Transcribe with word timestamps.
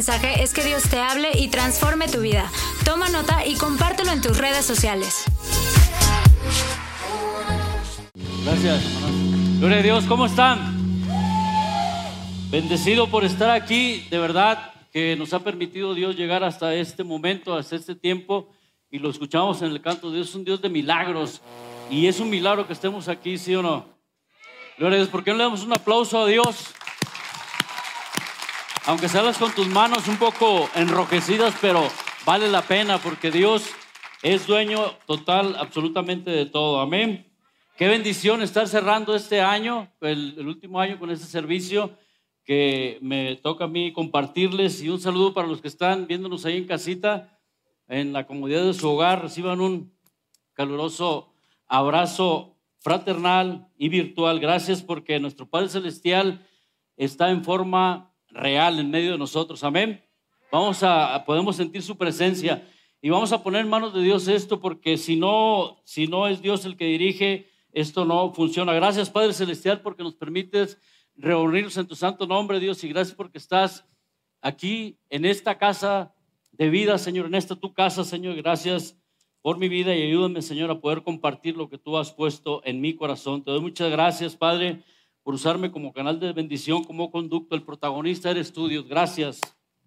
mensaje 0.00 0.42
es 0.42 0.54
que 0.54 0.64
Dios 0.64 0.84
te 0.84 0.98
hable 0.98 1.28
y 1.34 1.48
transforme 1.48 2.08
tu 2.08 2.22
vida. 2.22 2.50
Toma 2.86 3.10
nota 3.10 3.44
y 3.44 3.54
compártelo 3.54 4.10
en 4.12 4.22
tus 4.22 4.38
redes 4.38 4.64
sociales. 4.64 5.24
Gracias. 8.46 8.82
Gloria 9.58 9.76
a 9.76 9.82
Dios, 9.82 10.04
¿cómo 10.06 10.24
están? 10.24 10.58
Bendecido 12.50 13.10
por 13.10 13.24
estar 13.24 13.50
aquí, 13.50 14.06
de 14.08 14.18
verdad 14.18 14.72
que 14.90 15.16
nos 15.16 15.34
ha 15.34 15.40
permitido 15.40 15.92
Dios 15.92 16.16
llegar 16.16 16.44
hasta 16.44 16.74
este 16.74 17.04
momento, 17.04 17.54
hasta 17.54 17.76
este 17.76 17.94
tiempo, 17.94 18.48
y 18.90 19.00
lo 19.00 19.10
escuchamos 19.10 19.60
en 19.60 19.70
el 19.70 19.82
canto. 19.82 20.10
Dios 20.10 20.30
es 20.30 20.34
un 20.34 20.46
Dios 20.46 20.62
de 20.62 20.70
milagros, 20.70 21.42
y 21.90 22.06
es 22.06 22.20
un 22.20 22.30
milagro 22.30 22.66
que 22.66 22.72
estemos 22.72 23.06
aquí, 23.08 23.36
¿sí 23.36 23.54
o 23.54 23.60
no? 23.60 23.84
Gloria 24.78 24.96
a 24.96 25.00
Dios, 25.00 25.10
¿por 25.10 25.22
qué 25.22 25.32
no 25.32 25.36
le 25.36 25.44
damos 25.44 25.62
un 25.62 25.74
aplauso 25.74 26.22
a 26.22 26.26
Dios? 26.26 26.72
Aunque 28.86 29.08
salgas 29.08 29.36
con 29.36 29.52
tus 29.52 29.68
manos 29.68 30.08
un 30.08 30.16
poco 30.16 30.68
enrojecidas, 30.74 31.54
pero 31.60 31.86
vale 32.24 32.48
la 32.48 32.62
pena 32.62 32.98
porque 32.98 33.30
Dios 33.30 33.64
es 34.22 34.46
dueño 34.46 34.92
total, 35.06 35.54
absolutamente 35.58 36.30
de 36.30 36.46
todo. 36.46 36.80
Amén. 36.80 37.26
Qué 37.76 37.88
bendición 37.88 38.40
estar 38.40 38.66
cerrando 38.68 39.14
este 39.14 39.42
año, 39.42 39.92
el, 40.00 40.34
el, 40.38 40.48
último 40.48 40.80
año 40.80 40.98
con 40.98 41.10
este 41.10 41.26
servicio 41.26 41.96
que 42.42 42.98
me 43.02 43.36
toca 43.36 43.64
a 43.64 43.68
mí 43.68 43.92
compartirles. 43.92 44.82
Y 44.82 44.88
un 44.88 45.00
saludo 45.00 45.34
para 45.34 45.46
los 45.46 45.60
que 45.60 45.68
están 45.68 46.06
viéndonos 46.06 46.46
ahí 46.46 46.56
en 46.56 46.66
casita, 46.66 47.38
en 47.86 48.14
la 48.14 48.26
comodidad 48.26 48.64
de 48.64 48.72
su 48.72 48.88
hogar. 48.88 49.22
Reciban 49.22 49.60
un 49.60 49.94
caluroso 50.54 51.34
abrazo 51.68 52.56
fraternal 52.78 53.68
y 53.76 53.90
virtual. 53.90 54.40
Gracias 54.40 54.82
porque 54.82 55.20
nuestro 55.20 55.48
Padre 55.48 55.68
Celestial 55.68 56.46
está 56.96 57.30
en 57.30 57.44
forma 57.44 58.09
real 58.30 58.78
en 58.78 58.90
medio 58.90 59.12
de 59.12 59.18
nosotros. 59.18 59.62
Amén. 59.64 60.02
Vamos 60.50 60.82
a, 60.82 61.24
podemos 61.24 61.56
sentir 61.56 61.82
su 61.82 61.96
presencia 61.96 62.66
y 63.00 63.10
vamos 63.10 63.32
a 63.32 63.42
poner 63.42 63.62
en 63.62 63.68
manos 63.68 63.94
de 63.94 64.02
Dios 64.02 64.28
esto 64.28 64.60
porque 64.60 64.96
si 64.96 65.16
no, 65.16 65.80
si 65.84 66.06
no 66.06 66.26
es 66.26 66.42
Dios 66.42 66.64
el 66.64 66.76
que 66.76 66.86
dirige, 66.86 67.50
esto 67.72 68.04
no 68.04 68.32
funciona. 68.32 68.72
Gracias 68.72 69.10
Padre 69.10 69.32
Celestial 69.32 69.80
porque 69.80 70.02
nos 70.02 70.14
permites 70.14 70.78
reunirnos 71.16 71.76
en 71.76 71.86
tu 71.86 71.94
santo 71.94 72.26
nombre, 72.26 72.60
Dios, 72.60 72.82
y 72.82 72.88
gracias 72.88 73.16
porque 73.16 73.38
estás 73.38 73.86
aquí 74.40 74.98
en 75.08 75.24
esta 75.24 75.58
casa 75.58 76.14
de 76.52 76.68
vida, 76.68 76.98
Señor, 76.98 77.26
en 77.26 77.34
esta 77.34 77.56
tu 77.56 77.72
casa, 77.72 78.04
Señor. 78.04 78.36
Gracias 78.36 78.96
por 79.42 79.56
mi 79.58 79.68
vida 79.68 79.94
y 79.94 80.02
ayúdame, 80.02 80.42
Señor, 80.42 80.70
a 80.70 80.80
poder 80.80 81.02
compartir 81.02 81.56
lo 81.56 81.68
que 81.68 81.78
tú 81.78 81.96
has 81.96 82.12
puesto 82.12 82.60
en 82.64 82.80
mi 82.80 82.94
corazón. 82.94 83.44
Te 83.44 83.50
doy 83.50 83.60
muchas 83.60 83.90
gracias, 83.90 84.36
Padre 84.36 84.82
usarme 85.34 85.70
como 85.70 85.92
canal 85.92 86.18
de 86.20 86.32
bendición, 86.32 86.84
como 86.84 87.10
conducto. 87.10 87.54
El 87.54 87.62
protagonista 87.62 88.30
eres 88.30 88.52
tú, 88.52 88.68
Dios. 88.68 88.86
Gracias. 88.86 89.40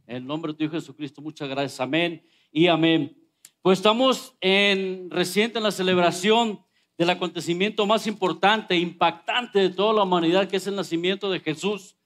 En 0.05 0.27
nombre 0.27 0.53
de 0.53 0.67
tu 0.67 0.71
Jesucristo, 0.71 1.21
muchas 1.21 1.49
gracias. 1.49 1.79
Amén 1.79 2.23
y 2.51 2.67
amén. 2.67 3.17
Pues 3.61 3.79
estamos 3.79 4.35
en, 4.41 5.09
reciente 5.09 5.57
en 5.57 5.63
la 5.63 5.71
celebración 5.71 6.59
del 6.97 7.09
acontecimiento 7.09 7.85
más 7.85 8.07
importante, 8.07 8.77
impactante 8.77 9.59
de 9.59 9.69
toda 9.69 9.93
la 9.93 10.03
humanidad, 10.03 10.47
que 10.47 10.57
es 10.57 10.67
el 10.67 10.75
nacimiento 10.75 11.31
de 11.31 11.39
Jesús. 11.39 11.97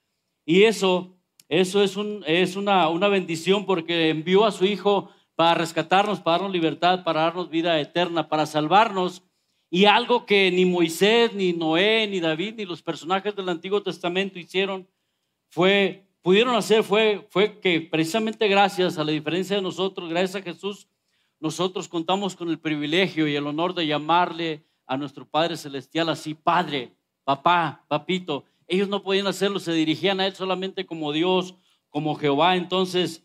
Y 0.45 0.63
eso, 0.63 1.17
eso 1.49 1.83
es, 1.83 1.97
un, 1.97 2.23
es 2.27 2.55
una, 2.55 2.87
una 2.89 3.07
bendición 3.07 3.65
porque 3.65 4.09
envió 4.09 4.45
a 4.45 4.51
su 4.51 4.65
Hijo 4.65 5.09
para 5.35 5.55
rescatarnos, 5.55 6.19
para 6.19 6.37
darnos 6.37 6.53
libertad, 6.53 7.03
para 7.03 7.21
darnos 7.21 7.49
vida 7.49 7.79
eterna, 7.79 8.29
para 8.29 8.45
salvarnos 8.45 9.23
y 9.69 9.85
algo 9.85 10.25
que 10.25 10.49
ni 10.51 10.65
Moisés, 10.65 11.33
ni 11.33 11.53
Noé, 11.53 12.07
ni 12.07 12.19
David, 12.19 12.55
ni 12.57 12.65
los 12.65 12.81
personajes 12.81 13.35
del 13.35 13.49
Antiguo 13.49 13.83
Testamento 13.83 14.39
hicieron, 14.39 14.87
fue, 15.49 16.05
pudieron 16.21 16.55
hacer, 16.55 16.83
fue, 16.83 17.27
fue 17.29 17.59
que 17.59 17.81
precisamente 17.81 18.47
gracias 18.47 18.97
a 18.97 19.03
la 19.03 19.11
diferencia 19.11 19.57
de 19.57 19.61
nosotros, 19.61 20.09
gracias 20.09 20.35
a 20.35 20.41
Jesús, 20.41 20.87
nosotros 21.39 21.87
contamos 21.87 22.35
con 22.35 22.49
el 22.49 22.59
privilegio 22.59 23.27
y 23.27 23.35
el 23.35 23.45
honor 23.45 23.73
de 23.73 23.85
llamarle 23.85 24.65
a 24.87 24.97
nuestro 24.97 25.27
Padre 25.27 25.57
Celestial 25.57 26.09
así, 26.09 26.33
Padre, 26.33 26.95
papá, 27.23 27.85
papito. 27.87 28.45
Ellos 28.67 28.87
no 28.87 29.03
podían 29.03 29.27
hacerlo, 29.27 29.59
se 29.59 29.73
dirigían 29.73 30.19
a 30.19 30.27
Él 30.27 30.33
solamente 30.33 30.85
como 30.85 31.11
Dios, 31.11 31.55
como 31.89 32.15
Jehová. 32.15 32.55
Entonces, 32.55 33.23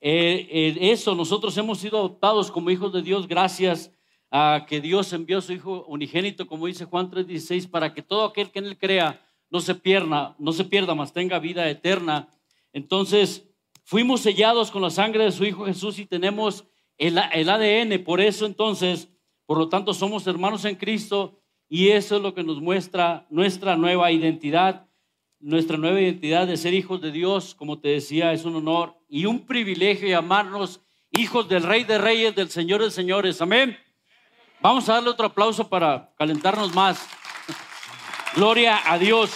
eh, 0.00 0.48
eh, 0.50 0.92
eso, 0.92 1.14
nosotros 1.14 1.56
hemos 1.58 1.78
sido 1.78 1.98
adoptados 1.98 2.50
como 2.50 2.70
hijos 2.70 2.92
de 2.92 3.02
Dios 3.02 3.26
gracias 3.28 3.92
a 4.30 4.64
que 4.68 4.80
Dios 4.80 5.12
envió 5.12 5.38
a 5.38 5.42
su 5.42 5.52
Hijo 5.52 5.84
unigénito, 5.88 6.46
como 6.46 6.66
dice 6.66 6.84
Juan 6.84 7.10
3:16, 7.10 7.68
para 7.68 7.92
que 7.92 8.02
todo 8.02 8.24
aquel 8.24 8.50
que 8.50 8.60
en 8.60 8.66
él 8.66 8.78
crea 8.78 9.20
no 9.50 9.60
se 9.60 9.74
pierda, 9.74 10.36
no 10.38 10.52
se 10.52 10.64
pierda, 10.64 10.94
mas 10.94 11.12
tenga 11.12 11.38
vida 11.40 11.68
eterna. 11.68 12.28
Entonces, 12.72 13.48
fuimos 13.84 14.20
sellados 14.20 14.70
con 14.70 14.82
la 14.82 14.90
sangre 14.90 15.24
de 15.24 15.32
su 15.32 15.44
Hijo 15.44 15.66
Jesús 15.66 15.98
y 15.98 16.06
tenemos 16.06 16.64
el, 16.96 17.18
el 17.32 17.48
ADN, 17.48 18.04
por 18.04 18.20
eso 18.20 18.46
entonces, 18.46 19.08
por 19.46 19.58
lo 19.58 19.68
tanto, 19.68 19.92
somos 19.92 20.26
hermanos 20.26 20.64
en 20.64 20.76
Cristo 20.76 21.40
y 21.68 21.88
eso 21.88 22.16
es 22.16 22.22
lo 22.22 22.34
que 22.34 22.44
nos 22.44 22.60
muestra 22.60 23.26
nuestra 23.30 23.76
nueva 23.76 24.12
identidad, 24.12 24.86
nuestra 25.40 25.76
nueva 25.76 26.00
identidad 26.00 26.46
de 26.46 26.56
ser 26.56 26.74
hijos 26.74 27.00
de 27.00 27.10
Dios, 27.10 27.54
como 27.54 27.80
te 27.80 27.88
decía, 27.88 28.32
es 28.32 28.44
un 28.44 28.54
honor 28.54 28.96
y 29.08 29.24
un 29.24 29.46
privilegio 29.46 30.08
llamarnos 30.08 30.80
hijos 31.10 31.48
del 31.48 31.64
Rey 31.64 31.82
de 31.82 31.98
Reyes, 31.98 32.36
del 32.36 32.50
Señor 32.50 32.82
de 32.82 32.90
Señores. 32.90 33.40
Amén. 33.40 33.76
Vamos 34.62 34.86
a 34.88 34.94
darle 34.94 35.08
otro 35.08 35.26
aplauso 35.26 35.68
para 35.68 36.12
calentarnos 36.18 36.74
más. 36.74 37.08
Gloria 38.36 38.78
a 38.84 38.98
Dios. 38.98 39.32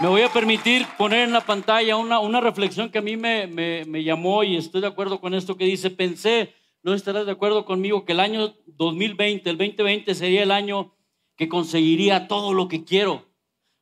Me 0.00 0.08
voy 0.08 0.22
a 0.22 0.32
permitir 0.32 0.86
poner 0.96 1.20
en 1.20 1.32
la 1.32 1.42
pantalla 1.42 1.98
una, 1.98 2.18
una 2.18 2.40
reflexión 2.40 2.90
que 2.90 2.98
a 2.98 3.02
mí 3.02 3.18
me, 3.18 3.46
me, 3.46 4.02
llamó 4.02 4.42
y 4.42 4.56
estoy 4.56 4.80
de 4.80 4.86
acuerdo 4.86 5.20
con 5.20 5.34
esto 5.34 5.58
que 5.58 5.66
dice, 5.66 5.90
pensé, 5.90 6.54
no 6.82 6.94
estarás 6.94 7.26
de 7.26 7.32
acuerdo 7.32 7.66
conmigo, 7.66 8.06
que 8.06 8.12
el 8.12 8.20
año 8.20 8.54
2020, 8.68 9.50
el 9.50 9.58
2020 9.58 10.14
sería 10.14 10.42
el 10.42 10.50
año 10.50 10.94
que 11.36 11.48
conseguiría 11.48 12.28
todo 12.28 12.54
lo 12.54 12.68
que 12.68 12.84
quiero. 12.84 13.26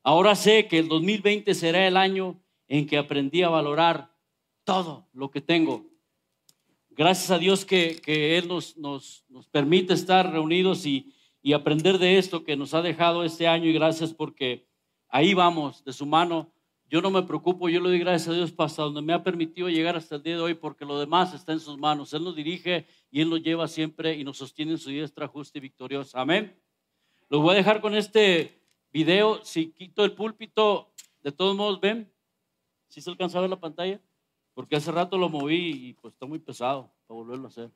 Ahora 0.03 0.35
sé 0.35 0.67
que 0.67 0.81
el 0.81 0.89
2020 0.89 1.55
será 1.55 1.87
el 1.87 1.97
año 1.97 2.41
en 2.67 2.89
que 2.89 2.99
aprendí 2.99 3.45
a 3.45 3.51
valorar 3.51 4.11
todo 4.65 5.09
lo 5.13 5.31
que 5.31 5.41
tengo. 5.41 5.94
Gracias 6.97 7.33
a 7.33 7.39
Dios 7.39 7.65
que, 7.65 8.01
Él 8.07 8.47
nos, 8.47 8.77
nos, 8.77 9.25
nos, 9.29 9.49
permite 9.49 9.95
estar 9.95 10.31
reunidos 10.31 10.87
y, 10.87 11.13
y 11.43 11.53
aprender 11.53 11.99
de 11.99 12.19
esto 12.19 12.45
que 12.45 12.57
nos 12.57 12.73
ha 12.73 12.83
dejado 12.83 13.25
este 13.25 13.49
año 13.49 13.69
y 13.69 13.73
gracias 13.73 14.15
porque 14.15 14.69
ahí 15.09 15.35
vamos, 15.35 15.85
de 15.85 15.93
su 15.93 16.07
mano. 16.07 16.53
Yo 16.89 17.03
no 17.03 17.11
me 17.11 17.23
preocupo, 17.25 17.69
yo 17.69 17.81
le 17.81 17.89
doy 17.89 17.99
gracias 17.99 18.29
a 18.29 18.33
Dios 18.35 18.55
hasta 18.57 18.83
donde 18.83 19.03
me 19.03 19.13
ha 19.13 19.25
permitido 19.25 19.69
llegar 19.69 19.97
hasta 19.97 20.15
el 20.15 20.23
día 20.23 20.37
de 20.37 20.43
hoy 20.43 20.55
porque 20.55 20.85
lo 20.85 21.01
demás 21.01 21.35
está 21.35 21.53
en 21.53 21.59
sus 21.59 21.77
manos. 21.77 22.13
Él 22.13 22.23
nos 22.23 22.37
dirige 22.37 22.87
y 23.11 23.21
Él 23.21 23.29
nos 23.29 23.43
lleva 23.43 23.67
siempre 23.67 24.15
y 24.15 24.23
nos 24.23 24.39
sostiene 24.39 24.73
en 24.73 24.79
su 24.79 24.91
diestra 24.91 25.27
justa 25.27 25.59
y 25.59 25.63
victoriosa. 25.63 26.21
Amén. 26.21 26.57
Los 27.29 27.43
voy 27.43 27.55
a 27.55 27.57
dejar 27.57 27.81
con 27.81 27.97
este 27.97 28.61
video. 28.93 29.45
Si 29.45 29.73
quito 29.73 30.05
el 30.05 30.13
púlpito, 30.13 30.93
de 31.25 31.33
todos 31.33 31.57
modos, 31.57 31.81
ven. 31.81 32.09
si 32.87 33.01
se 33.01 33.11
alcanza 33.11 33.39
a 33.39 33.41
ver 33.41 33.51
la 33.51 33.59
pantalla? 33.59 34.01
Porque 34.55 34.77
hace 34.77 34.93
rato 34.93 35.19
lo 35.19 35.29
moví 35.29 35.89
y 35.89 35.93
pues 35.95 36.15
está 36.15 36.27
muy 36.27 36.39
pesado 36.39 36.91
para 37.07 37.19
volverlo 37.19 37.47
a 37.47 37.49
hacer. 37.49 37.71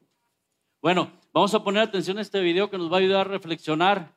Bueno, 0.80 1.10
vamos 1.32 1.52
a 1.54 1.62
poner 1.62 1.82
atención 1.82 2.18
a 2.18 2.22
este 2.22 2.40
video 2.40 2.70
que 2.70 2.78
nos 2.78 2.90
va 2.90 2.96
a 2.96 3.00
ayudar 3.00 3.26
a 3.26 3.30
reflexionar 3.30 4.14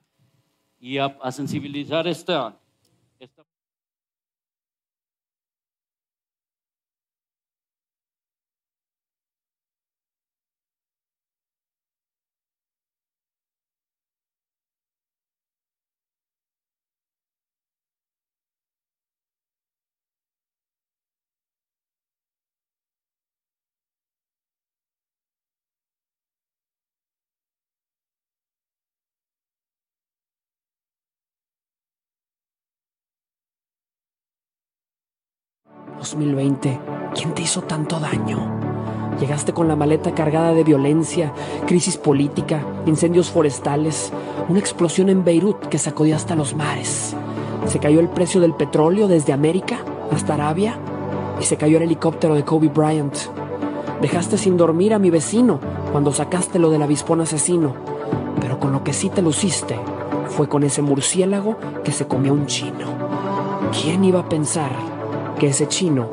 y 0.79 0.99
a, 0.99 1.05
a 1.21 1.31
sensibilizar 1.31 2.07
esta, 2.07 2.60
2020, 36.01 36.79
¿quién 37.13 37.35
te 37.35 37.43
hizo 37.43 37.61
tanto 37.61 37.99
daño? 37.99 38.59
Llegaste 39.19 39.53
con 39.53 39.67
la 39.67 39.75
maleta 39.75 40.15
cargada 40.15 40.51
de 40.51 40.63
violencia, 40.63 41.31
crisis 41.67 41.95
política, 41.95 42.65
incendios 42.87 43.29
forestales, 43.29 44.11
una 44.49 44.57
explosión 44.57 45.09
en 45.09 45.23
Beirut 45.23 45.67
que 45.67 45.77
sacudió 45.77 46.15
hasta 46.15 46.35
los 46.35 46.55
mares. 46.55 47.15
Se 47.67 47.77
cayó 47.77 47.99
el 47.99 48.09
precio 48.09 48.41
del 48.41 48.55
petróleo 48.55 49.07
desde 49.07 49.31
América 49.31 49.77
hasta 50.11 50.33
Arabia 50.33 50.79
y 51.39 51.43
se 51.43 51.57
cayó 51.57 51.77
el 51.77 51.83
helicóptero 51.83 52.33
de 52.33 52.45
Kobe 52.45 52.69
Bryant. 52.69 53.15
Dejaste 54.01 54.39
sin 54.39 54.57
dormir 54.57 54.95
a 54.95 54.99
mi 54.99 55.11
vecino 55.11 55.59
cuando 55.91 56.11
sacaste 56.11 56.57
lo 56.57 56.71
del 56.71 56.81
avispón 56.81 57.21
asesino, 57.21 57.75
pero 58.39 58.59
con 58.59 58.71
lo 58.71 58.83
que 58.83 58.93
sí 58.93 59.09
te 59.09 59.21
luciste 59.21 59.77
fue 60.29 60.49
con 60.49 60.63
ese 60.63 60.81
murciélago 60.81 61.57
que 61.83 61.91
se 61.91 62.07
comió 62.07 62.33
un 62.33 62.47
chino. 62.47 62.87
¿Quién 63.71 64.03
iba 64.03 64.21
a 64.21 64.29
pensar 64.29 64.71
que 65.41 65.47
ese 65.47 65.67
chino 65.67 66.07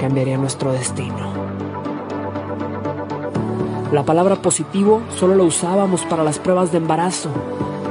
cambiaría 0.00 0.38
nuestro 0.38 0.72
destino. 0.72 1.34
La 3.92 4.04
palabra 4.04 4.36
positivo 4.36 5.02
solo 5.18 5.34
la 5.34 5.42
usábamos 5.42 6.06
para 6.06 6.24
las 6.24 6.38
pruebas 6.38 6.72
de 6.72 6.78
embarazo 6.78 7.28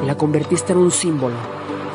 y 0.01 0.07
la 0.07 0.17
convertiste 0.17 0.73
en 0.73 0.79
un 0.79 0.89
símbolo 0.89 1.35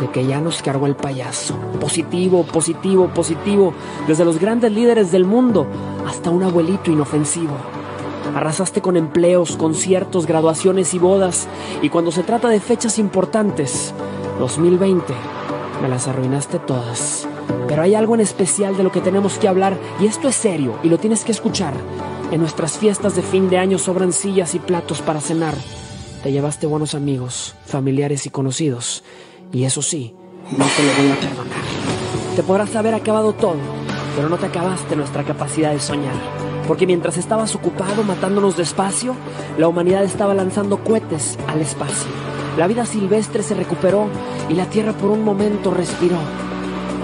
de 0.01 0.09
que 0.13 0.25
ya 0.25 0.41
nos 0.41 0.63
cargó 0.63 0.87
el 0.87 0.95
payaso. 0.95 1.57
Positivo, 1.81 2.45
positivo, 2.45 3.09
positivo, 3.09 3.75
desde 4.07 4.25
los 4.25 4.39
grandes 4.39 4.71
líderes 4.71 5.11
del 5.11 5.25
mundo 5.25 5.67
hasta 6.07 6.31
un 6.31 6.45
abuelito 6.45 6.93
inofensivo. 6.93 7.57
Arrasaste 8.37 8.81
con 8.81 8.97
empleos, 8.97 9.57
conciertos, 9.57 10.25
graduaciones 10.25 10.95
y 10.95 11.01
bodas, 11.01 11.49
y 11.83 11.89
cuando 11.89 12.13
se 12.13 12.23
trata 12.23 12.49
de 12.49 12.61
fechas 12.61 13.01
importantes, 13.01 13.93
2020, 14.39 15.13
me 15.83 15.89
las 15.89 16.07
arruinaste 16.07 16.61
todas. 16.61 17.28
Pero 17.67 17.83
hay 17.83 17.95
algo 17.95 18.15
en 18.15 18.21
especial 18.21 18.77
de 18.77 18.83
lo 18.83 18.93
que 18.93 19.01
tenemos 19.01 19.39
que 19.39 19.49
hablar, 19.49 19.79
y 20.01 20.07
esto 20.07 20.29
es 20.29 20.37
serio, 20.37 20.79
y 20.83 20.89
lo 20.89 20.99
tienes 20.99 21.25
que 21.25 21.33
escuchar. 21.33 21.75
En 22.31 22.41
nuestras 22.41 22.79
fiestas 22.79 23.17
de 23.17 23.23
fin 23.23 23.49
de 23.49 23.59
año 23.59 23.79
sobran 23.79 24.13
sillas 24.13 24.55
y 24.55 24.59
platos 24.59 25.03
para 25.03 25.21
cenar. 25.21 25.55
Te 26.23 26.33
llevaste 26.33 26.67
buenos 26.67 26.95
amigos, 26.95 27.55
familiares 27.65 28.27
y 28.27 28.31
conocidos, 28.31 29.05
y 29.53 29.65
eso 29.65 29.83
sí, 29.83 30.15
no 30.57 30.65
te 30.65 30.83
lo 30.83 30.93
voy 31.03 31.13
a 31.13 31.21
perdonar. 31.21 31.59
Te 32.37 32.43
podrás 32.43 32.75
haber 32.77 32.95
acabado 32.95 33.33
todo, 33.33 33.57
pero 34.17 34.29
no 34.29 34.37
te 34.37 34.47
acabaste 34.47 34.97
nuestra 34.97 35.25
capacidad 35.25 35.73
de 35.73 35.81
soñar. 35.81 36.15
Porque 36.67 36.87
mientras 36.87 37.17
estabas 37.17 37.55
ocupado 37.55 38.03
matándonos 38.03 38.57
despacio, 38.57 39.15
la 39.57 39.69
humanidad 39.69 40.05
estaba 40.05 40.35
lanzando 40.35 40.85
cohetes 40.85 41.39
al 41.47 41.61
espacio. 41.63 42.11
La 42.59 42.67
vida 42.67 42.85
silvestre 42.85 43.43
se 43.43 43.55
recuperó 43.55 44.07
y 44.49 44.55
la 44.55 44.67
Tierra 44.67 44.93
por 44.93 45.11
un 45.11 45.25
momento 45.25 45.71
respiró. 45.71 46.19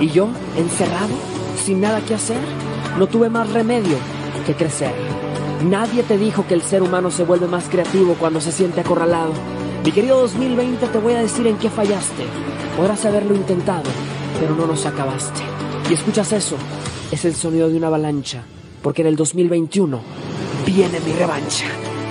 Y 0.00 0.08
yo, 0.08 0.28
encerrado, 0.56 1.14
sin 1.64 1.80
nada 1.80 2.00
que 2.00 2.14
hacer, 2.14 2.40
no 2.98 3.06
tuve 3.06 3.28
más 3.30 3.50
remedio 3.52 3.96
que 4.46 4.54
crecer. 4.54 4.92
Nadie 5.64 6.02
te 6.02 6.18
dijo 6.18 6.46
que 6.46 6.54
el 6.54 6.62
ser 6.62 6.82
humano 6.82 7.10
se 7.10 7.24
vuelve 7.24 7.46
más 7.46 7.68
creativo 7.68 8.14
cuando 8.18 8.40
se 8.40 8.52
siente 8.52 8.80
acorralado. 8.80 9.32
Mi 9.84 9.92
querido 9.92 10.20
2020, 10.20 10.86
te 10.86 10.98
voy 10.98 11.14
a 11.14 11.20
decir 11.20 11.46
en 11.46 11.56
qué 11.56 11.70
fallaste. 11.70 12.24
Podrás 12.76 13.04
haberlo 13.04 13.34
intentado, 13.34 13.88
pero 14.40 14.54
no 14.54 14.66
nos 14.66 14.84
acabaste. 14.84 15.40
Y 15.88 15.94
escuchas 15.94 16.32
eso, 16.32 16.56
es 17.10 17.24
el 17.24 17.34
sonido 17.34 17.68
de 17.68 17.76
una 17.76 17.86
avalancha, 17.86 18.42
porque 18.82 19.02
en 19.02 19.08
el 19.08 19.16
2021 19.16 20.00
viene 20.66 21.00
mi 21.00 21.12
revancha. 21.12 21.66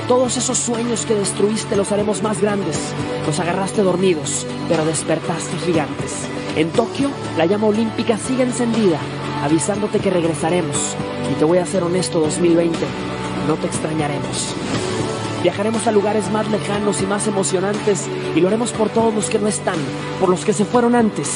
Todos 0.08 0.38
esos 0.38 0.58
sueños 0.58 1.06
que 1.06 1.16
destruiste 1.16 1.76
los 1.76 1.92
haremos 1.92 2.24
más 2.24 2.42
grandes. 2.42 2.78
Los 3.26 3.40
agarraste 3.40 3.84
dormidos, 3.84 4.46
pero 4.68 4.86
despertaste 4.86 5.58
gigantes. 5.66 6.28
En 6.56 6.70
Tokio, 6.70 7.10
la 7.36 7.48
llama 7.48 7.66
olímpica 7.66 8.16
sigue 8.16 8.44
encendida, 8.44 9.00
avisándote 9.44 10.00
que 10.00 10.12
regresaremos. 10.12 10.96
Y 11.32 11.34
te 11.34 11.46
voy 11.46 11.58
a 11.58 11.66
ser 11.66 11.82
honesto 11.82 12.20
2020, 12.20 12.78
no 13.48 13.56
te 13.56 13.66
extrañaremos. 13.66 14.54
Viajaremos 15.42 15.88
a 15.88 15.92
lugares 15.92 16.30
más 16.32 16.50
lejanos 16.52 17.02
y 17.02 17.08
más 17.08 17.28
emocionantes 17.28 18.08
y 18.36 18.40
lo 18.40 18.50
haremos 18.50 18.72
por 18.72 18.90
todos 18.90 19.16
los 19.16 19.32
que 19.32 19.40
no 19.40 19.48
están, 19.48 19.78
por 20.20 20.30
los 20.30 20.46
que 20.46 20.54
se 20.54 20.64
fueron 20.64 20.94
antes. 20.94 21.28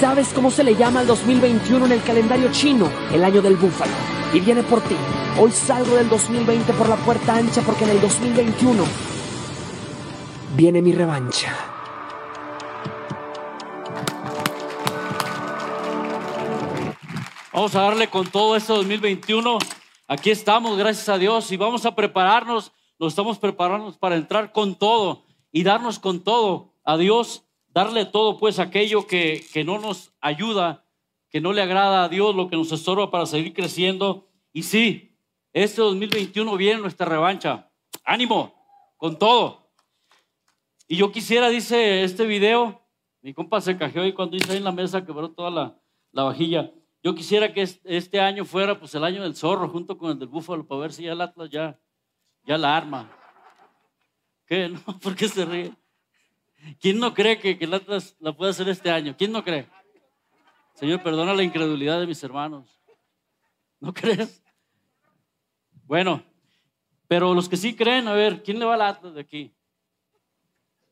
¿Sabes 0.00 0.28
cómo 0.34 0.50
se 0.50 0.64
le 0.64 0.74
llama 0.74 1.02
el 1.02 1.06
2021 1.08 1.84
en 1.84 1.92
el 1.92 2.02
calendario 2.02 2.50
chino? 2.50 2.88
El 3.12 3.22
año 3.22 3.42
del 3.42 3.56
búfalo. 3.56 3.92
Y 4.32 4.40
viene 4.40 4.62
por 4.62 4.80
ti. 4.80 4.96
Hoy 5.38 5.52
salgo 5.52 5.94
del 5.94 6.08
2020 6.08 6.72
por 6.72 6.88
la 6.88 6.96
puerta 6.96 7.36
ancha 7.36 7.60
porque 7.60 7.84
en 7.84 7.90
el 7.90 8.00
2021 8.00 8.82
viene 10.56 10.80
mi 10.80 10.92
revancha. 10.92 11.73
Vamos 17.54 17.72
a 17.76 17.82
darle 17.82 18.08
con 18.10 18.26
todo 18.26 18.56
este 18.56 18.72
2021. 18.72 19.58
Aquí 20.08 20.30
estamos, 20.30 20.76
gracias 20.76 21.08
a 21.08 21.18
Dios, 21.18 21.52
y 21.52 21.56
vamos 21.56 21.86
a 21.86 21.94
prepararnos 21.94 22.72
nos 22.98 23.12
estamos 23.12 23.38
preparando 23.38 23.92
para 23.92 24.16
entrar 24.16 24.50
con 24.50 24.74
todo 24.74 25.22
y 25.52 25.62
darnos 25.62 26.00
con 26.00 26.24
todo 26.24 26.74
a 26.82 26.96
Dios, 26.96 27.44
darle 27.68 28.06
todo 28.06 28.38
pues 28.38 28.58
aquello 28.58 29.06
que, 29.06 29.46
que 29.52 29.62
no 29.62 29.78
nos 29.78 30.12
ayuda, 30.20 30.84
que 31.30 31.40
no 31.40 31.52
le 31.52 31.62
agrada 31.62 32.02
a 32.02 32.08
Dios, 32.08 32.34
lo 32.34 32.48
que 32.48 32.56
nos 32.56 32.72
estorba 32.72 33.12
para 33.12 33.24
seguir 33.24 33.54
creciendo. 33.54 34.26
Y 34.52 34.64
sí, 34.64 35.16
este 35.52 35.80
2021 35.80 36.56
viene 36.56 36.80
nuestra 36.80 37.06
revancha. 37.06 37.70
Ánimo, 38.04 38.52
con 38.96 39.16
todo. 39.16 39.70
Y 40.88 40.96
yo 40.96 41.12
quisiera, 41.12 41.50
dice 41.50 42.02
este 42.02 42.26
video, 42.26 42.82
mi 43.22 43.32
compa 43.32 43.60
se 43.60 43.76
cajeó 43.76 44.04
y 44.04 44.12
cuando 44.12 44.36
hice 44.36 44.50
ahí 44.50 44.58
en 44.58 44.64
la 44.64 44.72
mesa 44.72 45.06
quebró 45.06 45.30
toda 45.30 45.50
la, 45.52 45.78
la 46.10 46.24
vajilla. 46.24 46.72
Yo 47.04 47.14
quisiera 47.14 47.52
que 47.52 47.60
este 47.60 48.18
año 48.18 48.46
fuera 48.46 48.80
pues 48.80 48.94
el 48.94 49.04
año 49.04 49.22
del 49.22 49.36
zorro 49.36 49.68
junto 49.68 49.98
con 49.98 50.12
el 50.12 50.18
del 50.18 50.28
búfalo 50.28 50.66
para 50.66 50.80
ver 50.80 50.92
si 50.94 51.02
ya 51.02 51.12
el 51.12 51.20
Atlas 51.20 51.50
ya 51.50 51.78
ya 52.46 52.56
la 52.56 52.74
arma. 52.74 53.14
¿Qué? 54.46 54.68
¿No? 54.70 54.80
¿Por 54.98 55.14
qué 55.14 55.28
se 55.28 55.44
ríe? 55.44 55.74
¿Quién 56.80 56.98
no 56.98 57.12
cree 57.12 57.38
que, 57.38 57.58
que 57.58 57.66
la, 57.66 57.82
la 58.20 58.32
puede 58.34 58.52
hacer 58.52 58.70
este 58.70 58.90
año? 58.90 59.14
¿Quién 59.18 59.32
no 59.32 59.44
cree? 59.44 59.68
Señor, 60.72 61.02
perdona 61.02 61.34
la 61.34 61.42
incredulidad 61.42 62.00
de 62.00 62.06
mis 62.06 62.24
hermanos. 62.24 62.80
¿No 63.80 63.92
crees? 63.92 64.42
Bueno, 65.84 66.24
pero 67.06 67.34
los 67.34 67.50
que 67.50 67.58
sí 67.58 67.76
creen, 67.76 68.08
a 68.08 68.14
ver, 68.14 68.42
¿quién 68.42 68.58
le 68.58 68.64
va 68.64 68.74
al 68.74 68.82
Atlas 68.82 69.12
de 69.12 69.20
aquí? 69.20 69.54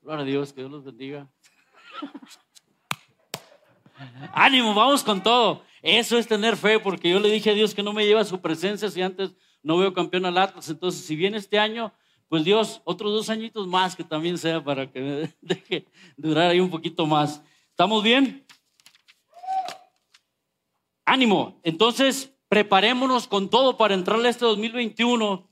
Gloria 0.03 0.25
a 0.25 0.27
Dios, 0.27 0.53
que 0.53 0.61
Dios 0.61 0.71
los 0.71 0.85
bendiga. 0.85 1.27
Ánimo, 4.35 4.75
vamos 4.75 5.03
con 5.03 5.23
todo. 5.23 5.65
Eso 5.83 6.17
es 6.17 6.29
tener 6.29 6.57
fe, 6.57 6.79
porque 6.79 7.11
yo 7.11 7.19
le 7.19 7.29
dije 7.29 7.51
a 7.51 7.55
Dios 7.55 7.75
que 7.75 7.83
no 7.83 7.93
me 7.93 8.07
lleva 8.07 8.21
a 8.21 8.25
su 8.25 8.41
presencia 8.41 8.89
si 8.89 9.03
antes 9.03 9.35
no 9.65 9.77
veo 9.77 9.93
campeón 9.93 10.25
al 10.27 10.39
Atlas. 10.39 10.69
Entonces, 10.69 11.05
si 11.05 11.17
viene 11.17 11.39
este 11.39 11.59
año, 11.59 11.93
pues 12.29 12.45
Dios, 12.45 12.81
otros 12.85 13.13
dos 13.13 13.29
añitos 13.29 13.67
más 13.67 13.97
que 13.97 14.05
también 14.05 14.39
sea 14.39 14.63
para 14.63 14.91
que 14.91 15.01
me 15.01 15.35
deje 15.41 15.87
durar 16.17 16.51
ahí 16.51 16.61
un 16.61 16.71
poquito 16.71 17.05
más. 17.05 17.43
¿Estamos 17.71 18.03
bien? 18.03 18.47
Ánimo. 21.05 21.61
Entonces, 21.65 22.33
preparémonos 22.49 23.27
con 23.27 23.51
todo 23.51 23.77
para 23.77 23.95
entrarle 23.95 24.29
a 24.29 24.31
este 24.31 24.45
2021, 24.45 25.51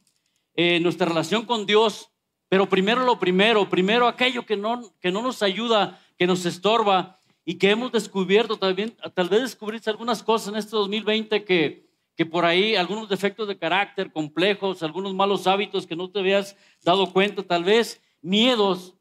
eh, 0.54 0.78
nuestra 0.80 1.06
relación 1.06 1.44
con 1.44 1.66
Dios. 1.66 2.10
Pero 2.48 2.68
primero 2.68 3.04
lo 3.04 3.18
primero, 3.18 3.68
primero 3.68 4.06
aquello 4.06 4.46
que 4.46 4.56
no, 4.56 4.80
que 5.00 5.10
no 5.10 5.22
nos 5.22 5.42
ayuda, 5.42 6.00
que 6.16 6.26
nos 6.26 6.46
estorba 6.46 7.19
y 7.50 7.54
que 7.54 7.70
hemos 7.70 7.90
descubierto 7.90 8.58
también, 8.58 8.96
tal 9.12 9.28
vez 9.28 9.40
descubriste 9.40 9.90
algunas 9.90 10.22
cosas 10.22 10.50
en 10.50 10.56
este 10.56 10.70
2020 10.70 11.44
que, 11.44 11.84
que 12.14 12.24
por 12.24 12.44
ahí 12.44 12.76
algunos 12.76 13.08
defectos 13.08 13.48
de 13.48 13.58
carácter 13.58 14.12
complejos, 14.12 14.84
algunos 14.84 15.12
malos 15.14 15.48
hábitos 15.48 15.84
que 15.84 15.96
no 15.96 16.08
te 16.08 16.20
habías 16.20 16.56
dado 16.84 17.12
cuenta, 17.12 17.42
tal 17.42 17.64
vez 17.64 18.00
miedos, 18.22 18.94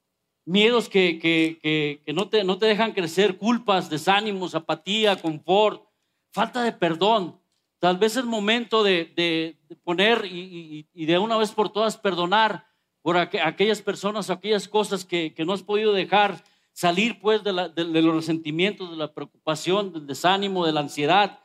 miedos 0.46 0.90
que, 0.90 1.20
que, 1.20 2.02
que, 2.04 2.12
no, 2.12 2.28
te, 2.28 2.44
no 2.44 2.58
te 2.58 2.66
dejan 2.66 2.94
crecer, 2.94 3.38
culpas, 3.38 3.88
desánimos, 3.88 4.56
apatía, 4.56 5.22
confort, 5.22 5.84
falta 6.32 6.64
de 6.64 6.72
perdón. 6.72 7.40
Tal 7.78 8.00
vez 8.00 8.18
es 8.18 8.26
momento 8.26 8.82
de, 8.82 9.14
de, 9.16 9.78
poner 9.84 10.26
y, 10.26 10.88
y, 10.92 11.06
de 11.06 11.20
una 11.20 11.38
vez 11.38 11.52
por 11.52 11.70
todas 11.72 11.98
perdonar 11.98 12.66
por 13.04 13.16
aquellas 13.16 13.84
personas, 13.84 14.32
aquellas 14.32 14.68
cosas 14.68 15.06
que, 15.06 15.36
no 15.46 15.54
has 15.54 15.62
podido 15.62 15.94
dejar 15.94 16.44
salir 16.74 17.20
pues 17.20 17.44
de, 17.44 17.54
la, 17.54 17.70
de 17.70 18.02
los 18.02 18.16
resentimientos, 18.16 18.92
de 18.92 18.98
la 18.98 19.14
preocupación, 19.14 19.92
del 19.92 20.08
desánimo, 20.08 20.66
de 20.66 20.72
la 20.72 20.82
ansiedad 20.82 21.40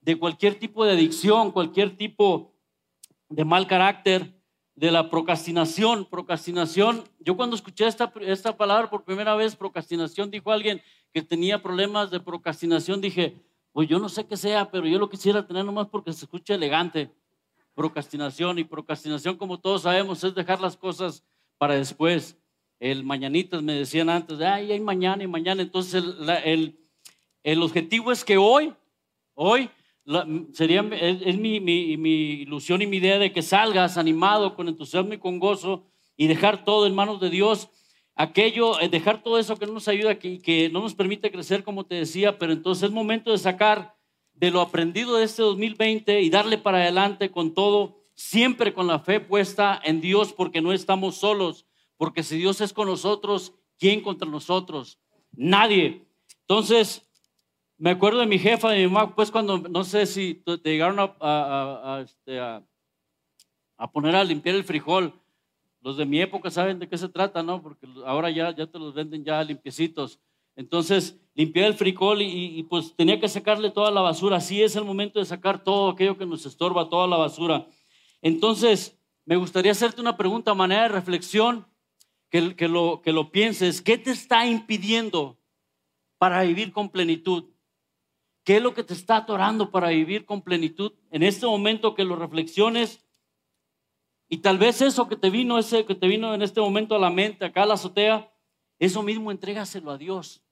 de 0.00 0.18
cualquier 0.18 0.58
tipo 0.58 0.84
de 0.84 0.92
adicción, 0.92 1.50
cualquier 1.50 1.96
tipo 1.96 2.54
de 3.28 3.44
mal 3.44 3.66
carácter, 3.66 4.38
de 4.74 4.92
la 4.92 5.10
procrastinación. 5.10 6.04
Procrastinación, 6.04 7.04
yo 7.18 7.36
cuando 7.36 7.56
escuché 7.56 7.86
esta, 7.86 8.12
esta 8.20 8.56
palabra 8.56 8.88
por 8.88 9.04
primera 9.04 9.34
vez, 9.34 9.56
procrastinación, 9.56 10.30
dijo 10.30 10.52
alguien 10.52 10.80
que 11.12 11.20
tenía 11.20 11.60
problemas 11.60 12.10
de 12.10 12.20
procrastinación, 12.20 13.00
dije, 13.00 13.42
pues 13.72 13.88
yo 13.88 13.98
no 13.98 14.08
sé 14.08 14.26
qué 14.26 14.36
sea, 14.36 14.70
pero 14.70 14.86
yo 14.86 14.98
lo 14.98 15.10
quisiera 15.10 15.46
tener 15.46 15.64
nomás 15.64 15.88
porque 15.88 16.12
se 16.12 16.24
escucha 16.24 16.54
elegante. 16.54 17.10
Procrastinación 17.74 18.58
y 18.58 18.64
procrastinación, 18.64 19.36
como 19.36 19.58
todos 19.58 19.82
sabemos, 19.82 20.22
es 20.22 20.34
dejar 20.34 20.60
las 20.60 20.76
cosas 20.76 21.24
para 21.58 21.74
después. 21.74 22.36
El 22.80 23.04
mañanitas 23.04 23.62
me 23.62 23.72
decían 23.72 24.08
antes, 24.08 24.40
ay, 24.40 24.72
hay 24.72 24.80
mañana 24.80 25.24
y 25.24 25.26
mañana. 25.26 25.62
Entonces 25.62 25.94
el, 25.94 26.30
el, 26.44 26.78
el 27.42 27.62
objetivo 27.62 28.12
es 28.12 28.24
que 28.24 28.36
hoy, 28.36 28.72
hoy 29.34 29.70
sería, 30.52 30.80
es, 30.92 31.36
mi, 31.38 31.60
mi, 31.60 31.96
mi, 31.96 32.42
ilusión 32.42 32.80
y 32.80 32.86
mi 32.86 32.96
idea 32.96 33.18
de 33.18 33.32
que 33.32 33.42
salgas 33.42 33.98
animado, 33.98 34.54
con 34.54 34.68
entusiasmo 34.68 35.12
y 35.12 35.18
con 35.18 35.38
gozo 35.38 35.86
y 36.16 36.26
dejar 36.26 36.64
todo 36.64 36.86
en 36.86 36.94
manos 36.94 37.20
de 37.20 37.30
Dios. 37.30 37.68
Aquello, 38.14 38.80
eh, 38.80 38.88
dejar 38.88 39.22
todo 39.22 39.38
eso 39.38 39.56
que 39.56 39.66
no 39.66 39.74
nos 39.74 39.86
ayuda 39.86 40.18
y 40.22 40.38
que 40.38 40.70
no 40.70 40.80
nos 40.80 40.94
permite 40.94 41.30
crecer, 41.30 41.62
como 41.62 41.84
te 41.84 41.96
decía, 41.96 42.38
pero 42.38 42.52
entonces 42.52 42.84
es 42.84 42.90
momento 42.90 43.30
de 43.30 43.38
sacar 43.38 43.96
de 44.32 44.50
lo 44.50 44.60
aprendido 44.60 45.16
de 45.16 45.24
este 45.24 45.42
2020 45.42 46.20
y 46.20 46.30
darle 46.30 46.58
para 46.58 46.78
adelante 46.78 47.30
con 47.30 47.54
todo, 47.54 48.00
siempre 48.14 48.72
con 48.72 48.86
la 48.86 48.98
fe 49.00 49.20
puesta 49.20 49.80
en 49.84 50.00
Dios, 50.00 50.32
porque 50.32 50.60
no 50.60 50.72
estamos 50.72 51.16
solos, 51.16 51.66
porque 51.98 52.22
si 52.22 52.38
Dios 52.38 52.62
es 52.62 52.72
con 52.72 52.88
nosotros, 52.88 53.52
¿quién 53.78 54.00
contra 54.00 54.26
nosotros? 54.26 54.98
Nadie. 55.32 56.06
Entonces, 56.40 57.06
me 57.76 57.90
acuerdo 57.90 58.20
de 58.20 58.26
mi 58.26 58.38
jefa, 58.38 58.70
de 58.70 58.78
mi 58.78 58.92
mamá, 58.92 59.14
pues 59.14 59.30
cuando, 59.30 59.58
no 59.58 59.84
sé 59.84 60.06
si 60.06 60.34
te 60.34 60.58
llegaron 60.70 60.98
este, 62.02 62.40
a, 62.40 62.64
a, 63.76 63.92
poner 63.92 64.16
a 64.16 64.24
limpiar 64.24 64.54
el 64.54 64.64
frijol. 64.64 65.12
Los 65.82 65.96
de 65.96 66.06
mi 66.06 66.20
época 66.20 66.50
saben 66.50 66.78
de 66.78 66.88
qué 66.88 66.96
se 66.96 67.08
trata, 67.08 67.42
¿no? 67.42 67.62
Porque 67.62 67.86
ahora 68.06 68.30
ya, 68.30 68.54
ya 68.54 68.66
te 68.66 68.78
los 68.78 68.94
venden 68.94 69.24
ya 69.24 69.44
limpiecitos. 69.44 70.18
Entonces, 70.56 71.20
limpié 71.34 71.66
el 71.66 71.74
frijol 71.74 72.20
y, 72.20 72.64
pues 72.64 72.96
tenía 72.96 73.20
que 73.20 73.28
sacarle 73.28 73.70
toda 73.70 73.92
la 73.92 74.00
basura. 74.00 74.38
Así 74.38 74.60
es 74.60 74.74
el 74.74 74.84
momento 74.84 75.20
de 75.20 75.24
sacar 75.24 75.62
todo 75.62 75.90
aquello 75.90 76.18
que 76.18 76.26
nos 76.26 76.44
estorba, 76.46 76.88
toda 76.88 77.06
la 77.06 77.16
basura. 77.16 77.68
Entonces, 78.22 78.98
me 79.24 79.36
gustaría 79.36 79.70
hacerte 79.70 80.00
una 80.00 80.16
pregunta 80.16 80.52
manera 80.54 80.82
de 80.82 80.88
reflexión, 80.88 81.64
que, 82.30 82.68
lo, 82.68 83.02
que 83.02 83.12
lo 83.12 83.30
pienses. 83.30 83.80
¿Qué 83.82 83.98
te 83.98 84.10
está 84.10 84.46
impidiendo 84.46 85.38
para 86.18 86.42
vivir 86.42 86.72
con 86.72 86.90
plenitud? 86.90 87.50
¿Qué 88.44 88.56
es 88.56 88.62
lo 88.62 88.74
que 88.74 88.84
te 88.84 88.94
está 88.94 89.18
atorando 89.18 89.70
para 89.70 89.88
vivir 89.88 90.24
con 90.24 90.42
plenitud? 90.42 90.92
En 91.10 91.22
este 91.22 91.46
momento 91.46 91.94
que 91.94 92.04
lo 92.04 92.16
reflexiones 92.16 93.04
y 94.28 94.38
tal 94.38 94.58
vez 94.58 94.82
eso 94.82 95.08
que 95.08 95.16
te 95.16 95.30
vino, 95.30 95.58
ese 95.58 95.86
que 95.86 95.94
te 95.94 96.06
vino 96.06 96.34
en 96.34 96.42
este 96.42 96.60
momento 96.60 96.94
a 96.94 96.98
la 96.98 97.10
mente, 97.10 97.46
acá 97.46 97.62
a 97.62 97.66
la 97.66 97.74
azotea, 97.74 98.30
eso 98.78 99.02
mismo 99.02 99.30
entrégaselo 99.30 99.90
a 99.90 99.98
Dios. 99.98 100.42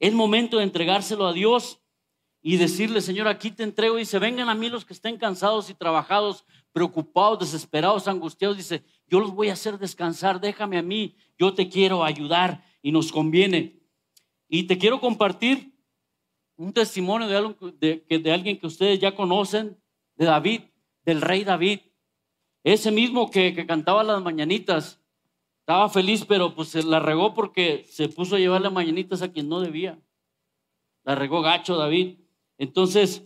Es 0.00 0.12
momento 0.12 0.58
de 0.58 0.64
entregárselo 0.64 1.26
a 1.26 1.32
Dios 1.32 1.80
y 2.42 2.56
decirle, 2.56 3.00
Señor, 3.00 3.28
aquí 3.28 3.50
te 3.50 3.62
entrego. 3.62 3.96
Dice, 3.96 4.18
vengan 4.18 4.48
a 4.48 4.54
mí 4.54 4.68
los 4.68 4.84
que 4.84 4.92
estén 4.92 5.16
cansados 5.16 5.70
y 5.70 5.74
trabajados, 5.74 6.44
preocupados, 6.72 7.38
desesperados, 7.38 8.06
angustiados. 8.08 8.56
Dice, 8.56 8.84
yo 9.06 9.20
los 9.20 9.34
voy 9.34 9.48
a 9.48 9.52
hacer 9.54 9.78
descansar, 9.78 10.40
déjame 10.40 10.78
a 10.78 10.82
mí, 10.82 11.16
yo 11.38 11.54
te 11.54 11.68
quiero 11.68 12.04
ayudar 12.04 12.64
y 12.82 12.92
nos 12.92 13.12
conviene. 13.12 13.80
Y 14.48 14.64
te 14.64 14.78
quiero 14.78 15.00
compartir 15.00 15.74
un 16.56 16.72
testimonio 16.72 17.26
de, 17.28 18.32
alguien 18.32 18.58
que 18.58 18.66
ustedes 18.66 19.00
ya 19.00 19.14
conocen, 19.14 19.76
de 20.16 20.26
David, 20.26 20.62
del 21.04 21.20
rey 21.20 21.44
David. 21.44 21.80
Ese 22.62 22.90
mismo 22.90 23.30
que, 23.30 23.66
cantaba 23.66 24.04
las 24.04 24.22
mañanitas, 24.22 25.00
estaba 25.60 25.88
feliz, 25.88 26.24
pero 26.26 26.54
pues 26.54 26.68
se 26.68 26.82
la 26.82 27.00
regó 27.00 27.34
porque 27.34 27.84
se 27.88 28.08
puso 28.08 28.36
a 28.36 28.38
llevarle 28.38 28.70
mañanitas 28.70 29.22
a 29.22 29.32
quien 29.32 29.48
no 29.48 29.60
debía. 29.60 29.98
La 31.04 31.14
regó 31.14 31.42
gacho 31.42 31.76
David. 31.76 32.18
Entonces, 32.58 33.24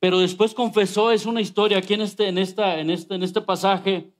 pero 0.00 0.18
después 0.18 0.54
confesó, 0.54 1.10
es 1.10 1.26
una 1.26 1.40
historia 1.40 1.78
aquí 1.78 1.94
en 1.94 2.02
este, 2.02 2.28
en 2.28 2.38
esta, 2.38 2.78
en 2.78 2.90
este, 2.90 3.14
en 3.14 3.22
este 3.22 3.40
pasaje, 3.40 4.12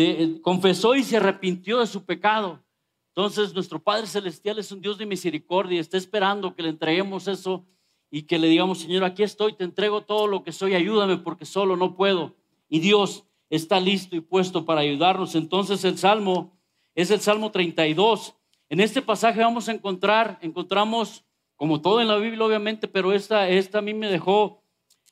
de, 0.00 0.40
confesó 0.40 0.94
y 0.94 1.02
se 1.02 1.16
arrepintió 1.16 1.80
de 1.80 1.86
su 1.86 2.04
pecado. 2.04 2.62
Entonces, 3.08 3.52
nuestro 3.54 3.82
Padre 3.82 4.06
Celestial 4.06 4.58
es 4.58 4.70
un 4.72 4.80
Dios 4.80 4.98
de 4.98 5.06
misericordia 5.06 5.76
y 5.76 5.80
está 5.80 5.96
esperando 5.96 6.54
que 6.54 6.62
le 6.62 6.68
entreguemos 6.70 7.28
eso 7.28 7.66
y 8.10 8.22
que 8.22 8.38
le 8.38 8.48
digamos, 8.48 8.80
Señor, 8.80 9.04
aquí 9.04 9.22
estoy, 9.22 9.52
te 9.52 9.64
entrego 9.64 10.02
todo 10.02 10.26
lo 10.26 10.42
que 10.42 10.52
soy, 10.52 10.74
ayúdame 10.74 11.16
porque 11.18 11.44
solo 11.44 11.76
no 11.76 11.96
puedo. 11.96 12.36
Y 12.68 12.80
Dios 12.80 13.24
está 13.50 13.80
listo 13.80 14.16
y 14.16 14.20
puesto 14.20 14.64
para 14.64 14.80
ayudarnos. 14.80 15.34
Entonces, 15.34 15.84
el 15.84 15.98
Salmo 15.98 16.58
es 16.94 17.10
el 17.10 17.20
Salmo 17.20 17.50
32. 17.50 18.34
En 18.68 18.80
este 18.80 19.02
pasaje 19.02 19.40
vamos 19.40 19.68
a 19.68 19.72
encontrar, 19.72 20.38
encontramos, 20.40 21.24
como 21.56 21.80
todo 21.80 22.00
en 22.00 22.08
la 22.08 22.16
Biblia, 22.16 22.46
obviamente, 22.46 22.88
pero 22.88 23.12
esta, 23.12 23.48
esta 23.48 23.78
a 23.78 23.82
mí 23.82 23.92
me 23.92 24.08
dejó 24.08 24.62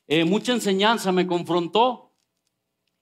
eh, 0.07 0.23
mucha 0.23 0.53
enseñanza, 0.53 1.11
me 1.11 1.27
confrontó 1.27 2.08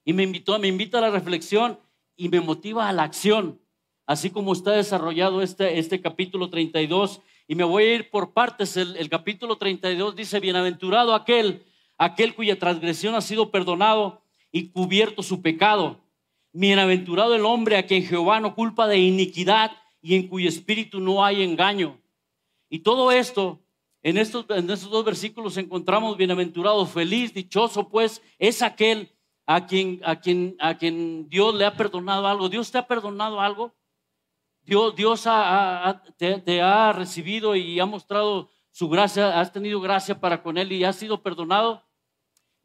y 0.07 0.13
me 0.13 0.23
invitó, 0.23 0.57
me 0.57 0.69
invita 0.69 0.97
a 0.97 1.01
la 1.01 1.11
reflexión 1.11 1.77
y 2.15 2.29
me 2.29 2.41
motiva 2.41 2.89
a 2.89 2.93
la 2.93 3.03
acción 3.03 3.59
así 4.07 4.29
como 4.29 4.53
está 4.53 4.71
desarrollado 4.71 5.43
este, 5.43 5.77
este 5.77 6.01
capítulo 6.01 6.49
32. 6.49 7.21
Y 7.47 7.55
me 7.55 7.63
voy 7.63 7.83
a 7.83 7.95
ir 7.95 8.09
por 8.09 8.33
partes. 8.33 8.75
El, 8.77 9.09
capítulo 9.09 9.57
32 9.57 10.15
dice, 10.15 10.39
bienaventurado 10.39 11.13
aquel, 11.13 11.65
aquel 11.97 12.33
cuya 12.33 12.57
transgresión 12.57 13.13
ha 13.13 13.21
sido 13.21 13.51
perdonado 13.51 14.23
y 14.51 14.69
cubierto 14.69 15.21
su 15.21 15.41
pecado. 15.41 15.99
Bienaventurado 16.53 17.35
el 17.35 17.45
hombre 17.45 17.77
a 17.77 17.85
quien 17.85 18.03
Jehová 18.03 18.39
no 18.39 18.55
culpa 18.55 18.87
de 18.87 18.97
iniquidad 18.97 19.71
y 20.01 20.15
en 20.15 20.27
cuyo 20.27 20.49
espíritu 20.49 20.99
no 20.99 21.23
hay 21.23 21.43
engaño. 21.43 21.99
Y 22.69 22.79
todo 22.79 23.11
esto, 23.11 23.61
en 24.03 24.17
estos, 24.17 24.45
en 24.49 24.69
estos 24.69 24.89
dos 24.89 25.05
versículos 25.05 25.57
encontramos 25.57 26.17
bienaventurado, 26.17 26.85
feliz, 26.85 27.33
dichoso, 27.33 27.89
pues 27.89 28.21
es 28.39 28.61
aquel 28.61 29.11
a 29.47 29.65
quien, 29.65 30.01
a, 30.03 30.19
quien, 30.19 30.57
a 30.59 30.77
quien 30.77 31.29
Dios 31.29 31.55
le 31.55 31.65
ha 31.65 31.75
perdonado 31.75 32.27
algo. 32.27 32.49
¿Dios 32.49 32.69
te 32.69 32.77
ha 32.77 32.85
perdonado 32.85 33.39
algo? 33.39 33.73
Dios, 34.63 34.93
Dios 34.93 35.23
te, 36.17 36.61
ha 36.61 36.91
recibido 36.91 37.55
y 37.55 37.79
ha 37.79 37.85
mostrado 37.85 38.51
su 38.71 38.89
gracia, 38.89 39.39
has 39.39 39.53
tenido 39.53 39.79
gracia 39.79 40.19
para 40.19 40.43
con 40.43 40.57
Él 40.57 40.73
y 40.73 40.83
has 40.83 40.97
sido 40.97 41.23
perdonado. 41.23 41.81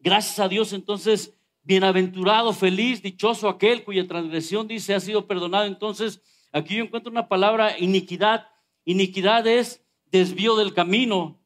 Gracias 0.00 0.40
a 0.40 0.48
Dios, 0.48 0.72
entonces, 0.72 1.38
bienaventurado, 1.62 2.52
feliz, 2.52 3.00
dichoso 3.00 3.48
aquel 3.48 3.84
cuya 3.84 4.08
transgresión 4.08 4.66
dice 4.66 4.96
ha 4.96 5.00
sido 5.00 5.28
perdonado. 5.28 5.66
Entonces, 5.66 6.20
aquí 6.50 6.74
yo 6.74 6.82
encuentro 6.82 7.12
una 7.12 7.28
palabra, 7.28 7.78
iniquidad. 7.78 8.48
Iniquidad 8.84 9.46
es 9.46 9.86
desvío 10.06 10.56
del 10.56 10.74
camino, 10.74 11.40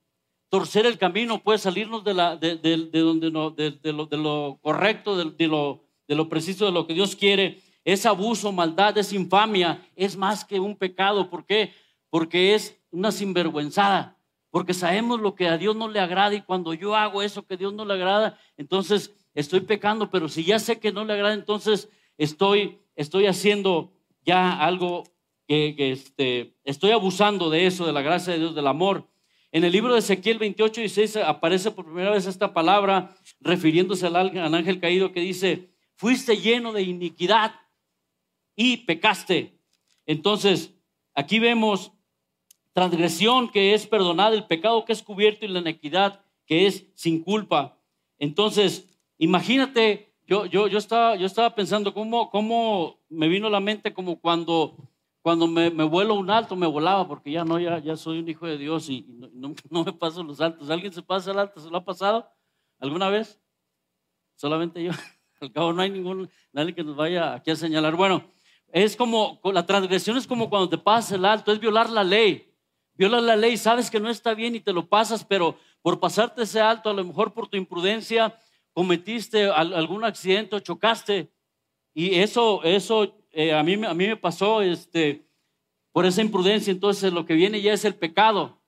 torcer 0.49 0.87
el 0.87 0.99
camino, 0.99 1.43
puede 1.43 1.59
salirnos 1.59 2.05
de, 2.05 2.15
la, 2.15 2.37
de, 2.37 2.57
donde 2.93 3.31
no, 3.31 3.51
de, 3.51 3.79
lo, 3.93 4.07
de 4.07 4.17
lo 4.17 4.59
correcto, 4.63 5.17
de, 5.17 5.47
lo, 5.47 5.85
de 6.07 6.15
lo 6.15 6.29
preciso, 6.29 6.67
de 6.67 6.73
lo 6.73 6.87
que 6.87 6.95
Dios 6.95 7.17
quiere 7.17 7.61
es 7.87 8.05
abuso, 8.05 8.51
maldad, 8.51 8.99
es 8.99 9.13
infamia, 9.13 9.81
es 9.95 10.17
más 10.17 10.45
que 10.45 10.59
un 10.59 10.75
pecado. 10.75 11.31
¿Por 11.31 11.47
qué? 11.47 11.73
Porque 12.11 12.53
es 12.53 12.77
una 12.91 13.13
sinvergüenzada, 13.13 14.19
porque 14.51 14.75
sabemos 14.75 15.21
lo 15.21 15.37
que 15.37 15.47
a 15.47 15.57
Dios 15.57 15.77
no 15.77 15.89
le 15.89 16.01
agrada 16.01 16.35
y 16.35 16.43
cuando 16.43 16.75
yo 16.75 16.97
hago 16.97 17.23
eso 17.23 17.47
que 17.47 17.55
a 17.55 17.57
Dios 17.57 17.73
no 17.73 17.85
le 17.85 17.95
agrada, 17.95 18.41
entonces 18.57 19.15
estoy 19.35 19.61
pecando, 19.61 20.11
pero 20.11 20.29
si 20.29 20.43
ya 20.43 20.59
sé 20.59 20.81
que 20.81 20.91
no 20.91 21.05
le 21.05 21.13
agrada, 21.13 21.35
entonces 21.35 21.89
estoy, 22.19 22.81
estoy 22.97 23.27
haciendo 23.27 23.93
ya 24.25 24.59
algo 24.59 25.05
que, 25.47 25.77
este, 25.79 26.57
estoy 26.65 26.91
abusando 26.91 27.51
de 27.51 27.67
eso, 27.67 27.87
de 27.87 27.93
la 27.93 28.03
gracia 28.03 28.33
de 28.33 28.41
Dios, 28.41 28.57
del 28.57 28.67
amor. 28.67 29.07
En 29.53 29.65
el 29.65 29.73
libro 29.73 29.93
de 29.93 30.01
Ezequiel 30.01 30.39
28 30.39 30.81
y 30.81 30.85
16 30.85 31.17
aparece 31.25 31.71
por 31.71 31.85
primera 31.85 32.11
vez 32.11 32.27
esta 32.27 32.53
palabra 32.53 33.15
refiriéndose 33.41 34.07
al, 34.07 34.55
ángel 34.55 34.81
caído 34.81 35.13
que 35.13 35.21
dice, 35.21 35.71
fuiste 35.95 36.37
lleno 36.37 36.73
de 36.73 36.83
iniquidad 36.83 37.55
y 38.55 38.79
pecaste. 38.79 39.59
Entonces, 40.05 40.75
aquí 41.15 41.39
vemos 41.39 41.93
transgresión 42.73 43.49
que 43.51 43.73
es 43.73 43.87
perdonada, 43.87 44.35
el 44.35 44.47
pecado 44.47 44.85
que 44.85 44.93
es 44.93 45.03
cubierto 45.03 45.47
y 45.47 45.49
la 45.49 45.61
inequidad 45.61 46.21
que 46.45 46.67
es 46.67 46.87
sin 46.95 47.23
culpa. 47.23 47.79
Entonces, 48.19 48.89
imagínate, 49.19 50.13
yo, 50.27 50.47
yo, 50.47 50.69
yo, 50.69 50.79
estaba, 50.79 51.17
yo 51.17 51.27
estaba 51.27 51.55
pensando 51.55 51.95
cómo, 51.95 52.31
cómo 52.31 52.99
me 53.09 53.29
vino 53.29 53.47
a 53.47 53.51
la 53.51 53.61
mente 53.61 53.95
como 53.95 54.21
cuando, 54.21 54.77
cuando 55.27 55.49
me, 55.49 55.71
vuelo 55.71 56.15
un 56.15 56.31
alto, 56.31 56.55
me 56.55 56.69
volaba, 56.69 57.09
porque 57.09 57.33
ya 57.33 57.45
no, 57.45 57.59
ya, 57.59 57.81
ya 57.81 57.97
soy 57.97 58.21
un 58.21 58.29
hijo 58.29 58.47
de 58.47 58.57
Dios 58.57 58.89
y, 58.89 59.05
no, 59.09 59.57
no, 59.71 59.83
me 59.83 59.93
paso 59.93 60.23
los 60.23 60.41
altos. 60.41 60.71
¿Alguien 60.71 60.93
se 60.93 61.03
pasa 61.03 61.33
el 61.33 61.39
alto? 61.41 61.59
¿Se 61.61 61.69
lo 61.69 61.79
ha 61.79 61.85
pasado 61.85 62.31
alguna 62.79 63.09
vez? 63.09 63.41
Solamente 64.37 64.85
yo. 64.85 64.93
Al 65.41 65.51
cabo 65.51 65.73
no 65.73 65.83
hay 65.83 65.91
ningún, 65.91 66.31
nadie 66.53 66.77
que 66.77 66.85
nos 66.85 66.95
vaya 66.95 67.35
aquí 67.35 67.51
a 67.51 67.57
señalar. 67.57 67.97
Bueno, 67.97 68.23
es 68.69 68.95
como, 68.95 69.41
la 69.53 69.67
transgresión 69.67 70.17
es 70.17 70.29
como 70.29 70.49
cuando 70.49 70.69
te 70.69 70.79
pasas 70.79 71.11
el 71.11 71.25
alto, 71.25 71.51
es 71.51 71.59
violar 71.59 71.91
la 71.91 72.05
ley. 72.05 72.55
Violas 72.95 73.25
la 73.25 73.35
ley, 73.35 73.57
sabes 73.57 73.91
que 73.91 73.99
no 73.99 74.09
está 74.09 74.33
bien 74.33 74.55
y 74.55 74.61
te 74.61 74.73
lo 74.73 74.89
pasas, 74.89 75.25
pero 75.25 75.59
por 75.83 75.99
pasarte 75.99 76.45
ese 76.45 76.61
alto, 76.61 76.89
a 76.89 76.95
lo 76.95 77.03
mejor 77.03 77.35
por 77.35 77.49
tu 77.49 77.57
imprudencia, 77.57 78.39
cometiste 78.73 79.51
algún 79.51 80.05
accidente 80.05 80.55
o 80.55 80.61
chocaste. 80.61 81.33
Y 81.95 82.15
eso, 82.15 82.63
eso 82.63 83.26
eh, 83.39 83.53
a, 83.53 83.63
mí, 83.63 83.75
a 83.75 83.93
mí 83.93 84.07
me 84.07 84.17
pasó 84.17 84.63
este, 84.63 85.27
por 85.93 86.07
esa 86.07 86.23
imprudencia. 86.23 86.71
Entonces 86.71 87.13
lo 87.13 87.27
que 87.27 87.35
viene 87.35 87.61
ya 87.61 87.75
es 87.75 87.85
el 87.85 87.95
pecado. 87.95 88.59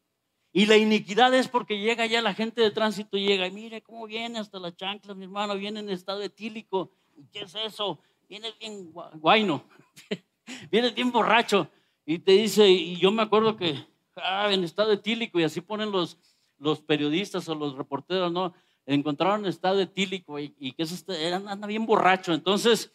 Y 0.52 0.66
la 0.66 0.76
iniquidad 0.76 1.32
es 1.34 1.48
porque 1.48 1.78
llega 1.78 2.04
ya 2.04 2.20
la 2.20 2.34
gente 2.34 2.60
de 2.60 2.70
tránsito, 2.70 3.16
llega 3.16 3.46
y 3.46 3.50
mire 3.50 3.80
cómo 3.80 4.06
viene 4.06 4.38
hasta 4.38 4.58
la 4.58 4.74
chancla, 4.76 5.14
mi 5.14 5.24
hermano, 5.24 5.54
viene 5.56 5.80
en 5.80 5.88
estado 5.88 6.22
etílico. 6.22 6.90
¿Qué 7.32 7.40
es 7.40 7.54
eso? 7.54 7.98
Viene 8.28 8.48
bien 8.60 8.92
guayno. 8.92 9.64
Viene 10.70 10.90
bien 10.90 11.12
borracho 11.12 11.68
y 12.06 12.18
te 12.18 12.32
dice, 12.32 12.66
y 12.68 12.96
yo 12.96 13.12
me 13.12 13.22
acuerdo 13.22 13.54
que 13.54 13.84
ah, 14.16 14.48
en 14.50 14.64
estado 14.64 14.92
etílico, 14.92 15.38
y 15.38 15.44
así 15.44 15.60
ponen 15.60 15.90
los, 15.90 16.18
los 16.58 16.80
periodistas 16.80 17.46
o 17.50 17.54
los 17.54 17.76
reporteros, 17.76 18.32
¿no? 18.32 18.54
Encontraron 18.86 19.44
estado 19.44 19.78
etílico 19.80 20.38
y, 20.38 20.54
y 20.58 20.72
que 20.72 20.84
es 20.84 20.92
este, 20.92 21.32
anda 21.34 21.66
bien 21.66 21.84
borracho. 21.84 22.32
Entonces, 22.32 22.90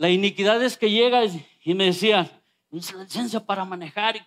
la 0.00 0.08
iniquidad 0.08 0.62
es 0.62 0.78
que 0.78 0.90
llega 0.90 1.22
y 1.62 1.74
me 1.74 1.84
decía, 1.84 2.42
licencia 2.70 3.44
para 3.44 3.66
manejar, 3.66 4.26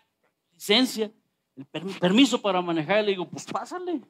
licencia, 0.51 1.11
el 1.55 1.65
permiso 1.99 2.39
para 2.39 2.61
manejar. 2.61 3.01
Y 3.01 3.05
le 3.07 3.11
digo, 3.13 3.27
pues 3.27 3.43
pásale. 3.45 4.01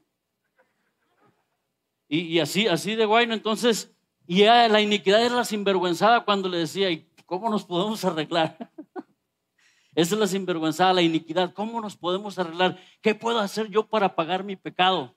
Y, 2.10 2.38
así, 2.40 2.68
así 2.68 2.96
de 2.96 3.06
guayno. 3.06 3.34
Entonces, 3.34 3.96
y 4.28 4.44
la 4.44 4.82
iniquidad 4.82 5.26
era 5.26 5.36
la 5.36 5.46
sinvergüenzada 5.46 6.26
cuando 6.26 6.50
le 6.50 6.58
decía, 6.58 6.92
¿y 6.92 7.10
cómo 7.26 7.50
nos 7.50 7.64
podemos 7.64 8.04
arreglar? 8.04 8.70
Esa 9.96 10.16
es 10.16 10.20
la 10.20 10.28
sinvergüenza, 10.28 10.92
la 10.92 11.02
iniquidad. 11.02 11.54
¿Cómo 11.54 11.80
nos 11.80 11.96
podemos 11.96 12.38
arreglar? 12.38 12.78
¿Qué 13.02 13.16
puedo 13.16 13.40
hacer 13.40 13.70
yo 13.70 13.88
para 13.88 14.14
pagar 14.14 14.44
mi 14.44 14.58
pecado? 14.58 15.16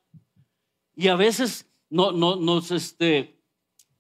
Y 0.95 1.09
a 1.09 1.17
veces 1.17 1.69
no, 1.91 2.13
no, 2.13 2.37
nos 2.37 2.71
este, 2.71 3.36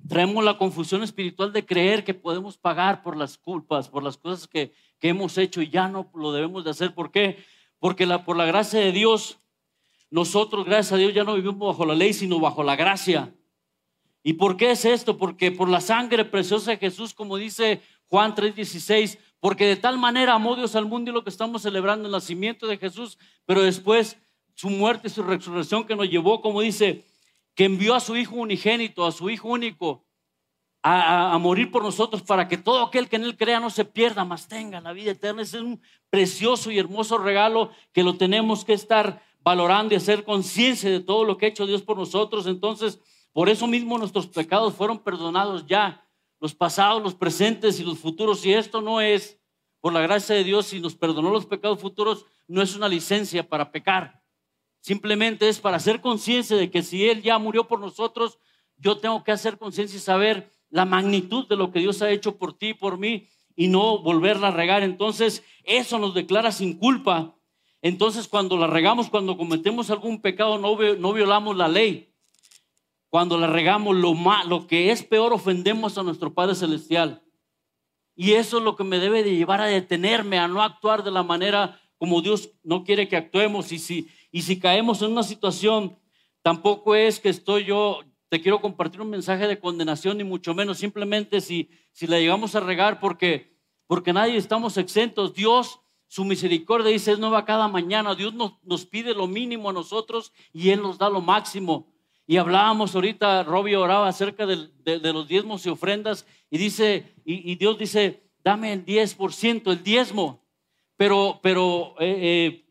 traemos 0.08 0.44
la 0.44 0.58
confusión 0.58 1.02
espiritual 1.02 1.52
de 1.52 1.64
creer 1.64 2.04
que 2.04 2.14
podemos 2.14 2.56
pagar 2.56 3.02
por 3.02 3.16
las 3.16 3.38
culpas, 3.38 3.88
por 3.88 4.02
las 4.02 4.16
cosas 4.16 4.46
que, 4.46 4.72
que 4.98 5.08
hemos 5.08 5.36
hecho 5.38 5.62
y 5.62 5.70
ya 5.70 5.88
no 5.88 6.10
lo 6.14 6.32
debemos 6.32 6.64
de 6.64 6.70
hacer. 6.70 6.94
¿Por 6.94 7.10
qué? 7.10 7.44
Porque 7.78 8.06
la, 8.06 8.24
por 8.24 8.36
la 8.36 8.44
gracia 8.44 8.80
de 8.80 8.92
Dios, 8.92 9.38
nosotros, 10.10 10.64
gracias 10.64 10.92
a 10.92 10.96
Dios, 10.96 11.14
ya 11.14 11.24
no 11.24 11.34
vivimos 11.34 11.68
bajo 11.68 11.84
la 11.84 11.94
ley, 11.94 12.12
sino 12.12 12.38
bajo 12.38 12.62
la 12.62 12.76
gracia. 12.76 13.34
¿Y 14.22 14.34
por 14.34 14.56
qué 14.56 14.72
es 14.72 14.84
esto? 14.84 15.18
Porque 15.18 15.52
por 15.52 15.68
la 15.68 15.80
sangre 15.80 16.24
preciosa 16.24 16.72
de 16.72 16.78
Jesús, 16.78 17.14
como 17.14 17.36
dice 17.36 17.80
Juan 18.08 18.34
3:16, 18.34 19.18
porque 19.40 19.66
de 19.66 19.76
tal 19.76 19.98
manera 19.98 20.34
amó 20.34 20.56
Dios 20.56 20.74
al 20.74 20.86
mundo 20.86 21.10
y 21.10 21.14
lo 21.14 21.22
que 21.22 21.30
estamos 21.30 21.62
celebrando 21.62 22.06
el 22.06 22.12
nacimiento 22.12 22.66
de 22.66 22.78
Jesús, 22.78 23.18
pero 23.44 23.62
después 23.62 24.18
su 24.54 24.70
muerte 24.70 25.08
y 25.08 25.10
su 25.10 25.22
resurrección 25.22 25.86
que 25.86 25.94
nos 25.94 26.08
llevó, 26.08 26.40
como 26.40 26.60
dice, 26.60 27.04
que 27.56 27.64
envió 27.64 27.94
a 27.94 28.00
su 28.00 28.16
Hijo 28.16 28.36
unigénito, 28.36 29.04
a 29.04 29.10
su 29.10 29.28
Hijo 29.30 29.48
único, 29.48 30.04
a, 30.82 31.36
morir 31.38 31.72
por 31.72 31.82
nosotros 31.82 32.22
para 32.22 32.46
que 32.46 32.58
todo 32.58 32.84
aquel 32.84 33.08
que 33.08 33.16
en 33.16 33.24
Él 33.24 33.36
crea 33.36 33.58
no 33.58 33.70
se 33.70 33.84
pierda, 33.84 34.24
más 34.24 34.46
tenga 34.46 34.80
la 34.80 34.92
vida 34.92 35.10
eterna. 35.10 35.42
Ese 35.42 35.56
es 35.56 35.62
un 35.64 35.80
precioso 36.10 36.70
y 36.70 36.78
hermoso 36.78 37.18
regalo 37.18 37.70
que 37.92 38.04
lo 38.04 38.16
tenemos 38.16 38.64
que 38.64 38.74
estar 38.74 39.20
valorando 39.40 39.94
y 39.94 39.96
hacer 39.96 40.22
conciencia 40.22 40.88
de 40.88 41.00
todo 41.00 41.24
lo 41.24 41.38
que 41.38 41.46
ha 41.46 41.48
hecho 41.48 41.66
Dios 41.66 41.82
por 41.82 41.96
nosotros. 41.96 42.46
Entonces, 42.46 43.00
por 43.32 43.48
eso 43.48 43.66
mismo 43.66 43.98
nuestros 43.98 44.28
pecados 44.28 44.74
fueron 44.74 45.00
perdonados 45.00 45.66
ya 45.66 46.06
los 46.40 46.54
pasados, 46.54 47.02
los 47.02 47.14
presentes 47.14 47.80
y 47.80 47.84
los 47.84 47.98
futuros. 47.98 48.44
Y 48.44 48.52
esto 48.52 48.80
no 48.80 49.00
es, 49.00 49.40
por 49.80 49.92
la 49.92 50.02
gracia 50.02 50.36
de 50.36 50.44
Dios, 50.44 50.66
si 50.66 50.78
nos 50.78 50.94
perdonó 50.94 51.30
los 51.30 51.46
pecados 51.46 51.80
futuros, 51.80 52.26
no 52.46 52.62
es 52.62 52.76
una 52.76 52.88
licencia 52.88 53.48
para 53.48 53.72
pecar. 53.72 54.22
Simplemente 54.86 55.48
es 55.48 55.58
para 55.58 55.78
hacer 55.78 56.00
conciencia 56.00 56.56
de 56.56 56.70
que 56.70 56.84
si 56.84 57.08
Él 57.08 57.20
ya 57.20 57.40
murió 57.40 57.66
por 57.66 57.80
nosotros, 57.80 58.38
yo 58.76 58.98
tengo 58.98 59.24
que 59.24 59.32
hacer 59.32 59.58
conciencia 59.58 59.96
y 59.96 60.00
saber 60.00 60.52
la 60.70 60.84
magnitud 60.84 61.48
de 61.48 61.56
lo 61.56 61.72
que 61.72 61.80
Dios 61.80 62.02
ha 62.02 62.10
hecho 62.12 62.36
por 62.38 62.56
ti 62.56 62.68
y 62.68 62.74
por 62.74 62.96
mí 62.96 63.26
y 63.56 63.66
no 63.66 63.98
volverla 63.98 64.46
a 64.46 64.52
regar. 64.52 64.84
Entonces, 64.84 65.42
eso 65.64 65.98
nos 65.98 66.14
declara 66.14 66.52
sin 66.52 66.78
culpa. 66.78 67.34
Entonces, 67.82 68.28
cuando 68.28 68.56
la 68.56 68.68
regamos, 68.68 69.10
cuando 69.10 69.36
cometemos 69.36 69.90
algún 69.90 70.22
pecado, 70.22 70.56
no, 70.56 70.78
no 70.94 71.12
violamos 71.12 71.56
la 71.56 71.66
ley 71.66 72.12
cuando 73.08 73.38
la 73.38 73.48
regamos, 73.48 73.96
lo, 73.96 74.14
lo 74.46 74.66
que 74.68 74.92
es 74.92 75.02
peor, 75.02 75.32
ofendemos 75.32 75.98
a 75.98 76.04
nuestro 76.04 76.32
Padre 76.32 76.54
Celestial. 76.54 77.22
Y 78.14 78.34
eso 78.34 78.58
es 78.58 78.62
lo 78.62 78.76
que 78.76 78.84
me 78.84 79.00
debe 79.00 79.24
de 79.24 79.34
llevar 79.34 79.60
a 79.60 79.66
detenerme, 79.66 80.38
a 80.38 80.46
no 80.46 80.62
actuar 80.62 81.02
de 81.02 81.10
la 81.10 81.24
manera 81.24 81.80
como 81.98 82.20
Dios 82.20 82.50
no 82.62 82.84
quiere 82.84 83.08
que 83.08 83.16
actuemos. 83.16 83.72
Y 83.72 83.78
si, 83.78 84.08
y 84.36 84.42
si 84.42 84.58
caemos 84.58 85.00
en 85.00 85.12
una 85.12 85.22
situación, 85.22 85.98
tampoco 86.42 86.94
es 86.94 87.20
que 87.20 87.30
estoy 87.30 87.64
yo, 87.64 88.00
te 88.28 88.42
quiero 88.42 88.60
compartir 88.60 89.00
un 89.00 89.08
mensaje 89.08 89.48
de 89.48 89.58
condenación, 89.58 90.18
ni 90.18 90.24
mucho 90.24 90.52
menos, 90.52 90.76
simplemente 90.76 91.40
si, 91.40 91.70
si 91.92 92.06
la 92.06 92.18
llegamos 92.18 92.54
a 92.54 92.60
regar 92.60 93.00
porque, 93.00 93.56
porque 93.86 94.12
nadie 94.12 94.36
estamos 94.36 94.76
exentos. 94.76 95.32
Dios, 95.32 95.80
su 96.06 96.22
misericordia 96.26 96.90
dice, 96.90 97.12
es 97.12 97.18
nueva 97.18 97.46
cada 97.46 97.66
mañana. 97.66 98.14
Dios 98.14 98.34
nos, 98.34 98.62
nos 98.62 98.84
pide 98.84 99.14
lo 99.14 99.26
mínimo 99.26 99.70
a 99.70 99.72
nosotros 99.72 100.34
y 100.52 100.68
Él 100.68 100.82
nos 100.82 100.98
da 100.98 101.08
lo 101.08 101.22
máximo. 101.22 101.90
Y 102.26 102.36
hablábamos 102.36 102.94
ahorita, 102.94 103.42
Robbie 103.42 103.76
oraba 103.76 104.06
acerca 104.06 104.44
de, 104.44 104.68
los 105.14 105.28
diezmos 105.28 105.64
y 105.64 105.70
ofrendas 105.70 106.26
y 106.50 106.58
dice, 106.58 107.14
y, 107.24 107.54
Dios 107.54 107.78
dice, 107.78 108.22
dame 108.44 108.74
el 108.74 108.84
10%, 108.84 109.72
el 109.72 109.82
diezmo, 109.82 110.44
pero, 110.98 111.40
pero 111.42 111.94
eh, 112.00 112.18
eh, 112.20 112.65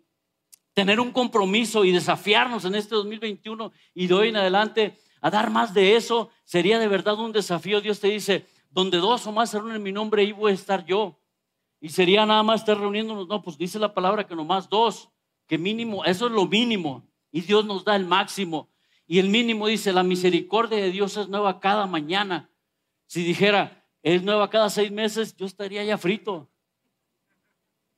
tener 0.75 0.99
un 0.99 1.11
compromiso 1.11 1.85
y 1.85 1.91
desafiarnos 1.91 2.65
en 2.65 2.75
este 2.75 2.93
2021 2.95 3.71
y 3.93 4.07
de 4.07 4.13
hoy 4.13 4.27
en 4.29 4.35
adelante 4.35 4.99
a 5.21 5.31
dar 5.31 5.49
más 5.49 5.73
de 5.73 5.95
eso 5.95 6.29
sería 6.43 6.77
de 6.77 6.89
verdad 6.89 7.17
un 7.17 7.31
desafío. 7.31 7.81
Dios 7.81 8.01
te 8.01 8.09
dice, 8.09 8.45
donde 8.69 8.97
dos 8.97 9.25
o 9.25 9.31
más 9.31 9.49
se 9.49 9.57
reúnen 9.57 9.77
en 9.77 9.83
mi 9.83 9.93
nombre, 9.93 10.21
ahí 10.21 10.33
voy 10.33 10.51
a 10.51 10.55
estar 10.55 10.85
yo. 10.85 11.17
Y 11.79 11.89
sería 11.89 12.25
nada 12.25 12.43
más 12.43 12.61
estar 12.61 12.77
reuniéndonos, 12.77 13.27
no, 13.27 13.41
pues 13.41 13.57
dice 13.57 13.79
la 13.79 13.93
palabra 13.93 14.27
que 14.27 14.35
nomás 14.35 14.69
dos, 14.69 15.09
que 15.47 15.57
mínimo, 15.57 16.03
eso 16.03 16.27
es 16.27 16.33
lo 16.33 16.45
mínimo. 16.45 17.07
Y 17.31 17.41
Dios 17.41 17.65
nos 17.65 17.85
da 17.85 17.95
el 17.95 18.05
máximo. 18.05 18.69
Y 19.07 19.19
el 19.19 19.29
mínimo 19.29 19.67
dice, 19.67 19.93
la 19.93 20.03
misericordia 20.03 20.77
de 20.77 20.91
Dios 20.91 21.15
es 21.15 21.29
nueva 21.29 21.61
cada 21.61 21.87
mañana. 21.87 22.49
Si 23.07 23.23
dijera, 23.23 23.87
es 24.03 24.23
nueva 24.23 24.49
cada 24.49 24.69
seis 24.69 24.91
meses, 24.91 25.37
yo 25.37 25.45
estaría 25.45 25.83
ya 25.85 25.97
frito. 25.97 26.49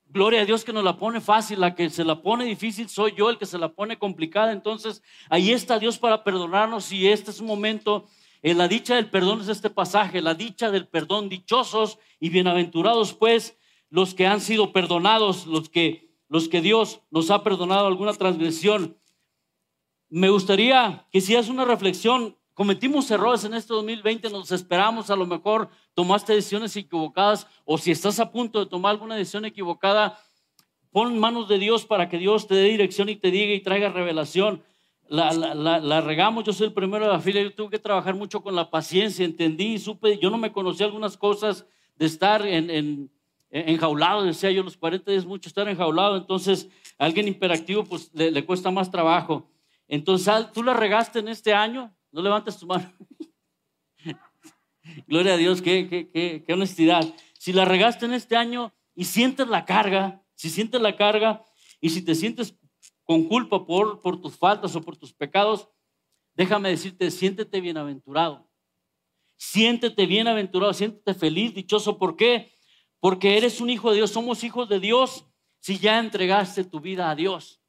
Gloria 0.09 0.41
a 0.41 0.45
Dios 0.45 0.63
que 0.63 0.73
nos 0.73 0.83
la 0.83 0.97
pone 0.97 1.21
fácil, 1.21 1.59
la 1.59 1.75
que 1.75 1.89
se 1.89 2.03
la 2.03 2.21
pone 2.21 2.45
difícil 2.45 2.89
soy 2.89 3.13
yo, 3.15 3.29
el 3.29 3.37
que 3.37 3.45
se 3.45 3.57
la 3.57 3.69
pone 3.69 3.99
complicada. 3.99 4.51
Entonces, 4.51 5.03
ahí 5.29 5.51
está 5.51 5.79
Dios 5.79 5.97
para 5.97 6.23
perdonarnos 6.23 6.91
y 6.91 7.07
este 7.07 7.31
es 7.31 7.39
un 7.39 7.47
momento, 7.47 8.07
en 8.41 8.51
eh, 8.51 8.55
la 8.55 8.67
dicha 8.67 8.95
del 8.95 9.09
perdón 9.09 9.41
es 9.41 9.49
este 9.49 9.69
pasaje, 9.69 10.21
la 10.21 10.33
dicha 10.33 10.71
del 10.71 10.87
perdón, 10.87 11.29
dichosos 11.29 11.99
y 12.19 12.29
bienaventurados 12.29 13.13
pues 13.13 13.57
los 13.89 14.13
que 14.13 14.27
han 14.27 14.41
sido 14.41 14.73
perdonados, 14.73 15.45
los 15.45 15.69
que, 15.69 16.09
los 16.29 16.47
que 16.47 16.61
Dios 16.61 17.01
nos 17.11 17.29
ha 17.31 17.43
perdonado 17.43 17.87
alguna 17.87 18.13
transgresión 18.13 18.97
me 20.09 20.29
gustaría 20.29 21.05
que 21.11 21.21
si 21.21 21.35
haces 21.35 21.51
una 21.51 21.65
reflexión, 21.65 22.37
cometimos 22.57 23.11
errores 23.11 23.43
en 23.43 23.53
este 23.53 23.71
2020, 23.71 24.31
nos 24.31 24.51
esperamos, 24.51 25.11
a 25.11 25.15
lo 25.15 25.27
mejor 25.27 25.69
tomaste 25.93 26.33
decisiones 26.33 26.75
equivocadas 26.75 27.45
o 27.65 27.77
si 27.77 27.91
estás 27.91 28.19
a 28.19 28.31
punto 28.31 28.57
de 28.57 28.65
tomar 28.65 28.93
alguna 28.93 29.15
decisión 29.15 29.45
equivocada, 29.45 30.19
pon 30.91 31.19
manos 31.19 31.47
de 31.47 31.59
Dios 31.59 31.85
para 31.85 32.09
que 32.09 32.17
Dios 32.17 32.47
te 32.47 32.55
dé 32.55 32.63
dirección 32.63 33.09
y 33.09 33.15
te 33.15 33.29
diga 33.29 33.53
y 33.53 33.59
traiga 33.59 33.89
revelación. 33.89 34.63
La, 35.07 36.01
regamos, 36.01 36.45
yo 36.45 36.51
soy 36.51 36.65
el 36.65 36.73
primero 36.73 37.05
de 37.05 37.11
la 37.11 37.19
fila, 37.19 37.43
yo 37.43 37.53
tuve 37.53 37.69
que 37.69 37.79
trabajar 37.79 38.15
mucho 38.15 38.41
con 38.41 38.55
la 38.55 38.71
paciencia, 38.71 39.23
entendí, 39.23 39.77
supe, 39.77 40.17
yo 40.17 40.31
no 40.31 40.39
me 40.39 40.51
conocía 40.51 40.87
algunas 40.87 41.15
cosas 41.15 41.63
de 41.95 42.07
estar 42.07 42.43
en, 42.43 42.71
en, 42.71 43.11
enjaulado, 43.51 44.23
decía 44.23 44.49
yo, 44.49 44.63
los 44.63 44.77
40 44.77 45.11
días 45.11 45.27
mucho 45.27 45.47
estar 45.47 45.69
enjaulado, 45.69 46.17
entonces 46.17 46.69
a 46.97 47.05
alguien 47.05 47.27
imperactivo 47.27 47.83
pues 47.83 48.09
le 48.15 48.43
cuesta 48.47 48.71
más 48.71 48.89
trabajo. 48.89 49.47
Entonces, 49.87 50.33
¿tú 50.53 50.63
la 50.63 50.73
regaste 50.73 51.19
en 51.19 51.27
este 51.27 51.53
año? 51.53 51.93
No 52.11 52.21
levantes 52.21 52.57
tu 52.57 52.65
mano. 52.65 52.91
Gloria 55.07 55.33
a 55.33 55.37
Dios, 55.37 55.61
qué, 55.61 55.87
qué, 55.89 56.43
qué, 56.45 56.53
honestidad. 56.53 57.05
Si 57.37 57.53
la 57.53 57.65
regaste 57.65 58.05
en 58.05 58.13
este 58.13 58.35
año 58.35 58.73
y 58.95 59.05
sientes 59.05 59.47
la 59.47 59.65
carga, 59.65 60.23
si 60.35 60.49
sientes 60.49 60.81
la 60.81 60.95
carga 60.95 61.43
y 61.81 61.89
si 61.89 62.01
te 62.01 62.15
sientes 62.15 62.55
con 63.03 63.25
culpa 63.25 63.65
por, 63.65 64.01
por 64.01 64.21
tus 64.21 64.37
faltas 64.37 64.75
o 64.75 64.81
por 64.81 64.97
tus 64.97 65.13
pecados, 65.13 65.69
déjame 66.33 66.69
decirte, 66.69 67.11
siéntete 67.11 67.61
bienaventurado. 67.61 68.49
Siéntete 69.35 70.05
bienaventurado, 70.05 70.73
siéntete 70.73 71.13
feliz, 71.13 71.53
dichoso. 71.53 71.97
¿Por 71.97 72.15
qué? 72.15 72.53
Porque 72.99 73.37
eres 73.37 73.61
un 73.61 73.69
hijo 73.69 73.91
de 73.91 73.97
Dios, 73.97 74.11
somos 74.11 74.43
hijos 74.43 74.67
de 74.67 74.79
Dios 74.79 75.25
si 75.59 75.77
ya 75.77 75.99
entregaste 75.99 76.63
tu 76.63 76.79
vida 76.79 77.09
a 77.09 77.15
Dios. 77.15 77.61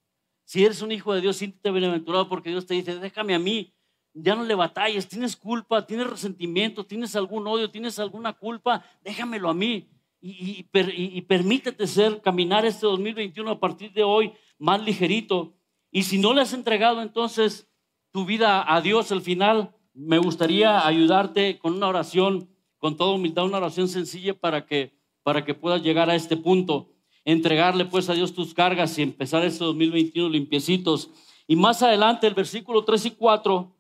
Si 0.45 0.65
eres 0.65 0.81
un 0.81 0.93
hijo 0.93 1.13
de 1.13 1.21
Dios, 1.21 1.37
siéntete 1.37 1.71
bienaventurado 1.71 2.29
porque 2.29 2.51
Dios 2.51 2.65
te 2.65 2.75
dice, 2.75 2.99
déjame 2.99 3.35
a 3.35 3.39
mí, 3.39 3.75
ya 4.23 4.35
no 4.35 4.45
le 4.45 4.55
batalles, 4.55 5.09
tienes 5.09 5.37
culpa, 5.37 5.87
tienes 5.87 6.07
resentimiento, 6.07 6.85
tienes 6.85 7.15
algún 7.17 7.47
odio, 7.47 7.71
tienes 7.71 7.99
alguna 7.99 8.33
culpa, 8.33 8.85
déjamelo 9.03 9.49
a 9.49 9.55
mí. 9.55 9.89
Y, 10.21 10.67
y, 10.73 11.23
permítete 11.23 11.87
ser, 11.87 12.21
caminar 12.21 12.67
este 12.67 12.87
2021 12.87 13.49
a 13.49 13.61
partir 13.61 13.93
de 13.93 14.03
hoy 14.03 14.33
más 14.59 14.83
ligerito. 14.83 15.55
Y 15.93 16.03
si 16.03 16.19
no 16.19 16.35
le 16.35 16.41
has 16.41 16.53
entregado 16.53 17.03
entonces 17.03 17.69
tu 18.11 18.25
vida 18.25 18.65
a 18.75 18.81
Dios 18.81 19.13
al 19.13 19.23
final, 19.23 19.77
me 19.95 20.19
gustaría 20.19 20.85
ayudarte 20.85 21.59
con 21.59 21.75
una 21.75 21.87
oración, 21.87 22.51
con 22.79 22.97
toda 22.97 23.15
humildad, 23.15 23.45
una 23.45 23.59
oración 23.59 23.89
sencilla 23.89 24.35
para 24.35 24.67
que, 24.67 24.99
para 25.23 25.45
que 25.45 25.55
puedas 25.55 25.83
llegar 25.83 26.11
a 26.11 26.17
este 26.17 26.37
punto 26.37 26.91
entregarle 27.29 27.85
pues 27.85 28.09
a 28.09 28.15
Dios 28.15 28.33
tus 28.33 28.55
cargas 28.55 28.99
y 28.99 29.03
empezar 29.03 29.45
este 29.45 29.63
2021 29.63 30.31
limpiecitos. 30.31 31.11
Y 31.47 31.57
más 31.57 31.83
adelante, 31.83 32.27
el 32.27 32.33
versículo 32.33 32.85
3 32.85 33.05
y 33.05 33.11
4, 33.11 33.77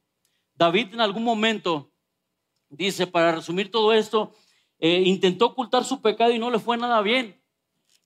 David 0.59 0.93
en 0.93 1.01
algún 1.01 1.23
momento 1.23 1.93
dice, 2.69 3.07
para 3.07 3.33
resumir 3.33 3.71
todo 3.71 3.93
esto, 3.93 4.35
eh, 4.81 5.03
intentó 5.07 5.47
ocultar 5.47 5.85
su 5.85 6.03
pecado 6.03 6.33
y 6.33 6.39
no 6.39 6.51
le 6.51 6.59
fue 6.59 6.77
nada 6.77 7.01
bien. 7.01 7.41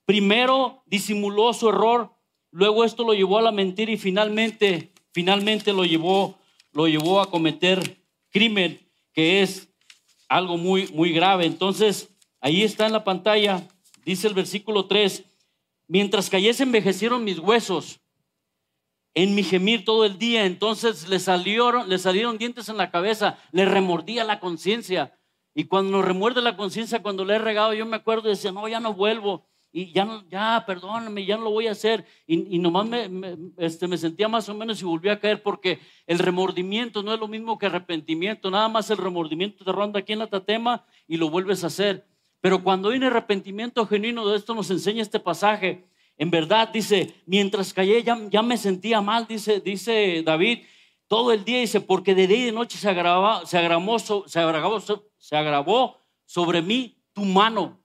Primero 0.05 0.83
disimuló 0.87 1.53
su 1.55 1.71
error, 1.71 2.13
luego 2.51 2.85
esto 2.85 3.05
lo 3.05 3.15
llevó 3.15 3.39
a 3.39 3.43
la 3.43 3.53
mentira 3.53 3.91
y 3.91 3.97
finalmente, 3.97 4.93
finalmente 5.13 5.73
lo 5.73 5.85
llevó, 5.85 6.39
lo 6.73 6.87
llevó 6.87 7.21
a 7.21 7.31
cometer 7.31 8.05
crimen, 8.31 8.87
que 9.15 9.43
es 9.43 9.71
algo 10.29 10.59
muy, 10.59 10.89
muy 10.89 11.13
grave. 11.13 11.47
Entonces, 11.47 12.11
ahí 12.41 12.63
está 12.63 12.85
en 12.87 12.93
la 12.93 13.03
pantalla, 13.03 13.67
dice 14.05 14.29
el 14.29 14.35
versículo 14.35 14.87
3, 14.87 15.25
Mientras 15.89 16.31
cayese 16.31 16.63
envejecieron 16.63 17.23
mis 17.23 17.39
huesos 17.39 18.01
en 19.15 19.35
mi 19.35 19.43
gemir 19.43 19.85
todo 19.85 20.05
el 20.05 20.19
día. 20.19 20.47
Entonces 20.47 21.09
le 21.09 21.19
salieron, 21.19 21.89
le 21.89 21.99
salieron 21.99 22.39
dientes 22.39 22.69
en 22.69 22.77
la 22.77 22.91
cabeza, 22.91 23.39
le 23.53 23.65
remordía 23.65 24.25
la 24.25 24.41
conciencia. 24.41 25.19
Y 25.55 25.65
cuando 25.65 25.93
nos 25.93 26.05
remuerde 26.05 26.41
la 26.41 26.57
conciencia, 26.57 27.03
cuando 27.03 27.25
le 27.25 27.35
he 27.35 27.39
regado, 27.39 27.75
yo 27.75 27.85
me 27.85 27.97
acuerdo 27.97 28.29
y 28.29 28.33
decía, 28.33 28.53
no, 28.53 28.67
ya 28.69 28.81
no 28.81 28.95
vuelvo. 28.95 29.47
y 29.75 29.91
ya, 29.93 30.05
no, 30.05 30.23
ya, 30.29 30.65
perdóname, 30.67 31.25
ya 31.25 31.37
no 31.37 31.45
lo 31.45 31.51
voy 31.51 31.67
a 31.67 31.73
hacer. 31.73 32.07
Y, 32.27 32.59
nomás 32.59 32.87
me, 32.87 33.09
este, 33.59 33.89
me 33.89 33.97
sentía 33.99 34.29
más 34.29 34.49
o 34.49 34.55
menos 34.55 34.81
y 34.81 34.85
volví 34.85 35.09
a 35.09 35.21
caer 35.21 35.43
porque 35.43 35.81
el 36.07 36.19
remordimiento 36.19 37.03
no 37.03 37.13
es 37.13 37.21
lo 37.21 37.29
mismo 37.29 37.59
que 37.59 37.67
arrepentimiento. 37.67 38.51
Nada 38.51 38.69
más 38.69 38.91
el 38.91 38.99
remordimiento 38.99 39.65
te 39.65 39.73
ronda 39.73 40.01
aquí 40.01 40.13
en 40.13 40.21
la 40.21 40.27
tatema 40.27 40.85
y 41.07 41.17
lo 41.17 41.31
vuelves 41.31 41.65
a 41.65 41.69
hacer. 41.69 42.07
Pero 42.41 42.63
cuando 42.65 42.89
un 42.89 43.05
arrepentimiento 43.05 43.87
genuino, 43.87 44.27
de 44.27 44.37
esto 44.37 44.55
nos 44.55 44.71
enseña 44.71 45.01
este 45.01 45.21
pasaje. 45.21 45.87
En 46.17 46.31
verdad, 46.31 46.69
dice, 46.69 47.15
mientras 47.27 47.73
callé 47.73 48.03
ya, 48.03 48.19
ya 48.31 48.43
me 48.43 48.57
sentía 48.57 49.01
mal, 49.01 49.27
dice, 49.27 49.61
dice 49.61 50.23
David, 50.25 50.61
todo 51.09 51.33
el 51.33 51.45
día, 51.45 51.59
dice, 51.59 51.81
porque 51.81 52.15
de 52.15 52.27
día 52.27 52.39
y 52.39 52.45
de 52.45 52.53
noche 52.53 52.79
se, 52.79 52.89
agravó, 52.89 53.45
se, 53.45 53.59
agravó, 53.59 53.99
se, 53.99 54.41
agravó, 54.41 54.81
se 55.19 55.37
agravó 55.37 55.99
sobre 56.25 56.63
mí 56.63 57.03
tu 57.13 57.25
mano. 57.25 57.85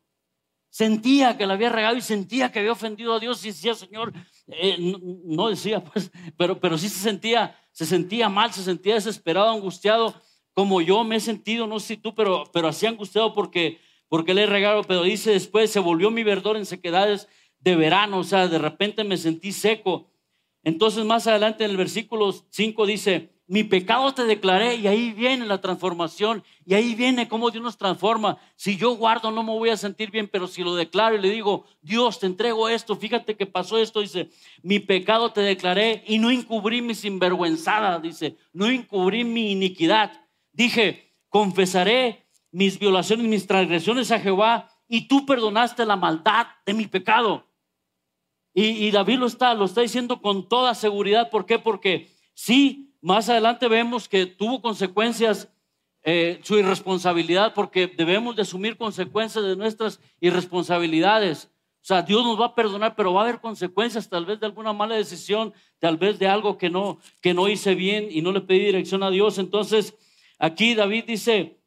Sentía 0.70 1.38
que 1.38 1.48
la 1.48 1.56
había 1.56 1.70
regado 1.70 1.98
y 1.98 2.02
sentía 2.02 2.52
que 2.52 2.60
había 2.60 2.72
ofendido 2.72 3.14
a 3.14 3.20
Dios 3.20 3.44
y 3.44 3.48
decía, 3.48 3.74
Señor, 3.74 4.14
eh, 4.48 4.78
no, 5.26 5.50
decía, 5.50 5.84
pues, 5.84 6.12
pero, 6.38 6.60
pero 6.60 6.78
sí 6.78 6.88
se 6.88 7.00
sentía, 7.00 7.60
se 7.72 7.86
sentía 7.86 8.30
mal, 8.30 8.54
se 8.54 8.64
sentía 8.64 8.94
desesperado, 8.94 9.50
angustiado, 9.50 10.14
como 10.54 10.82
yo 10.82 11.04
me 11.04 11.18
he 11.18 11.20
sentido, 11.20 11.68
no 11.68 11.80
sé 11.80 11.98
tú, 11.98 12.16
pero, 12.16 12.44
pero 12.54 12.68
así 12.68 12.86
angustiado 12.86 13.34
porque, 13.34 13.80
porque 14.08 14.34
le 14.34 14.44
he 14.44 14.46
regado, 14.46 14.84
pero 14.84 15.04
dice 15.04 15.32
después, 15.32 15.70
se 15.70 15.80
volvió 15.80 16.12
mi 16.12 16.24
verdor 16.24 16.58
en 16.58 16.66
sequedades 16.66 17.28
de 17.60 17.76
verano, 17.76 18.20
o 18.20 18.24
sea, 18.24 18.48
de 18.48 18.60
repente 18.60 19.04
me 19.04 19.18
sentí 19.18 19.52
seco. 19.52 20.10
Entonces 20.64 21.06
más 21.06 21.28
adelante 21.28 21.64
en 21.64 21.72
el 21.72 21.78
versículo 21.78 22.34
5 22.50 22.86
dice, 22.86 23.30
mi 23.50 23.64
pecado 23.64 24.14
te 24.14 24.26
declaré 24.26 24.76
y 24.76 24.88
ahí 24.88 25.14
viene 25.14 25.46
la 25.46 25.62
transformación 25.62 26.44
y 26.66 26.74
ahí 26.74 26.96
viene 26.96 27.30
cómo 27.30 27.50
Dios 27.50 27.64
nos 27.64 27.78
transforma. 27.78 28.38
Si 28.58 28.76
yo 28.76 28.92
guardo 28.98 29.32
no 29.32 29.42
me 29.42 29.54
voy 29.54 29.70
a 29.70 29.78
sentir 29.78 30.12
bien, 30.12 30.28
pero 30.28 30.48
si 30.48 30.64
lo 30.64 30.76
declaro 30.76 31.16
y 31.16 31.22
le 31.22 31.30
digo, 31.30 31.66
Dios, 31.82 32.20
te 32.20 32.26
entrego 32.26 32.68
esto, 32.68 32.98
fíjate 32.98 33.38
que 33.38 33.46
pasó 33.46 33.78
esto, 33.78 34.02
dice, 34.02 34.30
mi 34.62 34.80
pecado 34.80 35.32
te 35.32 35.40
declaré 35.40 36.04
y 36.06 36.20
no 36.20 36.30
encubrí 36.30 36.82
mi 36.82 36.94
sinvergüenzada, 36.94 38.00
dice, 38.00 38.36
no 38.52 38.66
encubrí 38.68 39.24
mi 39.24 39.54
iniquidad. 39.54 40.12
Dije, 40.52 41.14
confesaré 41.30 42.28
mis 42.52 42.78
violaciones, 42.78 43.28
mis 43.28 43.48
transgresiones 43.48 44.12
a 44.12 44.20
Jehová 44.20 44.70
y 44.90 45.08
tú 45.08 45.26
perdonaste 45.26 45.86
la 45.86 45.96
maldad 45.96 46.48
de 46.66 46.74
mi 46.74 46.88
pecado. 46.88 47.47
Y, 48.60 48.90
David 48.90 49.20
lo 49.20 49.28
está, 49.28 49.54
lo 49.54 49.66
está 49.66 49.82
diciendo 49.82 50.20
con 50.20 50.50
toda 50.50 50.74
seguridad. 50.74 51.30
¿Por 51.30 51.46
qué? 51.46 51.60
Porque 51.60 52.10
sí, 52.34 52.92
más 53.02 53.30
adelante 53.30 53.68
vemos 53.68 54.10
que 54.10 54.26
tuvo 54.26 54.64
consecuencias 54.64 55.48
eh, 56.02 56.40
su 56.42 56.58
irresponsabilidad 56.58 57.54
porque 57.54 57.86
debemos 57.86 58.36
de 58.36 58.42
asumir 58.42 58.76
consecuencias 58.76 59.46
de 59.46 59.56
nuestras 59.56 60.00
irresponsabilidades. 60.22 61.52
O 61.84 61.86
sea, 61.86 62.02
Dios 62.02 62.26
nos 62.26 62.42
va 62.42 62.48
a 62.48 62.56
perdonar, 62.56 62.96
pero 62.96 63.14
va 63.14 63.22
a 63.22 63.24
haber 63.26 63.40
consecuencias 63.42 64.10
tal 64.10 64.26
vez 64.26 64.40
de 64.40 64.48
alguna 64.48 64.74
mala 64.74 64.96
decisión, 64.96 65.54
tal 65.78 65.98
vez 65.98 66.18
de 66.18 66.28
algo 66.28 66.58
que 66.58 66.72
no, 66.72 66.98
que 67.22 67.36
no 67.36 67.48
hice 67.48 67.76
bien 67.76 68.08
y 68.10 68.24
no 68.24 68.32
le 68.32 68.42
pedí 68.42 68.66
dirección 68.66 69.04
a 69.04 69.12
Dios. 69.12 69.38
Entonces, 69.38 69.94
aquí 70.40 70.74
David 70.74 71.04
dice, 71.06 71.60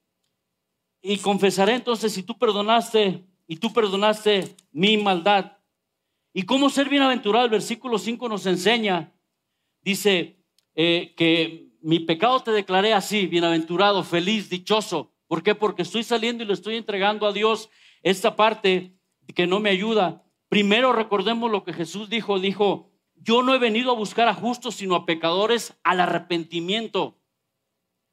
y 1.02 1.18
confesaré 1.18 1.74
entonces 1.74 2.12
si 2.12 2.24
tú 2.24 2.36
perdonaste 2.36 3.22
y 3.46 3.58
tú 3.58 3.72
perdonaste 3.72 4.56
mi 4.72 4.96
maldad. 4.96 5.52
¿Y 6.32 6.44
cómo 6.44 6.70
ser 6.70 6.88
bienaventurado? 6.88 7.44
El 7.44 7.50
versículo 7.50 7.98
5 7.98 8.28
nos 8.28 8.46
enseña, 8.46 9.12
dice, 9.82 10.40
eh, 10.74 11.14
que 11.16 11.70
mi 11.82 12.00
pecado 12.00 12.40
te 12.40 12.52
declaré 12.52 12.92
así, 12.92 13.26
bienaventurado, 13.26 14.04
feliz, 14.04 14.48
dichoso. 14.48 15.12
¿Por 15.26 15.42
qué? 15.42 15.54
Porque 15.54 15.82
estoy 15.82 16.04
saliendo 16.04 16.44
y 16.44 16.46
le 16.46 16.52
estoy 16.52 16.76
entregando 16.76 17.26
a 17.26 17.32
Dios 17.32 17.70
esta 18.02 18.36
parte 18.36 18.94
que 19.34 19.46
no 19.46 19.60
me 19.60 19.70
ayuda. 19.70 20.24
Primero 20.48 20.92
recordemos 20.92 21.50
lo 21.50 21.64
que 21.64 21.72
Jesús 21.72 22.08
dijo, 22.08 22.38
dijo, 22.38 22.90
yo 23.14 23.42
no 23.42 23.54
he 23.54 23.58
venido 23.58 23.90
a 23.90 23.96
buscar 23.96 24.28
a 24.28 24.34
justos, 24.34 24.76
sino 24.76 24.94
a 24.94 25.06
pecadores 25.06 25.78
al 25.82 26.00
arrepentimiento, 26.00 27.18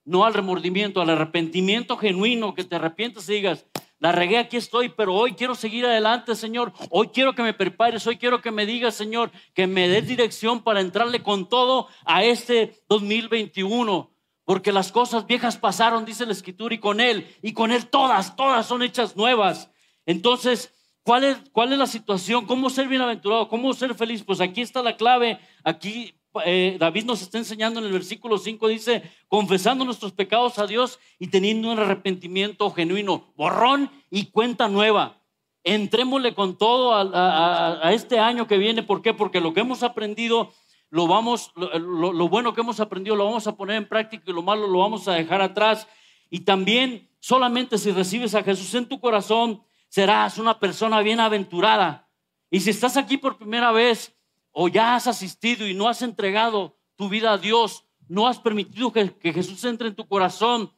no 0.05 0.25
al 0.25 0.33
remordimiento, 0.33 1.01
al 1.01 1.09
arrepentimiento 1.09 1.97
genuino, 1.97 2.53
que 2.53 2.63
te 2.63 2.75
arrepientas 2.75 3.29
y 3.29 3.33
digas, 3.35 3.65
la 3.99 4.11
regué, 4.11 4.37
aquí 4.37 4.57
estoy, 4.57 4.89
pero 4.89 5.15
hoy 5.15 5.33
quiero 5.33 5.55
seguir 5.55 5.85
adelante, 5.85 6.35
Señor. 6.35 6.71
Hoy 6.91 7.07
quiero 7.07 7.33
que 7.33 7.41
me 7.41 7.53
prepares, 7.53 8.05
hoy 8.05 8.17
quiero 8.17 8.41
que 8.41 8.51
me 8.51 8.67
digas, 8.67 8.93
Señor, 8.93 9.31
que 9.55 9.65
me 9.65 9.87
des 9.87 10.07
dirección 10.07 10.61
para 10.61 10.81
entrarle 10.81 11.23
con 11.23 11.49
todo 11.49 11.87
a 12.05 12.23
este 12.23 12.83
2021. 12.89 14.11
Porque 14.43 14.71
las 14.71 14.91
cosas 14.91 15.25
viejas 15.25 15.57
pasaron, 15.57 16.05
dice 16.05 16.27
la 16.27 16.31
Escritura, 16.31 16.75
y 16.75 16.77
con 16.77 16.99
Él, 16.99 17.27
y 17.41 17.53
con 17.53 17.71
Él 17.71 17.87
todas, 17.87 18.35
todas 18.35 18.67
son 18.67 18.83
hechas 18.83 19.15
nuevas. 19.17 19.71
Entonces, 20.05 20.73
¿cuál 21.03 21.23
es, 21.23 21.37
cuál 21.51 21.73
es 21.73 21.79
la 21.79 21.87
situación? 21.87 22.45
¿Cómo 22.45 22.69
ser 22.69 22.87
bienaventurado? 22.87 23.49
¿Cómo 23.49 23.73
ser 23.73 23.95
feliz? 23.95 24.23
Pues 24.23 24.41
aquí 24.41 24.61
está 24.61 24.83
la 24.83 24.95
clave. 24.95 25.39
Aquí 25.63 26.16
eh, 26.45 26.77
David 26.79 27.05
nos 27.05 27.21
está 27.21 27.37
enseñando 27.37 27.79
en 27.79 27.85
el 27.85 27.91
versículo 27.91 28.37
5, 28.37 28.67
dice, 28.67 29.03
confesando 29.27 29.85
nuestros 29.85 30.11
pecados 30.11 30.59
a 30.59 30.67
Dios 30.67 30.99
y 31.19 31.27
teniendo 31.27 31.71
un 31.71 31.79
arrepentimiento 31.79 32.69
genuino, 32.71 33.33
borrón 33.35 33.91
y 34.09 34.25
cuenta 34.25 34.67
nueva. 34.67 35.21
Entrémosle 35.63 36.33
con 36.33 36.57
todo 36.57 36.93
a, 36.95 37.93
este 37.93 38.19
año 38.19 38.47
que 38.47 38.57
viene. 38.57 38.83
¿Por 38.83 39.01
qué? 39.01 39.13
Porque 39.13 39.41
lo 39.41 39.53
que 39.53 39.59
hemos 39.59 39.83
aprendido, 39.83 40.53
lo, 40.89 41.07
vamos, 41.07 41.51
lo, 41.55 42.29
bueno 42.29 42.53
que 42.53 42.61
hemos 42.61 42.79
aprendido 42.79 43.15
lo 43.15 43.25
vamos 43.25 43.47
a 43.47 43.55
poner 43.55 43.75
en 43.75 43.87
práctica 43.87 44.23
y 44.27 44.33
lo 44.33 44.41
malo 44.41 44.67
lo 44.67 44.79
vamos 44.79 45.07
a 45.07 45.13
dejar 45.13 45.41
atrás. 45.41 45.87
Y 46.29 46.41
también 46.41 47.09
solamente 47.19 47.77
si 47.77 47.91
recibes 47.91 48.33
a 48.33 48.43
Jesús 48.43 48.73
en 48.75 48.87
tu 48.87 48.99
corazón, 48.99 49.61
serás 49.89 50.37
una 50.37 50.59
persona 50.59 51.01
bienaventurada. 51.01 52.07
Y 52.49 52.61
si 52.61 52.69
estás 52.69 52.95
aquí 52.95 53.17
por 53.17 53.37
primera 53.37 53.71
vez, 53.71 54.16
o 54.59 54.67
ya 54.67 54.95
has 54.95 55.05
asistido 55.05 55.67
y 55.67 55.75
no 55.75 55.87
has 55.87 56.01
entregado 56.01 56.75
tu 56.95 57.09
vida 57.09 57.31
a 57.31 57.37
Dios, 57.37 57.85
no 58.07 58.27
has 58.27 58.39
permitido 58.39 58.91
que, 58.91 59.31
Jesús 59.31 59.63
entre 59.65 59.87
en 59.87 59.95
tu 59.95 60.07
corazón, 60.07 60.73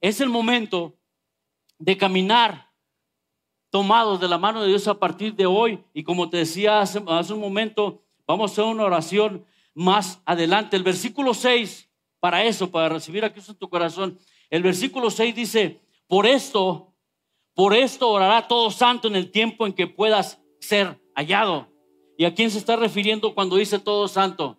es 0.00 0.20
el 0.20 0.28
momento 0.28 0.96
de 1.76 1.96
caminar 1.96 2.70
tomados 3.68 4.20
de 4.20 4.28
la 4.28 4.38
mano 4.38 4.62
de 4.62 4.68
Dios 4.68 4.86
a 4.86 5.00
partir 5.00 5.34
de 5.34 5.44
hoy. 5.44 5.82
Y 5.92 6.04
como 6.04 6.30
te 6.30 6.36
decía 6.36 6.80
hace, 6.80 7.02
hace 7.08 7.32
un 7.32 7.40
momento, 7.40 8.04
vamos 8.28 8.48
a 8.48 8.52
hacer 8.52 8.64
una 8.64 8.84
oración 8.84 9.44
más 9.74 10.22
adelante. 10.24 10.76
El 10.76 10.84
versículo 10.84 11.34
6, 11.34 11.90
para 12.20 12.44
eso, 12.44 12.70
para 12.70 12.90
recibir 12.90 13.24
a 13.24 13.32
Cristo 13.32 13.50
en 13.50 13.58
tu 13.58 13.68
corazón, 13.68 14.20
el 14.50 14.62
versículo 14.62 15.10
6 15.10 15.34
dice, 15.34 15.80
por 16.06 16.28
esto, 16.28 16.94
por 17.54 17.74
esto 17.74 18.08
orará 18.08 18.46
todo 18.46 18.70
santo 18.70 19.08
en 19.08 19.16
el 19.16 19.32
tiempo 19.32 19.66
en 19.66 19.72
que 19.72 19.88
puedas 19.88 20.40
ser 20.60 21.02
hallado. 21.16 21.75
¿Y 22.16 22.24
a 22.24 22.34
quién 22.34 22.50
se 22.50 22.58
está 22.58 22.76
refiriendo 22.76 23.34
cuando 23.34 23.56
dice 23.56 23.78
todo 23.78 24.08
santo? 24.08 24.56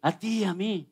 A 0.00 0.16
ti 0.16 0.40
y 0.40 0.44
a 0.44 0.54
mí. 0.54 0.86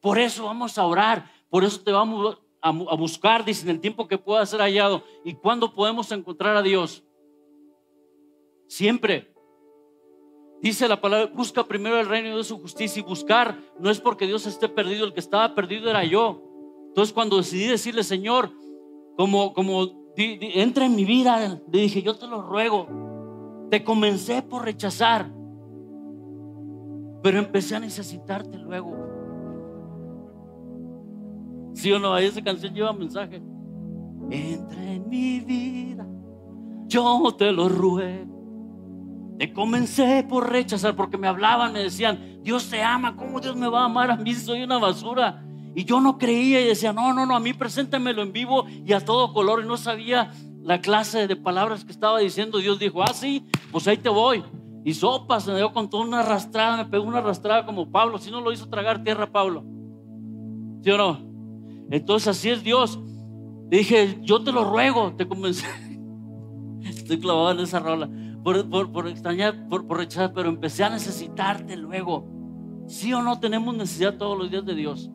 Por 0.00 0.18
eso 0.18 0.44
vamos 0.44 0.78
a 0.78 0.86
orar, 0.86 1.30
por 1.48 1.64
eso 1.64 1.80
te 1.80 1.90
vamos 1.90 2.38
a, 2.60 2.70
buscar, 2.70 3.44
dice, 3.44 3.64
en 3.64 3.70
el 3.70 3.80
tiempo 3.80 4.06
que 4.06 4.18
pueda 4.18 4.44
ser 4.46 4.60
hallado. 4.60 5.02
¿Y 5.24 5.34
cuándo 5.34 5.74
podemos 5.74 6.10
encontrar 6.12 6.56
a 6.56 6.62
Dios? 6.62 7.02
Siempre. 8.68 9.32
Dice 10.60 10.88
la 10.88 11.00
palabra, 11.00 11.30
busca 11.34 11.64
primero 11.64 11.98
el 11.98 12.08
reino 12.08 12.36
de 12.36 12.44
su 12.44 12.58
justicia 12.58 13.00
y 13.00 13.02
buscar 13.02 13.58
no 13.78 13.90
es 13.90 14.00
porque 14.00 14.26
Dios 14.26 14.46
esté 14.46 14.68
perdido, 14.68 15.04
el 15.04 15.12
que 15.12 15.20
estaba 15.20 15.54
perdido 15.54 15.90
era 15.90 16.04
yo. 16.04 16.42
Entonces 16.88 17.12
cuando 17.12 17.36
decidí 17.36 17.66
decirle, 17.66 18.02
Señor, 18.02 18.50
como, 19.16 19.52
como 19.52 20.12
entra 20.16 20.86
en 20.86 20.94
mi 20.94 21.04
vida, 21.04 21.60
le 21.70 21.80
dije, 21.80 22.02
yo 22.02 22.16
te 22.16 22.26
lo 22.26 22.40
ruego, 22.40 23.13
te 23.74 23.82
comencé 23.82 24.40
por 24.40 24.64
rechazar, 24.64 25.28
pero 27.24 27.40
empecé 27.40 27.74
a 27.74 27.80
necesitarte 27.80 28.56
luego. 28.56 28.94
¿Sí 31.74 31.90
o 31.90 31.98
no? 31.98 32.16
Esa 32.16 32.40
canción 32.40 32.72
lleva 32.72 32.92
mensaje. 32.92 33.42
Entra 34.30 34.80
en 34.80 35.08
mi 35.08 35.40
vida, 35.40 36.06
yo 36.86 37.34
te 37.36 37.50
lo 37.50 37.68
ruego. 37.68 39.34
Te 39.40 39.52
comencé 39.52 40.24
por 40.28 40.48
rechazar 40.48 40.94
porque 40.94 41.18
me 41.18 41.26
hablaban, 41.26 41.72
me 41.72 41.80
decían, 41.80 42.38
Dios 42.44 42.70
te 42.70 42.80
ama, 42.80 43.16
¿cómo 43.16 43.40
Dios 43.40 43.56
me 43.56 43.66
va 43.66 43.80
a 43.80 43.86
amar 43.86 44.12
a 44.12 44.16
mí 44.16 44.34
soy 44.34 44.62
una 44.62 44.78
basura? 44.78 45.44
Y 45.74 45.84
yo 45.84 46.00
no 46.00 46.16
creía 46.16 46.60
y 46.60 46.68
decía, 46.68 46.92
no, 46.92 47.12
no, 47.12 47.26
no, 47.26 47.34
a 47.34 47.40
mí 47.40 47.52
preséntamelo 47.52 48.22
en 48.22 48.32
vivo 48.32 48.66
y 48.68 48.92
a 48.92 49.00
todo 49.00 49.32
color 49.32 49.64
y 49.64 49.66
no 49.66 49.76
sabía 49.76 50.30
la 50.64 50.80
clase 50.80 51.28
de 51.28 51.36
palabras 51.36 51.84
que 51.84 51.92
estaba 51.92 52.18
diciendo, 52.18 52.58
Dios 52.58 52.78
dijo, 52.78 53.02
ah, 53.02 53.12
sí, 53.12 53.46
pues 53.70 53.86
ahí 53.86 53.98
te 53.98 54.08
voy. 54.08 54.42
Y 54.82 54.94
sopas, 54.94 55.46
me 55.46 55.56
dio 55.56 55.72
con 55.74 55.90
toda 55.90 56.04
una 56.04 56.20
arrastrada, 56.20 56.78
me 56.78 56.86
pegó 56.86 57.04
una 57.04 57.18
arrastrada 57.18 57.66
como 57.66 57.90
Pablo, 57.90 58.16
si 58.18 58.30
no 58.30 58.40
lo 58.40 58.50
hizo 58.50 58.68
tragar 58.68 59.04
tierra 59.04 59.30
Pablo. 59.30 59.62
¿Sí 60.82 60.90
o 60.90 60.96
no? 60.96 61.20
Entonces 61.90 62.28
así 62.28 62.48
es 62.48 62.64
Dios. 62.64 62.98
Dije, 63.68 64.18
yo 64.22 64.42
te 64.42 64.52
lo 64.52 64.64
ruego, 64.64 65.14
te 65.14 65.28
convencí. 65.28 65.66
Estoy 66.82 67.18
clavado 67.18 67.52
en 67.52 67.60
esa 67.60 67.80
rola. 67.80 68.08
Por, 68.42 68.68
por, 68.70 68.90
por 68.90 69.06
extrañar, 69.06 69.68
por, 69.68 69.86
por 69.86 69.98
rechazar, 69.98 70.32
pero 70.32 70.48
empecé 70.48 70.82
a 70.82 70.90
necesitarte 70.90 71.76
luego. 71.76 72.26
¿Sí 72.86 73.12
o 73.12 73.22
no 73.22 73.38
tenemos 73.38 73.74
necesidad 73.76 74.16
todos 74.16 74.38
los 74.38 74.50
días 74.50 74.64
de 74.64 74.74
Dios? 74.74 75.10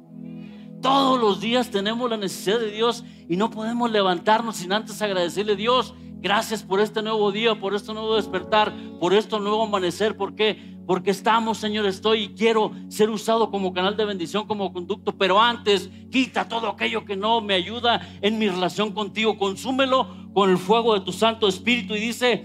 Todos 0.82 1.20
los 1.20 1.42
días 1.42 1.70
tenemos 1.70 2.10
la 2.10 2.18
necesidad 2.18 2.60
de 2.60 2.72
Dios 2.72 3.04
y 3.28 3.36
no 3.36 3.50
podemos 3.50 3.92
levantarnos 3.92 4.58
sin 4.58 4.72
antes 4.74 5.02
agradecerle 5.02 5.54
a 5.54 5.56
Dios 5.56 5.94
Gracias 6.22 6.64
por 6.64 6.82
este 6.82 7.02
nuevo 7.02 7.32
día, 7.32 7.58
por 7.58 7.74
este 7.74 7.94
nuevo 7.94 8.18
despertar, 8.18 8.74
por 9.00 9.14
este 9.14 9.40
nuevo 9.40 9.64
amanecer. 9.64 10.18
¿Por 10.18 10.36
qué? 10.36 10.78
Porque 10.86 11.12
estamos, 11.12 11.60
Señor, 11.60 11.86
estoy 11.86 12.24
y 12.24 12.28
quiero 12.34 12.74
ser 12.90 13.10
usado 13.10 13.50
como 13.50 13.72
canal 13.72 13.96
de 13.96 14.04
bendición, 14.04 14.46
como 14.46 14.74
conducto. 14.74 15.18
Pero 15.18 15.42
antes, 15.42 15.90
quita 16.12 16.50
todo 16.50 16.68
aquello 16.68 17.06
que 17.06 17.16
no 17.16 17.40
me 17.40 17.54
ayuda 17.54 18.06
en 18.22 18.38
mi 18.38 18.50
relación 18.50 18.92
contigo. 18.92 19.38
Consúmelo 19.38 20.10
con 20.34 20.50
el 20.50 20.58
fuego 20.58 20.94
de 20.94 21.06
tu 21.06 21.14
Santo 21.14 21.48
Espíritu. 21.48 21.96
Y 21.96 22.02
dice, 22.02 22.44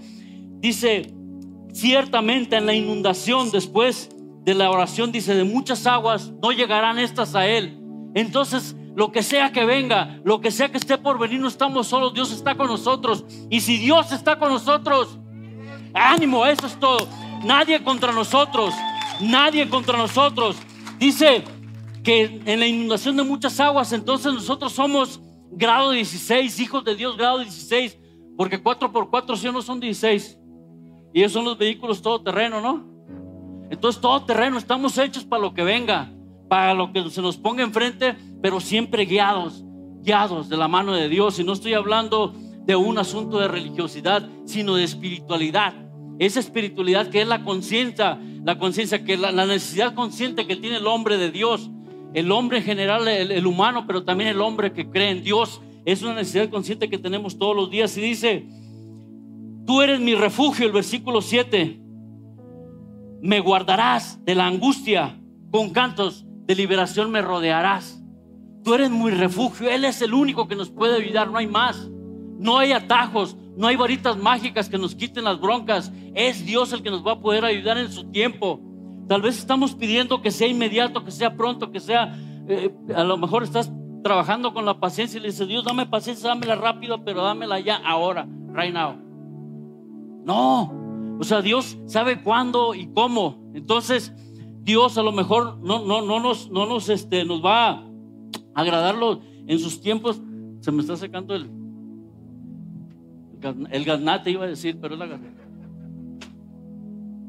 dice, 0.61 1.13
ciertamente 1.73 2.55
en 2.55 2.67
la 2.67 2.73
inundación 2.73 3.51
después 3.51 4.09
de 4.45 4.53
la 4.53 4.71
oración, 4.71 5.11
dice, 5.11 5.35
de 5.35 5.43
muchas 5.43 5.85
aguas 5.85 6.31
no 6.41 6.53
llegarán 6.53 6.97
estas 6.97 7.35
a 7.35 7.45
él. 7.45 7.84
Entonces, 8.15 8.77
lo 8.95 9.11
que 9.11 9.21
sea 9.21 9.51
que 9.51 9.65
venga, 9.65 10.21
lo 10.23 10.39
que 10.39 10.49
sea 10.49 10.71
que 10.71 10.77
esté 10.77 10.97
por 10.97 11.19
venir, 11.19 11.41
no 11.41 11.49
estamos 11.49 11.87
solos, 11.87 12.13
Dios 12.13 12.31
está 12.31 12.55
con 12.55 12.67
nosotros. 12.67 13.25
Y 13.49 13.59
si 13.59 13.77
Dios 13.77 14.13
está 14.13 14.39
con 14.39 14.49
nosotros, 14.49 15.19
ánimo, 15.93 16.45
eso 16.45 16.65
es 16.65 16.79
todo. 16.79 17.09
Nadie 17.43 17.83
contra 17.83 18.13
nosotros, 18.13 18.73
nadie 19.19 19.69
contra 19.69 19.97
nosotros. 19.97 20.55
Dice 20.97 21.43
que 22.03 22.41
en 22.45 22.59
la 22.61 22.67
inundación 22.67 23.17
de 23.17 23.23
muchas 23.23 23.59
aguas, 23.59 23.91
entonces 23.91 24.33
nosotros 24.33 24.71
somos 24.71 25.19
grado 25.51 25.91
16, 25.91 26.57
hijos 26.61 26.85
de 26.85 26.95
Dios, 26.95 27.17
grado 27.17 27.39
16, 27.39 27.99
porque 28.37 28.63
4 28.63 28.93
por 28.93 29.09
4 29.09 29.35
si 29.35 29.51
no 29.51 29.61
son 29.61 29.81
16. 29.81 30.39
Y 31.13 31.21
esos 31.21 31.33
son 31.33 31.43
los 31.43 31.57
vehículos 31.57 32.01
todoterreno, 32.01 32.61
¿no? 32.61 32.87
Entonces 33.69 34.01
todo 34.01 34.23
terreno, 34.23 34.57
estamos 34.57 34.97
hechos 34.97 35.25
para 35.25 35.41
lo 35.41 35.53
que 35.53 35.63
venga 35.63 36.14
para 36.47 36.73
lo 36.73 36.91
que 36.91 37.09
se 37.09 37.21
nos 37.21 37.37
ponga 37.37 37.63
enfrente, 37.63 38.15
pero 38.41 38.59
siempre 38.59 39.05
guiados, 39.05 39.63
guiados 40.03 40.49
de 40.49 40.57
la 40.57 40.67
mano 40.67 40.93
de 40.93 41.09
Dios. 41.09 41.39
Y 41.39 41.43
no 41.43 41.53
estoy 41.53 41.73
hablando 41.73 42.33
de 42.65 42.75
un 42.75 42.97
asunto 42.97 43.39
de 43.39 43.47
religiosidad, 43.47 44.27
sino 44.45 44.75
de 44.75 44.83
espiritualidad. 44.83 45.73
Esa 46.19 46.39
espiritualidad 46.39 47.09
que 47.09 47.21
es 47.21 47.27
la 47.27 47.43
conciencia, 47.43 48.19
la 48.43 48.57
conciencia, 48.57 49.03
que 49.03 49.17
la, 49.17 49.31
necesidad 49.31 49.93
consciente 49.93 50.47
que 50.47 50.55
tiene 50.55 50.77
el 50.77 50.87
hombre 50.87 51.17
de 51.17 51.31
Dios, 51.31 51.69
el 52.13 52.31
hombre 52.31 52.59
en 52.59 52.63
general, 52.63 53.07
el, 53.07 53.31
el 53.31 53.45
humano, 53.45 53.85
pero 53.85 54.03
también 54.03 54.29
el 54.29 54.41
hombre 54.41 54.71
que 54.71 54.89
cree 54.89 55.09
en 55.09 55.23
Dios, 55.23 55.61
es 55.83 56.01
una 56.01 56.15
necesidad 56.15 56.49
consciente 56.49 56.89
que 56.89 56.97
tenemos 56.97 57.37
todos 57.37 57.55
los 57.55 57.69
días. 57.69 57.95
Y 57.97 58.01
dice, 58.01 58.47
tú 59.65 59.81
eres 59.81 59.99
mi 59.99 60.15
refugio, 60.15 60.65
el 60.65 60.71
versículo 60.71 61.21
7, 61.21 61.79
me 63.21 63.39
guardarás 63.39 64.23
de 64.23 64.35
la 64.35 64.47
angustia 64.47 65.19
con 65.51 65.71
cantos 65.71 66.24
de 66.45 66.55
liberación 66.55 67.11
me 67.11 67.21
rodearás. 67.21 68.01
Tú 68.63 68.73
eres 68.73 68.89
mi 68.89 69.11
refugio, 69.11 69.69
Él 69.69 69.85
es 69.85 70.01
el 70.01 70.13
único 70.13 70.47
que 70.47 70.55
nos 70.55 70.69
puede 70.69 71.03
ayudar, 71.03 71.29
no 71.29 71.37
hay 71.37 71.47
más. 71.47 71.89
No 72.37 72.57
hay 72.57 72.73
atajos, 72.73 73.37
no 73.55 73.67
hay 73.67 73.75
varitas 73.75 74.17
mágicas 74.17 74.69
que 74.69 74.77
nos 74.77 74.95
quiten 74.95 75.23
las 75.23 75.39
broncas. 75.39 75.91
Es 76.13 76.45
Dios 76.45 76.73
el 76.73 76.83
que 76.83 76.89
nos 76.89 77.05
va 77.05 77.13
a 77.13 77.19
poder 77.19 77.45
ayudar 77.45 77.77
en 77.77 77.91
su 77.91 78.11
tiempo. 78.11 78.59
Tal 79.07 79.21
vez 79.21 79.37
estamos 79.37 79.75
pidiendo 79.75 80.21
que 80.21 80.31
sea 80.31 80.47
inmediato, 80.47 81.03
que 81.03 81.11
sea 81.11 81.35
pronto, 81.35 81.71
que 81.71 81.79
sea... 81.79 82.17
Eh, 82.47 82.71
a 82.95 83.03
lo 83.03 83.17
mejor 83.17 83.43
estás 83.43 83.71
trabajando 84.03 84.53
con 84.53 84.65
la 84.65 84.79
paciencia 84.79 85.17
y 85.17 85.21
le 85.21 85.29
dices, 85.29 85.47
Dios, 85.47 85.63
dame 85.63 85.85
paciencia, 85.87 86.29
dámela 86.29 86.55
rápido, 86.55 87.03
pero 87.03 87.23
dámela 87.23 87.59
ya 87.59 87.77
ahora, 87.77 88.27
right 88.53 88.73
now. 88.73 88.95
No, 90.25 91.17
o 91.19 91.23
sea, 91.23 91.41
Dios 91.41 91.77
sabe 91.85 92.21
cuándo 92.21 92.75
y 92.75 92.91
cómo. 92.93 93.51
Entonces, 93.55 94.13
Dios 94.65 94.97
a 94.97 95.03
lo 95.03 95.11
mejor 95.11 95.59
no, 95.59 95.85
no, 95.85 96.01
no, 96.01 96.19
nos, 96.19 96.49
no 96.49 96.65
nos, 96.65 96.89
este, 96.89 97.23
nos 97.23 97.45
va 97.45 97.69
a 97.69 97.83
agradarlo 98.55 99.21
en 99.45 99.59
sus 99.59 99.79
tiempos. 99.79 100.19
Se 100.59 100.71
me 100.71 100.81
está 100.81 100.97
secando 100.97 101.35
el, 101.35 101.51
el 103.69 103.85
gaznate, 103.85 104.31
iba 104.31 104.45
a 104.45 104.47
decir, 104.47 104.79
pero 104.81 104.95
es 104.95 104.99
la 104.99 105.19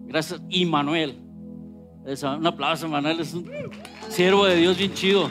Gracias, 0.07 0.43
Immanuel. 0.49 1.19
Un 2.39 2.47
aplauso, 2.47 2.89
Manuel. 2.89 3.21
Es 3.21 3.35
un 3.35 3.47
siervo 4.09 4.47
de 4.47 4.57
Dios 4.57 4.79
bien 4.79 4.95
chido. 4.95 5.31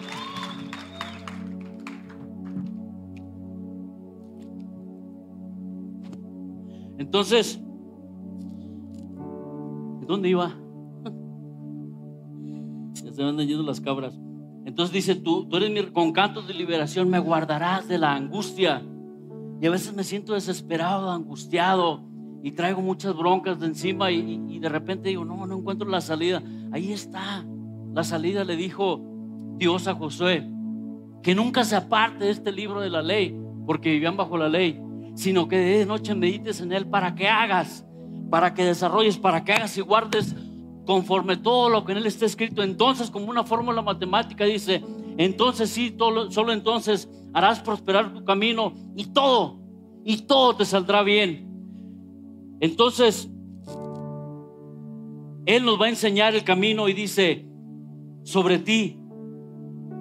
Entonces, 7.00 7.60
¿dónde 10.06 10.30
iba? 10.30 10.56
Se 13.16 13.24
van 13.24 13.38
yendo 13.38 13.64
las 13.64 13.82
cabras. 13.82 14.20
Entonces 14.66 14.94
dice, 14.94 15.16
tú, 15.16 15.48
tú 15.48 15.58
eres 15.58 15.72
mi, 15.72 15.82
con 15.92 16.12
cantos 16.12 16.48
de 16.48 16.54
liberación 16.54 17.10
me 17.10 17.20
guardarás 17.20 17.88
de 17.88 17.98
la 17.98 18.14
angustia. 18.14 18.84
Y 19.62 19.68
a 19.68 19.70
veces 19.70 19.94
me 19.94 20.04
siento 20.04 20.34
desesperado, 20.34 21.12
angustiado 21.12 22.04
y 22.44 22.52
traigo 22.52 22.82
muchas 22.82 23.16
broncas 23.16 23.60
de 23.60 23.68
encima 23.68 24.12
y, 24.12 24.42
y, 24.50 24.60
de 24.60 24.70
repente 24.70 25.10
digo, 25.10 25.24
no, 25.24 25.46
no 25.46 25.58
encuentro 25.58 25.88
la 25.88 26.02
salida. 26.02 26.44
Ahí 26.72 26.92
está, 26.92 27.46
la 27.94 28.04
salida 28.04 28.44
le 28.44 28.56
dijo 28.56 29.02
Dios 29.58 29.88
a 29.88 29.96
Josué, 29.96 30.48
que 31.24 31.34
nunca 31.34 31.64
se 31.64 31.76
aparte 31.76 32.26
de 32.26 32.32
este 32.32 32.52
libro 32.52 32.82
de 32.82 32.90
la 32.90 33.02
ley, 33.02 33.40
porque 33.66 33.92
vivían 33.92 34.18
bajo 34.18 34.38
la 34.38 34.50
ley, 34.50 34.82
sino 35.16 35.48
que 35.48 35.58
de 35.58 35.86
noche 35.86 36.14
medites 36.14 36.60
en 36.60 36.72
él 36.72 36.88
para 36.88 37.16
que 37.16 37.28
hagas, 37.28 37.86
para 38.30 38.54
que 38.54 38.66
desarrolles, 38.66 39.18
para 39.18 39.44
que 39.44 39.54
hagas 39.54 39.78
y 39.78 39.82
guardes 39.82 40.36
conforme 40.86 41.38
todo 41.38 41.70
lo 41.70 41.84
que 41.84 41.92
en 41.92 42.00
él 42.00 42.06
está 42.06 42.26
escrito. 42.26 42.64
Entonces, 42.64 43.10
como 43.10 43.30
una 43.30 43.44
fórmula 43.44 43.82
matemática, 43.82 44.46
dice, 44.46 44.84
entonces 45.18 45.70
sí, 45.70 45.92
todo, 45.92 46.32
solo 46.32 46.54
entonces 46.54 47.10
harás 47.34 47.60
prosperar 47.60 48.14
tu 48.14 48.24
camino 48.24 48.74
y 48.96 49.06
todo, 49.06 49.60
y 50.04 50.18
todo 50.24 50.56
te 50.56 50.66
saldrá 50.66 51.04
bien. 51.04 51.46
Entonces, 52.60 53.30
Él 55.46 55.66
nos 55.66 55.80
va 55.80 55.86
a 55.86 55.90
enseñar 55.90 56.36
el 56.36 56.44
camino 56.44 56.88
y 56.88 56.94
dice, 56.94 57.46
sobre 58.24 58.60
ti, 58.60 59.00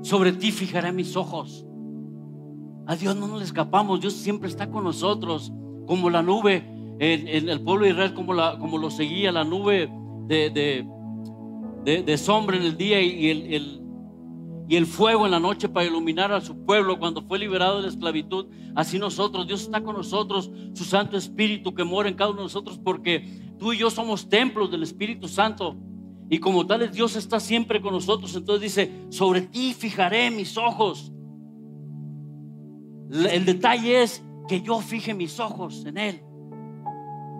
sobre 0.02 0.32
ti 0.32 0.52
fijaré 0.52 0.92
mis 0.92 1.16
ojos. 1.16 1.66
A 2.86 2.96
Dios 2.96 3.16
no 3.16 3.26
nos 3.26 3.42
escapamos, 3.42 4.00
Dios 4.00 4.12
siempre 4.12 4.48
está 4.48 4.70
con 4.70 4.84
nosotros, 4.84 5.52
como 5.86 6.10
la 6.10 6.22
nube, 6.22 6.70
en, 6.98 7.48
el 7.48 7.60
pueblo 7.62 7.86
de 7.86 7.92
Israel, 7.92 8.14
como, 8.14 8.34
la, 8.34 8.58
como 8.58 8.78
lo 8.78 8.90
seguía 8.90 9.32
la 9.32 9.44
nube 9.44 9.90
de, 10.26 10.86
de, 11.84 12.18
sombra 12.18 12.56
en 12.56 12.62
el 12.62 12.76
día 12.76 13.00
y 13.00 13.28
el, 13.28 13.84
y 14.66 14.76
el 14.76 14.86
fuego 14.86 15.26
en 15.26 15.32
la 15.32 15.40
noche 15.40 15.68
para 15.68 15.86
iluminar 15.86 16.32
a 16.32 16.40
su 16.40 16.64
pueblo 16.64 16.98
cuando 16.98 17.22
fue 17.22 17.38
liberado 17.38 17.76
de 17.76 17.82
la 17.82 17.88
esclavitud. 17.88 18.46
Así 18.74 18.98
nosotros, 18.98 19.46
Dios 19.46 19.62
está 19.62 19.82
con 19.82 19.96
nosotros, 19.96 20.50
su 20.72 20.84
Santo 20.84 21.16
Espíritu 21.16 21.74
que 21.74 21.84
mora 21.84 22.08
en 22.08 22.14
cada 22.14 22.30
uno 22.30 22.40
de 22.40 22.44
nosotros 22.44 22.78
porque 22.82 23.54
tú 23.58 23.72
y 23.72 23.78
yo 23.78 23.90
somos 23.90 24.28
templos 24.28 24.70
del 24.70 24.82
Espíritu 24.82 25.28
Santo. 25.28 25.76
Y 26.30 26.38
como 26.38 26.66
tales 26.66 26.92
Dios 26.92 27.16
está 27.16 27.38
siempre 27.40 27.82
con 27.82 27.92
nosotros. 27.92 28.34
Entonces 28.34 28.62
dice, 28.62 28.90
sobre 29.10 29.42
ti 29.42 29.74
fijaré 29.74 30.30
mis 30.30 30.56
ojos. 30.56 31.12
El 33.10 33.44
detalle 33.44 34.02
es 34.02 34.24
que 34.48 34.62
yo 34.62 34.80
fije 34.80 35.12
mis 35.12 35.38
ojos 35.38 35.84
en 35.84 35.98
Él. 35.98 36.22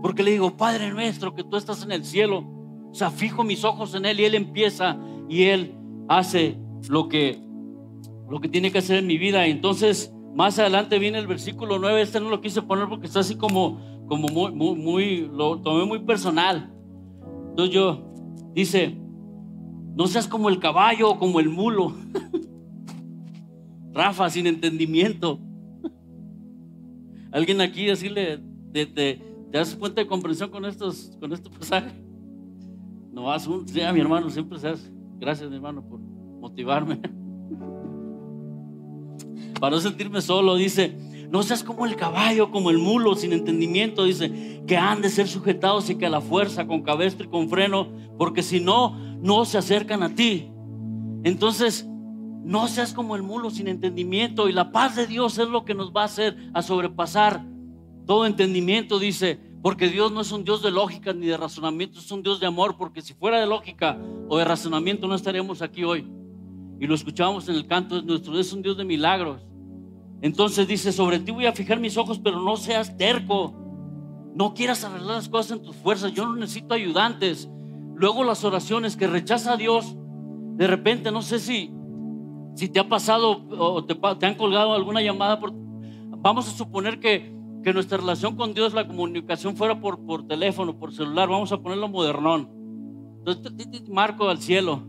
Porque 0.02 0.22
le 0.22 0.32
digo, 0.32 0.54
Padre 0.54 0.92
nuestro, 0.92 1.34
que 1.34 1.42
tú 1.42 1.56
estás 1.56 1.82
en 1.82 1.92
el 1.92 2.04
cielo 2.04 2.53
o 2.94 2.96
sea, 2.96 3.10
fijo 3.10 3.42
mis 3.42 3.64
ojos 3.64 3.92
en 3.96 4.04
Él 4.04 4.20
y 4.20 4.24
Él 4.24 4.36
empieza 4.36 4.96
y 5.28 5.46
Él 5.46 5.74
hace 6.08 6.56
lo 6.88 7.08
que, 7.08 7.42
lo 8.30 8.40
que 8.40 8.48
tiene 8.48 8.70
que 8.70 8.78
hacer 8.78 8.98
en 8.98 9.08
mi 9.08 9.18
vida. 9.18 9.48
Entonces, 9.48 10.14
más 10.36 10.60
adelante 10.60 11.00
viene 11.00 11.18
el 11.18 11.26
versículo 11.26 11.80
9. 11.80 12.02
Este 12.02 12.20
no 12.20 12.30
lo 12.30 12.40
quise 12.40 12.62
poner 12.62 12.88
porque 12.88 13.08
está 13.08 13.18
así 13.18 13.34
como, 13.34 13.80
como 14.06 14.28
muy, 14.28 14.76
muy, 14.76 15.22
lo 15.26 15.60
tomé 15.60 15.86
muy 15.86 15.98
personal. 16.04 16.72
Entonces 17.48 17.74
yo, 17.74 18.14
dice, 18.54 18.96
no 19.96 20.06
seas 20.06 20.28
como 20.28 20.48
el 20.48 20.60
caballo 20.60 21.10
o 21.10 21.18
como 21.18 21.40
el 21.40 21.48
mulo. 21.48 21.96
Rafa, 23.92 24.30
sin 24.30 24.46
entendimiento. 24.46 25.40
Alguien 27.32 27.60
aquí 27.60 27.86
decirle, 27.86 28.40
¿te, 28.72 28.86
te, 28.86 29.20
te 29.50 29.58
das 29.58 29.74
cuenta 29.74 30.00
de 30.00 30.06
comprensión 30.06 30.50
con 30.50 30.64
estos, 30.64 31.16
con 31.18 31.32
estos 31.32 31.52
pasajes? 31.58 32.03
No 33.14 33.22
vas 33.22 33.46
un, 33.46 33.66
sí, 33.68 33.80
mi 33.92 34.00
hermano, 34.00 34.28
siempre 34.28 34.58
seas. 34.58 34.90
Gracias, 35.18 35.48
mi 35.48 35.56
hermano, 35.56 35.82
por 35.82 36.00
motivarme. 36.00 36.96
Para 39.60 39.76
no 39.76 39.80
sentirme 39.80 40.20
solo, 40.20 40.56
dice, 40.56 40.98
no 41.30 41.44
seas 41.44 41.62
como 41.62 41.86
el 41.86 41.94
caballo, 41.94 42.50
como 42.50 42.70
el 42.70 42.78
mulo, 42.78 43.14
sin 43.14 43.32
entendimiento, 43.32 44.04
dice, 44.04 44.62
que 44.66 44.76
han 44.76 45.00
de 45.00 45.08
ser 45.08 45.28
sujetados 45.28 45.88
y 45.90 45.94
que 45.94 46.06
a 46.06 46.10
la 46.10 46.20
fuerza, 46.20 46.66
con 46.66 46.82
cabestro 46.82 47.26
y 47.26 47.30
con 47.30 47.48
freno, 47.48 47.86
porque 48.18 48.42
si 48.42 48.58
no, 48.60 48.98
no 49.20 49.44
se 49.44 49.58
acercan 49.58 50.02
a 50.02 50.14
ti. 50.14 50.50
Entonces, 51.22 51.88
no 52.44 52.66
seas 52.66 52.92
como 52.92 53.14
el 53.16 53.22
mulo 53.22 53.50
sin 53.50 53.68
entendimiento 53.68 54.48
y 54.48 54.52
la 54.52 54.72
paz 54.72 54.96
de 54.96 55.06
Dios 55.06 55.38
es 55.38 55.48
lo 55.48 55.64
que 55.64 55.74
nos 55.74 55.92
va 55.92 56.02
a 56.02 56.06
hacer 56.06 56.36
a 56.52 56.62
sobrepasar 56.62 57.46
todo 58.06 58.26
entendimiento, 58.26 58.98
dice, 58.98 59.38
porque 59.64 59.88
Dios 59.88 60.12
no 60.12 60.20
es 60.20 60.30
un 60.30 60.44
Dios 60.44 60.60
de 60.60 60.70
lógica 60.70 61.14
ni 61.14 61.24
de 61.24 61.38
razonamiento, 61.38 61.98
es 61.98 62.12
un 62.12 62.22
Dios 62.22 62.38
de 62.38 62.44
amor, 62.44 62.76
porque 62.76 63.00
si 63.00 63.14
fuera 63.14 63.40
de 63.40 63.46
lógica 63.46 63.98
o 64.28 64.36
de 64.36 64.44
razonamiento 64.44 65.08
no 65.08 65.14
estaríamos 65.14 65.62
aquí 65.62 65.84
hoy. 65.84 66.06
Y 66.78 66.86
lo 66.86 66.94
escuchábamos 66.94 67.48
en 67.48 67.54
el 67.54 67.66
canto, 67.66 67.96
es 67.96 68.04
nuestro 68.04 68.34
un 68.34 68.62
Dios 68.62 68.76
de 68.76 68.84
milagros. 68.84 69.40
Entonces 70.20 70.68
dice, 70.68 70.92
sobre 70.92 71.18
ti 71.18 71.32
voy 71.32 71.46
a 71.46 71.52
fijar 71.54 71.80
mis 71.80 71.96
ojos, 71.96 72.18
pero 72.18 72.42
no 72.42 72.58
seas 72.58 72.98
terco. 72.98 73.54
No 74.34 74.52
quieras 74.52 74.84
arreglar 74.84 75.16
las 75.16 75.30
cosas 75.30 75.52
en 75.56 75.62
tus 75.62 75.76
fuerzas. 75.76 76.12
Yo 76.12 76.26
no 76.26 76.36
necesito 76.36 76.74
ayudantes. 76.74 77.48
Luego 77.94 78.22
las 78.22 78.44
oraciones 78.44 78.98
que 78.98 79.06
rechaza 79.06 79.54
a 79.54 79.56
Dios. 79.56 79.96
De 80.56 80.66
repente, 80.66 81.10
no 81.10 81.22
sé 81.22 81.38
si, 81.38 81.72
si 82.54 82.68
te 82.68 82.80
ha 82.80 82.88
pasado 82.90 83.46
o 83.48 83.82
te, 83.82 83.94
te 83.94 84.26
han 84.26 84.34
colgado 84.34 84.74
alguna 84.74 85.00
llamada. 85.00 85.40
Por, 85.40 85.54
vamos 85.54 86.48
a 86.48 86.50
suponer 86.50 87.00
que, 87.00 87.33
que 87.64 87.72
nuestra 87.72 87.96
relación 87.98 88.36
con 88.36 88.52
Dios, 88.52 88.74
la 88.74 88.86
comunicación 88.86 89.56
fuera 89.56 89.80
por, 89.80 89.98
por 90.04 90.28
teléfono, 90.28 90.78
por 90.78 90.92
celular. 90.92 91.28
Vamos 91.28 91.50
a 91.50 91.60
ponerlo 91.60 91.88
modernón. 91.88 92.48
Entonces, 93.18 93.88
marco 93.88 94.28
al 94.28 94.38
cielo. 94.38 94.82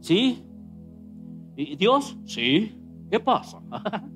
¿Sí? 0.00 0.44
¿Y 1.56 1.76
Dios? 1.76 2.18
Sí. 2.24 2.76
¿Qué 3.10 3.20
pasa? 3.20 3.62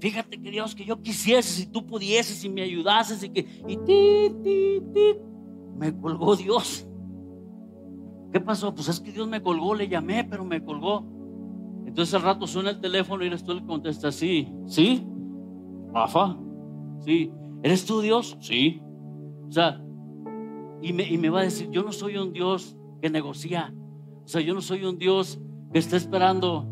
Fíjate 0.00 0.40
que 0.42 0.50
Dios, 0.50 0.74
que 0.74 0.84
yo 0.84 1.00
quisiese, 1.00 1.62
si 1.62 1.66
tú 1.66 1.86
pudieses, 1.86 2.44
y 2.44 2.48
me 2.48 2.62
ayudases, 2.62 3.22
y 3.22 3.30
que. 3.30 3.40
Y 3.66 3.76
ti, 3.78 4.34
ti, 4.42 4.82
ti, 4.92 5.14
me 5.78 5.96
colgó 5.96 6.36
Dios. 6.36 6.86
¿Qué 8.32 8.40
pasó? 8.40 8.74
Pues 8.74 8.88
es 8.88 9.00
que 9.00 9.12
Dios 9.12 9.28
me 9.28 9.40
colgó, 9.40 9.74
le 9.74 9.88
llamé, 9.88 10.24
pero 10.24 10.44
me 10.44 10.62
colgó. 10.62 11.06
Entonces 11.86 12.14
al 12.14 12.22
rato 12.22 12.46
suena 12.46 12.70
el 12.70 12.80
teléfono 12.80 13.24
y 13.24 13.28
eres 13.28 13.42
tú 13.42 13.54
le 13.54 13.64
contesta, 13.64 14.12
sí, 14.12 14.52
sí, 14.66 15.06
Rafa, 15.96 16.36
sí, 17.00 17.32
¿eres 17.62 17.86
tú 17.86 18.02
Dios? 18.02 18.36
Sí. 18.40 18.82
O 19.48 19.50
sea, 19.50 19.82
y 20.82 20.92
me, 20.92 21.08
y 21.08 21.16
me 21.16 21.30
va 21.30 21.40
a 21.40 21.44
decir, 21.44 21.70
yo 21.70 21.82
no 21.82 21.90
soy 21.90 22.18
un 22.18 22.34
Dios 22.34 22.76
que 23.00 23.08
negocia. 23.08 23.74
O 24.22 24.28
sea, 24.28 24.42
yo 24.42 24.52
no 24.52 24.60
soy 24.60 24.84
un 24.84 24.98
Dios 24.98 25.40
que 25.72 25.78
está 25.78 25.96
esperando 25.96 26.66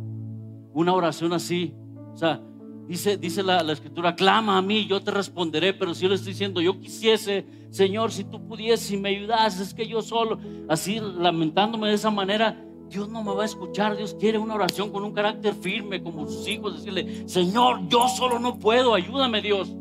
una 0.74 0.92
oración 0.92 1.32
así. 1.32 1.74
O 2.12 2.16
sea, 2.16 2.42
Dice, 2.86 3.16
dice 3.16 3.42
la, 3.42 3.60
escritura, 3.72 4.14
clama 4.14 4.58
a 4.58 4.62
mí, 4.62 4.86
yo 4.86 5.02
te 5.02 5.10
responderé, 5.10 5.72
pero 5.72 5.94
si 5.94 6.02
yo 6.02 6.10
le 6.10 6.16
estoy 6.16 6.32
diciendo, 6.32 6.60
yo 6.60 6.78
quisiese, 6.78 7.46
Señor, 7.70 8.12
si 8.12 8.24
tú 8.24 8.46
pudieses 8.46 8.90
y 8.90 8.98
me 8.98 9.08
ayudas, 9.08 9.58
es 9.58 9.72
que 9.72 9.86
yo 9.86 10.02
solo, 10.02 10.38
así 10.68 11.00
lamentándome 11.00 11.88
de 11.88 11.94
esa 11.94 12.10
manera, 12.10 12.62
Dios 12.88 13.08
no 13.08 13.22
me 13.22 13.34
va 13.34 13.42
a 13.42 13.46
escuchar, 13.46 13.96
Dios 13.96 14.16
quiere 14.18 14.38
una 14.38 14.54
oración 14.54 14.90
con 14.90 15.04
un 15.04 15.12
carácter 15.12 15.54
firme, 15.54 16.02
como 16.02 16.26
sus 16.26 16.46
hijos, 16.48 16.76
decirle, 16.76 17.28
Señor, 17.28 17.88
yo 17.88 18.08
solo 18.08 18.38
no 18.38 18.58
puedo, 18.58 18.94
ayúdame 18.94 19.40
Dios. 19.40 19.74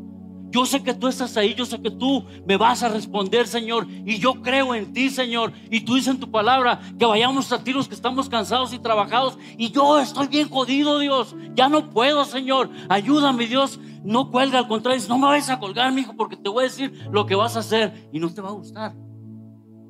Yo 0.54 0.64
sé 0.66 0.84
que 0.84 0.94
tú 0.94 1.08
estás 1.08 1.36
ahí, 1.36 1.52
yo 1.54 1.66
sé 1.66 1.82
que 1.82 1.90
tú 1.90 2.24
me 2.46 2.56
vas 2.56 2.84
a 2.84 2.88
responder, 2.88 3.48
Señor. 3.48 3.88
Y 4.06 4.18
yo 4.20 4.34
creo 4.34 4.72
en 4.76 4.92
ti, 4.92 5.10
Señor. 5.10 5.52
Y 5.68 5.80
tú 5.80 5.96
dices 5.96 6.14
en 6.14 6.20
tu 6.20 6.30
palabra 6.30 6.80
que 6.96 7.04
vayamos 7.04 7.50
a 7.50 7.64
ti 7.64 7.72
los 7.72 7.88
que 7.88 7.96
estamos 7.96 8.28
cansados 8.28 8.72
y 8.72 8.78
trabajados. 8.78 9.36
Y 9.58 9.72
yo 9.72 9.98
estoy 9.98 10.28
bien 10.28 10.48
jodido, 10.48 11.00
Dios. 11.00 11.34
Ya 11.56 11.68
no 11.68 11.90
puedo, 11.90 12.24
Señor. 12.24 12.70
Ayúdame, 12.88 13.48
Dios. 13.48 13.80
No 14.04 14.30
cuelga, 14.30 14.60
al 14.60 14.68
contrario, 14.68 15.02
no 15.08 15.18
me 15.18 15.26
vayas 15.26 15.50
a 15.50 15.58
colgar, 15.58 15.92
mi 15.92 16.02
hijo, 16.02 16.14
porque 16.16 16.36
te 16.36 16.48
voy 16.48 16.62
a 16.62 16.68
decir 16.68 17.04
lo 17.10 17.26
que 17.26 17.34
vas 17.34 17.56
a 17.56 17.58
hacer. 17.58 18.08
Y 18.12 18.20
no 18.20 18.32
te 18.32 18.40
va 18.40 18.50
a 18.50 18.52
gustar. 18.52 18.94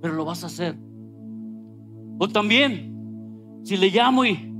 Pero 0.00 0.14
lo 0.14 0.24
vas 0.24 0.44
a 0.44 0.46
hacer. 0.46 0.78
O 2.18 2.26
también, 2.26 2.93
si 3.64 3.76
le 3.76 3.90
llamo 3.90 4.24
y, 4.24 4.54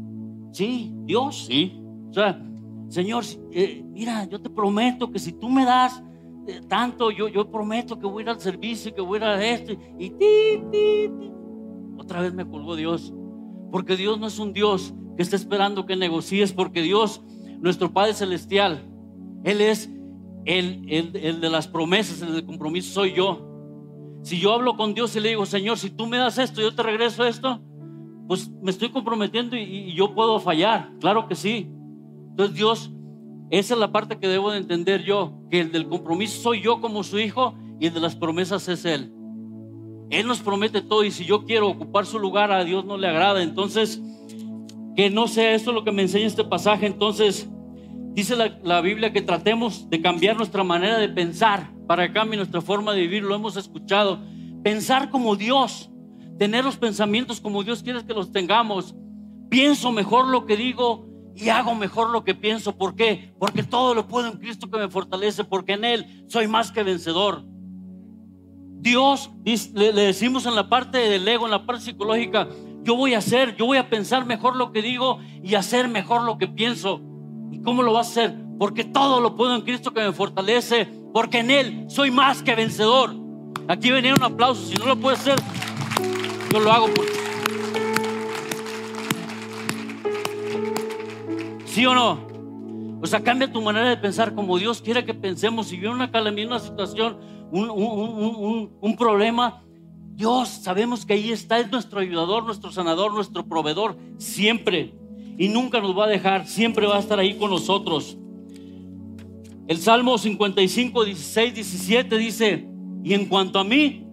sí, 0.53 0.93
Dios, 1.05 1.45
sí. 1.47 1.81
O 2.09 2.13
sea, 2.13 2.41
Señor, 2.89 3.25
eh, 3.53 3.85
mira, 3.87 4.25
yo 4.25 4.41
te 4.41 4.51
prometo 4.51 5.11
que 5.11 5.19
si 5.19 5.33
tú 5.33 5.49
me 5.49 5.65
das 5.65 6.03
eh, 6.47 6.61
tanto, 6.69 7.11
yo, 7.11 7.29
yo 7.29 7.51
prometo 7.51 7.99
que 7.99 8.07
voy 8.07 8.23
a 8.23 8.25
ir 8.25 8.29
al 8.31 8.41
servicio, 8.41 8.95
que 8.95 9.01
voy 9.01 9.19
a 9.19 9.19
ir 9.19 9.25
a 9.25 9.47
esto. 9.47 9.73
Y 9.99 10.11
ti, 10.11 10.63
ti, 10.71 11.11
ti. 11.19 11.33
Otra 11.99 12.21
vez 12.21 12.35
me 12.35 12.49
colgó 12.49 12.77
Dios. 12.77 13.13
Porque 13.71 13.97
Dios 13.97 14.19
no 14.21 14.27
es 14.27 14.39
un 14.39 14.53
Dios 14.53 14.95
que 15.17 15.23
está 15.23 15.37
esperando 15.37 15.87
que 15.87 15.97
negocies, 15.97 16.53
porque 16.53 16.83
Dios, 16.83 17.23
nuestro 17.61 17.93
Padre 17.93 18.15
Celestial, 18.15 18.85
Él 19.43 19.61
es 19.61 19.91
el, 20.45 20.85
el, 20.89 21.17
el 21.17 21.41
de 21.41 21.51
las 21.51 21.67
promesas, 21.67 22.23
el 22.23 22.35
del 22.35 22.47
compromiso 22.47 22.93
soy 22.93 23.15
yo. 23.15 23.51
Si 24.23 24.39
yo 24.39 24.53
hablo 24.53 24.77
con 24.77 24.95
Dios 24.95 25.15
y 25.17 25.21
le 25.21 25.31
digo, 25.31 25.45
Señor, 25.47 25.79
si 25.79 25.91
tú 25.91 26.07
me 26.07 26.17
das 26.17 26.39
esto, 26.39 26.61
yo 26.61 26.75
te 26.75 26.83
regreso 26.83 27.27
esto, 27.27 27.61
pues 28.27 28.51
me 28.63 28.71
estoy 28.71 28.91
comprometiendo 28.91 29.57
y, 29.57 29.93
yo 29.95 30.15
puedo 30.15 30.41
fallar, 30.41 30.91
claro 31.01 31.29
que 31.29 31.35
sí. 31.35 31.71
Entonces 32.31 32.57
Dios, 32.57 32.93
esa 33.51 33.75
es 33.75 33.81
la 33.81 33.93
parte 33.93 34.19
que 34.19 34.29
debo 34.29 34.51
de 34.51 34.59
entender 34.59 35.05
yo, 35.05 35.35
que 35.51 35.61
el 35.61 35.73
del 35.73 35.89
compromiso 35.89 36.43
soy 36.43 36.63
yo 36.63 36.81
como 36.81 37.03
su 37.03 37.19
hijo 37.19 37.55
y 37.79 37.87
el 37.87 37.95
de 37.95 38.01
las 38.01 38.17
promesas 38.17 38.69
es 38.69 38.85
Él. 38.85 39.13
Él 40.11 40.27
nos 40.27 40.41
promete 40.41 40.81
todo 40.81 41.05
y 41.05 41.11
si 41.11 41.25
yo 41.25 41.45
quiero 41.45 41.69
ocupar 41.69 42.07
su 42.07 42.19
lugar 42.19 42.53
a 42.53 42.65
Dios 42.65 42.85
no 42.85 42.97
le 42.97 43.09
agrada. 43.09 43.43
Entonces, 43.43 44.01
que 44.97 45.11
no 45.11 45.29
sea 45.29 45.55
esto 45.55 45.73
lo 45.73 45.85
que 45.85 45.93
me 45.93 46.03
enseña 46.03 46.27
este 46.27 46.45
pasaje. 46.45 46.87
Entonces, 46.87 47.49
dice 48.13 48.37
la, 48.37 48.59
la 48.63 48.81
Biblia 48.81 49.13
que 49.13 49.23
tratemos 49.23 49.89
de 49.91 50.01
cambiar 50.01 50.37
nuestra 50.37 50.63
manera 50.63 50.99
de 50.99 51.09
pensar 51.09 51.73
para 51.87 52.07
que 52.07 52.15
cambie 52.15 52.37
nuestra 52.37 52.61
forma 52.61 52.93
de 52.93 53.01
vivir. 53.03 53.23
Lo 53.23 53.35
hemos 53.35 53.57
escuchado. 53.57 54.21
Pensar 54.63 55.11
como 55.11 55.37
Dios, 55.37 55.91
tener 56.39 56.65
los 56.65 56.77
pensamientos 56.77 57.41
como 57.41 57.63
Dios 57.63 57.83
quiere 57.83 58.05
que 58.05 58.15
los 58.15 58.33
tengamos. 58.33 58.95
Pienso 59.49 59.93
mejor 59.93 60.29
lo 60.29 60.47
que 60.47 60.57
digo 60.57 61.07
y 61.35 61.49
hago 61.49 61.75
mejor 61.75 62.11
lo 62.11 62.25
que 62.25 62.35
pienso. 62.35 62.77
¿Por 62.77 62.95
qué? 62.95 63.35
Porque 63.39 63.63
todo 63.63 63.95
lo 63.95 64.07
puedo 64.07 64.29
en 64.29 64.39
Cristo 64.39 64.71
que 64.71 64.79
me 64.79 64.89
fortalece, 64.89 65.45
porque 65.45 65.73
en 65.73 65.85
Él 65.85 66.25
soy 66.29 66.49
más 66.49 66.71
que 66.71 66.83
vencedor. 66.83 67.45
Dios, 68.85 69.31
le, 69.45 69.93
decimos 69.93 70.47
en 70.47 70.55
la 70.55 70.69
parte 70.69 70.99
del 70.99 71.27
ego, 71.27 71.47
en 71.47 71.53
la 71.53 71.65
parte 71.65 71.85
psicológica, 71.85 72.49
yo 72.83 72.97
voy 72.97 73.15
a 73.15 73.19
hacer, 73.19 73.57
yo 73.57 73.65
voy 73.65 73.79
a 73.79 73.89
pensar 73.89 74.27
mejor 74.27 74.57
lo 74.57 74.73
que 74.73 74.83
digo 74.83 75.21
y 75.43 75.55
hacer 75.55 75.89
mejor 75.89 76.23
lo 76.23 76.37
que 76.37 76.49
pienso. 76.49 77.01
¿Y 77.51 77.63
cómo 77.63 77.83
lo 77.83 77.95
va 77.95 78.01
a 78.01 78.03
hacer? 78.03 78.37
Porque 78.59 78.85
todo 78.85 79.21
lo 79.21 79.37
puedo 79.37 79.57
en 79.57 79.63
Cristo 79.63 79.93
que 79.95 80.03
me 80.03 80.13
fortalece, 80.13 80.87
porque 81.13 81.39
en 81.39 81.51
Él 81.51 81.85
soy 81.89 82.11
más 82.11 82.43
que 82.43 82.55
vencedor. 82.55 83.17
Aquí 83.69 83.91
venía 83.91 84.15
un 84.15 84.23
aplauso, 84.23 84.67
si 84.67 84.75
no 84.75 84.85
lo 84.85 84.97
puede 84.97 85.17
hacer, 85.17 85.37
yo 86.55 86.61
lo 86.61 86.71
hago 86.71 86.87
porque 86.95 87.13
¿Sí 91.67 91.85
o 91.85 91.93
no? 91.93 92.21
O 93.03 93.07
sea, 93.09 93.25
cambia 93.25 93.51
tu 93.51 93.61
manera 93.61 93.89
de 93.89 93.97
pensar 93.97 94.37
como 94.37 94.57
Dios 94.57 94.81
quiere 94.81 95.05
que 95.05 95.13
pensemos. 95.13 95.67
Si 95.67 95.77
viene 95.77 95.93
una 95.93 96.13
calamidad, 96.13 96.53
una 96.53 96.61
situación, 96.61 97.19
un, 97.51 98.97
problema, 98.97 99.65
Dios 100.13 100.49
sabemos 100.49 101.05
que 101.05 101.15
ahí 101.15 101.33
está, 101.33 101.59
es 101.59 101.73
nuestro 101.73 101.99
ayudador, 101.99 102.45
nuestro 102.45 102.71
sanador, 102.71 103.13
nuestro 103.13 103.45
proveedor, 103.47 103.99
siempre. 104.19 104.95
Y 105.37 105.49
nunca 105.49 105.81
nos 105.81 105.99
va 105.99 106.05
a 106.05 106.09
dejar, 106.09 106.47
siempre 106.47 106.87
va 106.87 106.99
a 106.99 107.01
estar 107.01 107.19
ahí 107.19 107.35
con 107.35 107.51
nosotros. 107.51 108.17
El 109.67 109.79
Salmo 109.79 110.17
55, 110.17 111.05
16, 111.05 111.55
17 111.55 112.17
dice, 112.17 112.69
y 113.03 113.13
en 113.13 113.27
cuanto 113.27 113.59
a 113.59 113.65
mí, 113.65 114.07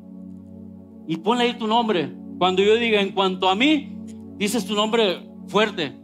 y 1.08 1.18
ponle 1.18 1.44
ahí 1.44 1.54
tu 1.54 1.68
nombre, 1.68 2.21
cuando 2.42 2.64
yo 2.64 2.74
diga 2.78 3.00
en 3.00 3.12
cuanto 3.12 3.50
a 3.50 3.54
mí, 3.54 3.96
dices 4.38 4.66
tu 4.66 4.74
nombre 4.74 5.30
fuerte, 5.46 5.96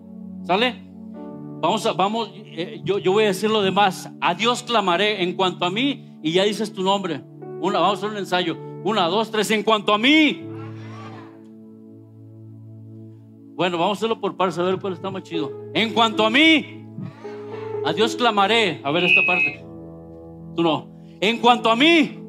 ¿sale? 0.43 0.83
Vamos 1.61 1.83
a, 1.87 1.93
vamos, 1.93 2.29
eh, 2.35 2.79
yo, 2.83 2.99
yo 2.99 3.11
voy 3.11 3.23
a 3.23 3.27
decir 3.29 3.49
lo 3.49 3.63
demás. 3.63 4.11
A 4.21 4.35
Dios 4.35 4.61
clamaré 4.61 5.23
en 5.23 5.33
cuanto 5.33 5.65
a 5.65 5.71
mí 5.71 6.19
y 6.21 6.33
ya 6.33 6.43
dices 6.43 6.71
tu 6.71 6.83
nombre. 6.83 7.23
Una, 7.59 7.79
vamos 7.79 7.95
a 7.95 7.97
hacer 7.97 8.11
un 8.11 8.17
ensayo. 8.17 8.55
Una, 8.83 9.07
dos, 9.07 9.31
tres, 9.31 9.49
en 9.49 9.63
cuanto 9.63 9.91
a 9.95 9.97
mí. 9.97 10.43
Bueno, 13.55 13.79
vamos 13.79 13.97
a 13.97 13.99
hacerlo 13.99 14.21
por 14.21 14.37
partes, 14.37 14.59
a 14.59 14.63
ver 14.63 14.77
cuál 14.77 14.93
está 14.93 15.09
más 15.09 15.23
chido. 15.23 15.51
En 15.73 15.91
cuanto 15.91 16.23
a 16.23 16.29
mí, 16.29 16.85
a 17.83 17.93
Dios 17.93 18.15
clamaré. 18.15 18.79
A 18.83 18.91
ver 18.91 19.05
esta 19.05 19.21
parte. 19.25 19.65
Tú 20.55 20.61
no. 20.61 20.87
En 21.19 21.39
cuanto 21.39 21.71
a 21.71 21.75
mí. 21.75 22.19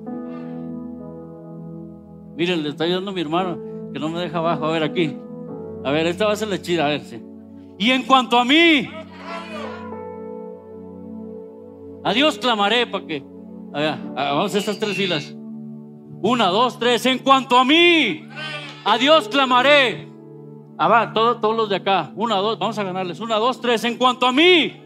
Miren, 2.39 2.63
le 2.63 2.71
está 2.71 2.85
ayudando 2.85 3.11
a 3.11 3.15
mi 3.15 3.21
hermano 3.21 3.68
que 3.93 3.99
no 3.99 4.09
me 4.09 4.21
deja 4.21 4.39
abajo. 4.39 4.67
A 4.67 4.73
ver 4.73 4.83
aquí. 4.83 5.17
A 5.85 5.91
ver, 5.91 6.07
esta 6.07 6.27
va 6.27 6.33
a 6.33 6.37
ser 6.37 6.49
la 6.49 6.61
chida. 6.61 6.87
A 6.87 6.89
ver, 6.89 7.01
sí. 7.03 7.23
Y 7.79 7.91
en 7.91 8.03
cuanto 8.03 8.39
a 8.39 8.45
mí. 8.45 8.89
A 12.05 12.13
Dios 12.13 12.39
clamaré 12.39 12.87
para 12.87 13.07
que. 13.07 13.23
vamos 13.73 14.55
a 14.55 14.59
estas 14.59 14.79
tres 14.79 14.97
filas. 14.97 15.35
Una, 16.23 16.47
dos, 16.47 16.79
tres. 16.79 17.07
En 17.07 17.19
cuanto 17.19 17.59
a 17.59 17.65
mí, 17.65 18.27
a 18.85 18.99
Dios 18.99 19.29
clamaré. 19.29 20.09
Ah, 20.77 20.89
va, 20.89 21.13
todos 21.13 21.57
los 21.57 21.69
de 21.69 21.77
acá. 21.77 22.13
Una, 22.15 22.37
dos, 22.37 22.59
vamos 22.59 22.79
a 22.79 22.83
ganarles. 22.83 23.21
Una, 23.21 23.37
dos, 23.37 23.61
tres. 23.61 23.85
En 23.85 23.97
cuanto 23.97 24.27
a 24.27 24.33
mí. 24.33 24.83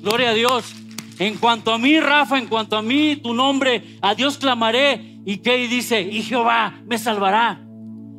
Gloria 0.00 0.30
a 0.30 0.34
Dios. 0.34 0.74
En 1.18 1.36
cuanto 1.38 1.72
a 1.72 1.78
mí, 1.78 1.98
Rafa, 1.98 2.38
en 2.38 2.46
cuanto 2.46 2.76
a 2.76 2.82
mí, 2.82 3.16
tu 3.16 3.32
nombre, 3.32 3.98
a 4.02 4.14
Dios 4.14 4.36
clamaré. 4.38 5.15
¿Y 5.26 5.38
qué 5.38 5.56
dice? 5.68 6.00
Y 6.00 6.22
Jehová 6.22 6.80
me 6.86 6.96
salvará. 6.98 7.60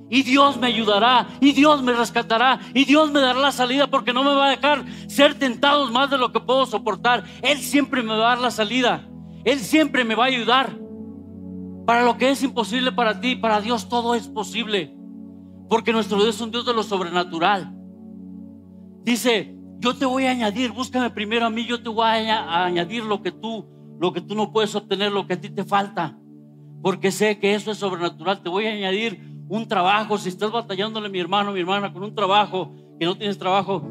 Y 0.10 0.24
Dios 0.24 0.58
me 0.58 0.68
ayudará, 0.68 1.28
y 1.42 1.52
Dios 1.52 1.84
me 1.84 1.92
rescatará, 1.92 2.62
y 2.74 2.86
Dios 2.86 3.12
me 3.12 3.20
dará 3.20 3.38
la 3.40 3.52
salida 3.52 3.88
porque 3.88 4.14
no 4.14 4.24
me 4.24 4.34
va 4.34 4.48
a 4.48 4.50
dejar 4.52 4.86
ser 5.08 5.36
tentados 5.36 5.92
más 5.92 6.10
de 6.10 6.18
lo 6.18 6.32
que 6.32 6.40
puedo 6.40 6.66
soportar. 6.66 7.26
Él 7.42 7.58
siempre 7.58 8.04
me 8.04 8.10
va 8.10 8.16
a 8.16 8.36
dar 8.36 8.40
la 8.40 8.52
salida. 8.52 9.10
Él 9.44 9.60
siempre 9.60 10.04
me 10.04 10.16
va 10.16 10.26
a 10.26 10.28
ayudar. 10.28 10.78
Para 11.86 12.04
lo 12.04 12.18
que 12.18 12.30
es 12.30 12.44
imposible 12.44 12.92
para 12.92 13.22
ti, 13.22 13.38
para 13.38 13.62
Dios 13.62 13.88
todo 13.88 14.14
es 14.16 14.28
posible. 14.28 14.94
Porque 15.70 15.94
nuestro 15.94 16.18
Dios 16.18 16.36
es 16.36 16.42
un 16.42 16.52
Dios 16.52 16.66
de 16.66 16.74
lo 16.74 16.84
sobrenatural. 16.84 17.74
Dice 19.04 19.56
Yo 19.80 19.96
te 19.96 20.06
voy 20.06 20.26
a 20.26 20.32
añadir, 20.32 20.72
búscame 20.72 21.10
primero 21.10 21.46
a 21.46 21.50
mí, 21.50 21.66
yo 21.66 21.82
te 21.82 21.90
voy 21.90 22.04
a, 22.06 22.66
añadir 22.66 23.04
lo 23.04 23.22
que 23.22 23.32
tú, 23.32 23.66
lo 24.00 24.12
que 24.12 24.20
tú 24.20 24.36
no 24.36 24.52
puedes 24.52 24.76
obtener, 24.76 25.12
lo 25.12 25.26
que 25.28 25.36
a 25.36 25.42
ti 25.42 25.50
te 25.50 25.64
falta. 25.64 26.18
Porque 26.82 27.12
sé 27.12 27.40
que 27.40 27.54
eso 27.54 27.72
es 27.72 27.78
sobrenatural. 27.78 28.42
Te 28.42 28.50
voy 28.50 28.66
a 28.66 28.72
añadir 28.72 29.20
un 29.50 29.68
trabajo. 29.68 30.18
Si 30.18 30.30
estás 30.30 30.52
batallándole, 30.52 31.10
mi 31.10 31.20
hermano, 31.20 31.52
mi 31.52 31.60
hermana, 31.60 31.92
con 31.92 32.04
un 32.04 32.16
trabajo, 32.16 32.74
que 33.00 33.06
no 33.06 33.18
tienes 33.18 33.38
trabajo, 33.38 33.88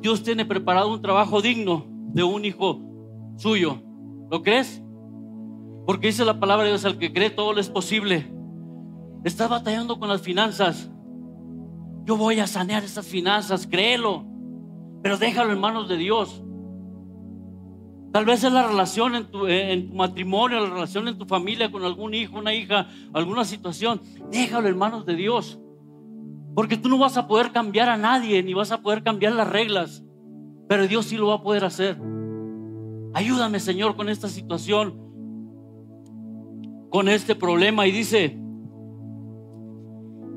Dios 0.00 0.22
tiene 0.22 0.44
preparado 0.44 0.92
un 0.92 1.00
trabajo 1.00 1.40
digno 1.40 1.86
de 2.12 2.22
un 2.22 2.44
hijo 2.44 2.80
suyo. 3.36 3.80
¿Lo 4.30 4.42
crees? 4.42 4.82
Porque 5.86 6.08
dice 6.08 6.24
la 6.24 6.38
palabra 6.40 6.64
de 6.64 6.70
Dios, 6.70 6.84
al 6.84 6.98
que 6.98 7.12
cree 7.12 7.30
todo 7.30 7.52
le 7.52 7.60
es 7.60 7.68
posible. 7.68 8.32
Estás 9.24 9.48
batallando 9.48 9.98
con 9.98 10.08
las 10.08 10.22
finanzas. 10.22 10.90
Yo 12.04 12.16
voy 12.16 12.40
a 12.40 12.46
sanear 12.46 12.82
esas 12.82 13.06
finanzas, 13.06 13.66
créelo. 13.66 14.24
Pero 15.02 15.18
déjalo 15.18 15.52
en 15.52 15.60
manos 15.60 15.88
de 15.88 15.96
Dios. 15.96 16.42
Tal 18.12 18.26
vez 18.26 18.44
es 18.44 18.52
la 18.52 18.66
relación 18.66 19.14
en 19.14 19.30
tu, 19.30 19.46
en 19.46 19.88
tu, 19.88 19.94
matrimonio, 19.94 20.60
la 20.60 20.68
relación 20.68 21.08
en 21.08 21.16
tu 21.16 21.24
familia 21.24 21.72
con 21.72 21.82
algún 21.82 22.12
hijo, 22.12 22.38
una 22.38 22.52
hija, 22.52 22.86
alguna 23.14 23.46
situación. 23.46 24.02
Déjalo 24.30 24.68
en 24.68 24.76
manos 24.76 25.06
de 25.06 25.16
Dios. 25.16 25.58
Porque 26.54 26.76
tú 26.76 26.90
no 26.90 26.98
vas 26.98 27.16
a 27.16 27.26
poder 27.26 27.52
cambiar 27.52 27.88
a 27.88 27.96
nadie, 27.96 28.42
ni 28.42 28.52
vas 28.52 28.70
a 28.70 28.82
poder 28.82 29.02
cambiar 29.02 29.32
las 29.32 29.48
reglas. 29.48 30.04
Pero 30.68 30.86
Dios 30.86 31.06
sí 31.06 31.16
lo 31.16 31.28
va 31.28 31.36
a 31.36 31.42
poder 31.42 31.64
hacer. 31.64 31.98
Ayúdame, 33.14 33.58
Señor, 33.60 33.96
con 33.96 34.10
esta 34.10 34.28
situación, 34.28 34.98
con 36.90 37.08
este 37.08 37.34
problema. 37.34 37.86
Y 37.86 37.92
dice, 37.92 38.38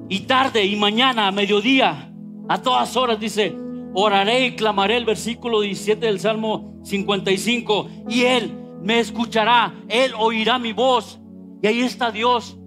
y 0.07 0.21
tarde 0.21 0.65
y 0.65 0.77
mañana, 0.77 1.27
a 1.27 1.31
mediodía, 1.33 2.13
a 2.47 2.61
todas 2.61 2.95
horas, 2.95 3.19
dice, 3.19 3.53
oraré 3.93 4.47
y 4.47 4.55
clamaré 4.55 4.95
el 4.95 5.05
versículo 5.05 5.59
17 5.59 6.05
del 6.05 6.21
Salmo 6.21 6.74
55. 6.85 7.89
Y 8.07 8.21
Él 8.21 8.53
me 8.81 8.99
escuchará, 8.99 9.73
Él 9.89 10.13
oirá 10.17 10.57
mi 10.59 10.71
voz. 10.71 11.19
Y 11.61 11.67
ahí 11.67 11.81
está 11.81 12.11
Dios, 12.11 12.57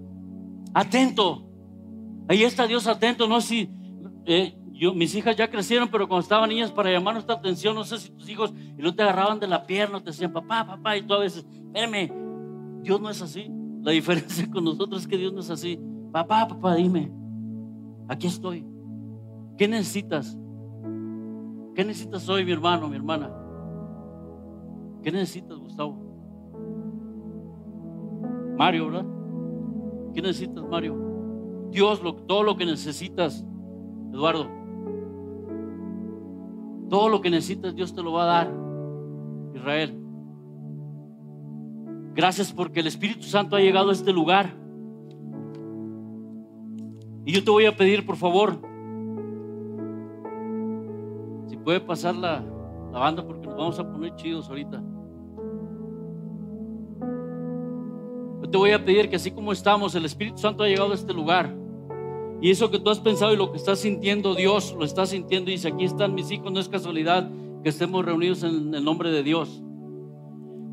atento. 0.73 1.47
Ahí 2.27 2.43
está 2.43 2.67
Dios 2.67 2.85
atento. 2.85 3.27
No 3.27 3.41
sé 3.41 3.47
si 3.47 3.69
eh, 4.25 4.55
yo, 4.73 4.93
mis 4.93 5.15
hijas 5.15 5.35
ya 5.35 5.49
crecieron, 5.49 5.89
pero 5.89 6.07
cuando 6.07 6.21
estaban 6.21 6.49
niñas 6.49 6.71
para 6.71 6.91
llamar 6.91 7.13
nuestra 7.13 7.35
atención, 7.35 7.75
no 7.75 7.83
sé 7.83 7.97
si 7.97 8.11
tus 8.11 8.29
hijos 8.29 8.53
y 8.77 8.81
no 8.81 8.93
te 8.93 9.03
agarraban 9.03 9.39
de 9.39 9.47
la 9.47 9.65
pierna, 9.65 9.99
te 9.99 10.11
decían 10.11 10.31
papá, 10.31 10.65
papá, 10.65 10.97
y 10.97 11.01
tú 11.01 11.13
a 11.13 11.19
veces, 11.19 11.45
espérame, 11.65 12.11
Dios 12.81 13.01
no 13.01 13.09
es 13.09 13.21
así. 13.21 13.49
La 13.81 13.91
diferencia 13.93 14.49
con 14.49 14.65
nosotros 14.65 15.01
es 15.01 15.07
que 15.07 15.17
Dios 15.17 15.33
no 15.33 15.39
es 15.39 15.49
así. 15.49 15.79
Papá, 16.11 16.47
papá, 16.47 16.75
dime, 16.75 17.11
aquí 18.07 18.27
estoy. 18.27 18.65
¿Qué 19.57 19.67
necesitas? 19.67 20.37
¿Qué 21.75 21.83
necesitas 21.85 22.27
hoy, 22.29 22.45
mi 22.45 22.51
hermano, 22.51 22.87
mi 22.89 22.95
hermana? 22.95 23.31
¿Qué 25.03 25.11
necesitas, 25.11 25.57
Gustavo? 25.57 25.97
Mario, 28.57 28.85
¿verdad? 28.87 29.05
¿Qué 30.13 30.21
necesitas, 30.21 30.63
Mario? 30.67 31.69
Dios, 31.71 32.01
todo 32.27 32.43
lo 32.43 32.57
que 32.57 32.65
necesitas, 32.65 33.45
Eduardo. 34.11 34.47
Todo 36.89 37.09
lo 37.09 37.21
que 37.21 37.29
necesitas, 37.29 37.75
Dios 37.75 37.93
te 37.93 38.01
lo 38.01 38.13
va 38.13 38.23
a 38.23 38.25
dar, 38.25 38.53
Israel. 39.53 39.95
Gracias 42.15 42.51
porque 42.51 42.79
el 42.79 42.87
Espíritu 42.87 43.23
Santo 43.23 43.55
ha 43.55 43.59
llegado 43.59 43.89
a 43.89 43.93
este 43.93 44.11
lugar. 44.11 44.55
Y 47.25 47.31
yo 47.31 47.43
te 47.43 47.51
voy 47.51 47.65
a 47.65 47.77
pedir, 47.77 48.05
por 48.05 48.15
favor, 48.15 48.59
puede 51.69 51.81
pasar 51.81 52.15
la, 52.15 52.43
la 52.91 52.97
banda 52.97 53.23
porque 53.23 53.38
nos 53.49 53.57
vamos 53.57 53.79
a 53.79 53.91
poner 53.91 54.15
chidos 54.15 54.47
ahorita. 54.49 54.81
Yo 58.41 58.49
te 58.49 58.57
voy 58.57 58.71
a 58.71 58.83
pedir 58.83 59.09
que 59.09 59.17
así 59.17 59.31
como 59.31 59.51
estamos, 59.51 59.95
el 59.95 60.05
Espíritu 60.05 60.37
Santo 60.37 60.63
ha 60.63 60.67
llegado 60.67 60.91
a 60.91 60.95
este 60.95 61.13
lugar. 61.13 61.55
Y 62.41 62.51
eso 62.51 62.71
que 62.71 62.79
tú 62.79 62.89
has 62.89 62.99
pensado 62.99 63.33
y 63.33 63.37
lo 63.37 63.51
que 63.51 63.57
estás 63.57 63.79
sintiendo, 63.79 64.33
Dios 64.33 64.73
lo 64.77 64.85
está 64.85 65.05
sintiendo 65.05 65.49
y 65.49 65.55
dice, 65.55 65.67
aquí 65.67 65.83
están 65.83 66.15
mis 66.15 66.31
hijos, 66.31 66.51
no 66.51 66.59
es 66.59 66.69
casualidad 66.69 67.29
que 67.63 67.69
estemos 67.69 68.05
reunidos 68.05 68.43
en 68.43 68.73
el 68.73 68.83
nombre 68.83 69.11
de 69.11 69.23
Dios. 69.23 69.61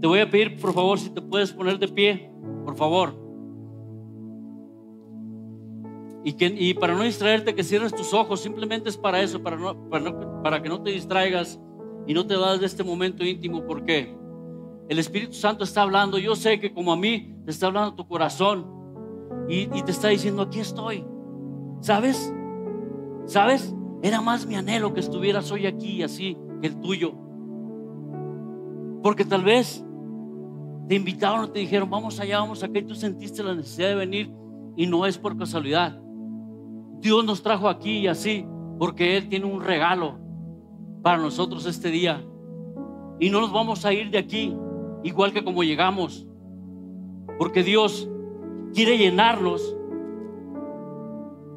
Te 0.00 0.06
voy 0.06 0.20
a 0.20 0.30
pedir, 0.30 0.60
por 0.60 0.72
favor, 0.72 0.98
si 0.98 1.10
te 1.10 1.20
puedes 1.20 1.52
poner 1.52 1.78
de 1.78 1.88
pie, 1.88 2.30
por 2.64 2.76
favor. 2.76 3.26
Y, 6.22 6.32
que, 6.32 6.46
y 6.46 6.74
para 6.74 6.94
no 6.94 7.02
distraerte, 7.02 7.54
que 7.54 7.62
cierres 7.62 7.94
tus 7.94 8.12
ojos, 8.12 8.40
simplemente 8.40 8.88
es 8.88 8.96
para 8.96 9.22
eso, 9.22 9.42
para, 9.42 9.56
no, 9.56 9.88
para, 10.42 10.60
que 10.60 10.68
no 10.68 10.82
te 10.82 10.90
distraigas 10.90 11.60
y 12.06 12.14
no 12.14 12.26
te 12.26 12.38
das 12.38 12.60
de 12.60 12.66
este 12.66 12.84
momento 12.84 13.24
íntimo, 13.24 13.64
porque 13.66 14.16
el 14.88 14.98
Espíritu 14.98 15.34
Santo 15.34 15.64
está 15.64 15.82
hablando. 15.82 16.18
Yo 16.18 16.36
sé 16.36 16.60
que 16.60 16.72
como 16.72 16.92
a 16.92 16.96
mí 16.96 17.34
te 17.44 17.50
está 17.50 17.66
hablando 17.66 17.94
tu 17.94 18.06
corazón 18.06 18.66
y, 19.48 19.62
y 19.76 19.82
te 19.82 19.90
está 19.90 20.08
diciendo, 20.08 20.42
aquí 20.42 20.60
estoy. 20.60 21.04
¿Sabes? 21.80 22.32
¿Sabes? 23.26 23.74
Era 24.02 24.20
más 24.20 24.46
mi 24.46 24.54
anhelo 24.54 24.94
que 24.94 25.00
estuvieras 25.00 25.50
hoy 25.50 25.66
aquí 25.66 26.02
así 26.02 26.36
que 26.60 26.68
el 26.68 26.80
tuyo. 26.80 27.14
Porque 29.02 29.24
tal 29.24 29.42
vez 29.42 29.84
te 30.88 30.94
invitaron, 30.94 31.52
te 31.52 31.58
dijeron, 31.58 31.90
vamos 31.90 32.20
allá, 32.20 32.38
vamos 32.38 32.62
acá, 32.62 32.78
y 32.78 32.82
tú 32.84 32.94
sentiste 32.94 33.42
la 33.42 33.54
necesidad 33.54 33.88
de 33.88 33.94
venir 33.96 34.32
y 34.76 34.86
no 34.86 35.06
es 35.06 35.18
por 35.18 35.36
casualidad. 35.36 36.00
Dios 37.00 37.24
nos 37.24 37.42
trajo 37.42 37.68
aquí 37.68 37.98
y 37.98 38.06
así 38.06 38.46
porque 38.78 39.16
Él 39.16 39.28
tiene 39.28 39.46
un 39.46 39.62
regalo 39.62 40.18
para 41.06 41.18
nosotros 41.18 41.64
este 41.66 41.92
día. 41.92 42.20
Y 43.20 43.30
no 43.30 43.40
nos 43.40 43.52
vamos 43.52 43.84
a 43.84 43.92
ir 43.92 44.10
de 44.10 44.18
aquí 44.18 44.52
igual 45.04 45.32
que 45.32 45.44
como 45.44 45.62
llegamos. 45.62 46.26
Porque 47.38 47.62
Dios 47.62 48.10
quiere 48.74 48.98
llenarnos. 48.98 49.76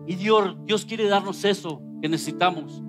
Y 0.05 0.13
Dios, 0.13 0.55
Dios 0.65 0.85
quiere 0.85 1.07
darnos 1.07 1.43
eso 1.45 1.81
que 1.99 2.07
necesitamos. 2.07 2.83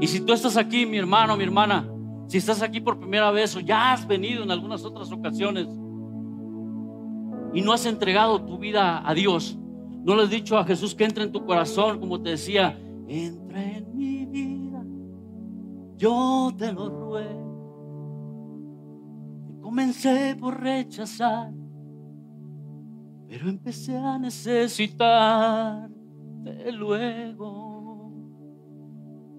Y 0.00 0.08
si 0.08 0.22
tú 0.22 0.32
estás 0.32 0.56
aquí, 0.56 0.86
mi 0.86 0.96
hermano, 0.98 1.36
mi 1.36 1.44
hermana, 1.44 1.88
si 2.26 2.38
estás 2.38 2.60
aquí 2.60 2.80
por 2.80 2.98
primera 2.98 3.30
vez 3.30 3.54
o 3.54 3.60
ya 3.60 3.92
has 3.92 4.08
venido 4.08 4.42
en 4.42 4.50
algunas 4.50 4.84
otras 4.84 5.12
ocasiones 5.12 5.68
y 7.52 7.62
no 7.62 7.72
has 7.72 7.86
entregado 7.86 8.42
tu 8.42 8.58
vida 8.58 9.08
a 9.08 9.14
Dios, 9.14 9.56
no 10.02 10.16
le 10.16 10.24
has 10.24 10.30
dicho 10.30 10.58
a 10.58 10.64
Jesús 10.64 10.96
que 10.96 11.04
entre 11.04 11.22
en 11.22 11.30
tu 11.30 11.46
corazón, 11.46 12.00
como 12.00 12.20
te 12.20 12.30
decía, 12.30 12.76
entra 13.06 13.62
en 13.62 13.96
vida, 13.96 14.23
yo 16.04 16.52
te 16.58 16.70
lo 16.70 16.88
ruego. 16.90 17.44
comencé 19.62 20.36
por 20.38 20.60
rechazar, 20.60 21.50
pero 23.26 23.48
empecé 23.48 23.96
a 23.96 24.18
necesitar 24.18 25.88
de 25.88 26.72
luego. 26.72 28.12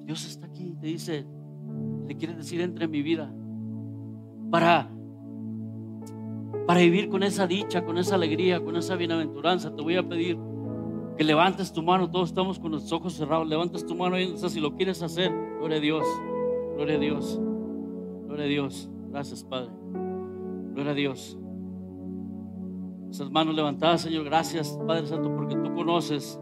Dios 0.06 0.26
está 0.26 0.48
aquí 0.48 0.76
te 0.82 0.88
dice, 0.88 1.28
le 2.08 2.18
quiere 2.18 2.34
decir, 2.34 2.60
entra 2.62 2.86
en 2.86 2.92
mi 2.92 3.04
vida 3.04 3.32
para 4.50 4.92
para 6.66 6.80
vivir 6.80 7.10
con 7.10 7.22
esa 7.22 7.46
dicha, 7.46 7.86
con 7.86 8.00
esa 8.00 8.16
alegría, 8.16 8.64
con 8.64 8.76
esa 8.76 8.96
bienaventuranza. 8.96 9.76
Te 9.76 9.84
voy 9.84 9.98
a 9.98 10.10
pedir 10.10 10.40
que 11.16 11.24
levantes 11.24 11.72
tu 11.72 11.84
mano, 11.84 12.10
todos 12.10 12.30
estamos 12.30 12.58
con 12.58 12.72
los 12.72 12.92
ojos 12.92 13.14
cerrados, 13.14 13.48
levantes 13.48 13.86
tu 13.86 13.94
mano 13.94 14.20
y 14.20 14.36
si 14.36 14.60
lo 14.60 14.76
quieres 14.76 15.04
hacer, 15.04 15.32
gloria 15.60 15.78
a 15.78 15.82
Dios, 15.82 16.04
gloria 16.76 16.96
a 16.96 17.00
Dios, 17.00 17.40
gloria 18.28 18.46
a 18.46 18.48
Dios, 18.48 18.90
gracias 19.10 19.44
Padre, 19.44 19.72
gloria 20.74 20.92
a 20.92 20.96
Dios. 20.96 21.38
Esas 23.10 23.32
manos 23.32 23.56
levantadas, 23.56 24.02
Señor, 24.02 24.26
gracias 24.26 24.78
Padre 24.86 25.08
Santo, 25.08 25.34
porque 25.34 25.56
tú 25.56 25.74
conoces 25.74 26.40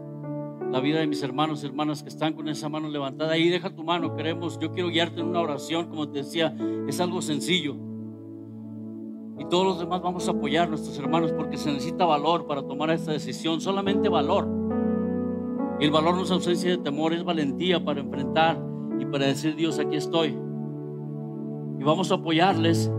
la 0.72 0.80
vida 0.80 0.98
de 0.98 1.06
mis 1.06 1.22
hermanos 1.22 1.62
y 1.62 1.66
hermanas 1.66 2.02
que 2.02 2.08
están 2.08 2.32
con 2.32 2.48
esa 2.48 2.68
mano 2.68 2.88
levantada. 2.88 3.32
Ahí 3.32 3.48
deja 3.48 3.70
tu 3.70 3.84
mano, 3.84 4.16
queremos, 4.16 4.58
yo 4.58 4.72
quiero 4.72 4.88
guiarte 4.88 5.20
en 5.20 5.28
una 5.28 5.40
oración, 5.40 5.88
como 5.88 6.08
te 6.08 6.18
decía, 6.18 6.54
es 6.88 7.00
algo 7.00 7.22
sencillo. 7.22 7.76
Y 9.38 9.44
todos 9.46 9.66
los 9.66 9.78
demás 9.78 10.02
vamos 10.02 10.26
a 10.26 10.32
apoyar 10.32 10.66
a 10.66 10.70
nuestros 10.70 10.98
hermanos 10.98 11.32
porque 11.32 11.56
se 11.56 11.72
necesita 11.72 12.04
valor 12.04 12.46
para 12.46 12.62
tomar 12.62 12.90
esta 12.90 13.12
decisión, 13.12 13.60
solamente 13.60 14.08
valor. 14.08 14.48
Y 15.78 15.84
el 15.84 15.92
valor 15.92 16.16
no 16.16 16.22
es 16.22 16.30
ausencia 16.32 16.70
de 16.70 16.78
temor, 16.78 17.12
es 17.12 17.22
valentía 17.22 17.84
para 17.84 18.00
enfrentar 18.00 18.73
y 19.00 19.06
para 19.06 19.26
decir, 19.26 19.56
Dios, 19.56 19.78
aquí 19.78 19.96
estoy. 19.96 20.30
Y 21.78 21.84
vamos 21.84 22.10
a 22.10 22.16
apoyarles. 22.16 22.90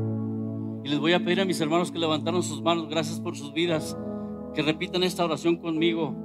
Y 0.84 0.90
les 0.90 1.00
voy 1.00 1.14
a 1.14 1.20
pedir 1.20 1.42
a 1.42 1.46
mis 1.46 1.60
hermanos 1.62 1.92
que 1.92 2.00
levantaron 2.00 2.44
sus 2.44 2.62
manos, 2.62 2.88
gracias 2.90 3.20
por 3.20 3.36
sus 3.36 3.54
vidas, 3.54 3.98
que 4.54 4.62
repitan 4.62 5.04
esta 5.04 5.26
oración 5.26 5.58
conmigo, 5.58 6.16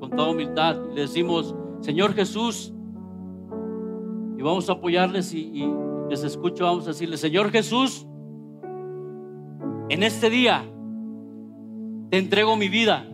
con 0.00 0.10
toda 0.10 0.30
humildad. 0.30 0.76
Y 0.92 0.94
le 0.94 1.02
decimos, 1.02 1.54
Señor 1.80 2.14
Jesús, 2.14 2.72
y 4.36 4.42
vamos 4.42 4.68
a 4.68 4.72
apoyarles 4.72 5.34
y, 5.34 5.40
y 5.40 5.72
les 6.08 6.24
escucho, 6.24 6.64
vamos 6.64 6.84
a 6.84 6.88
decirles, 6.88 7.20
Señor 7.20 7.50
Jesús, 7.50 8.06
en 9.88 10.02
este 10.02 10.30
día 10.30 10.64
te 12.10 12.18
entrego 12.18 12.56
mi 12.56 12.68
vida, 12.68 13.06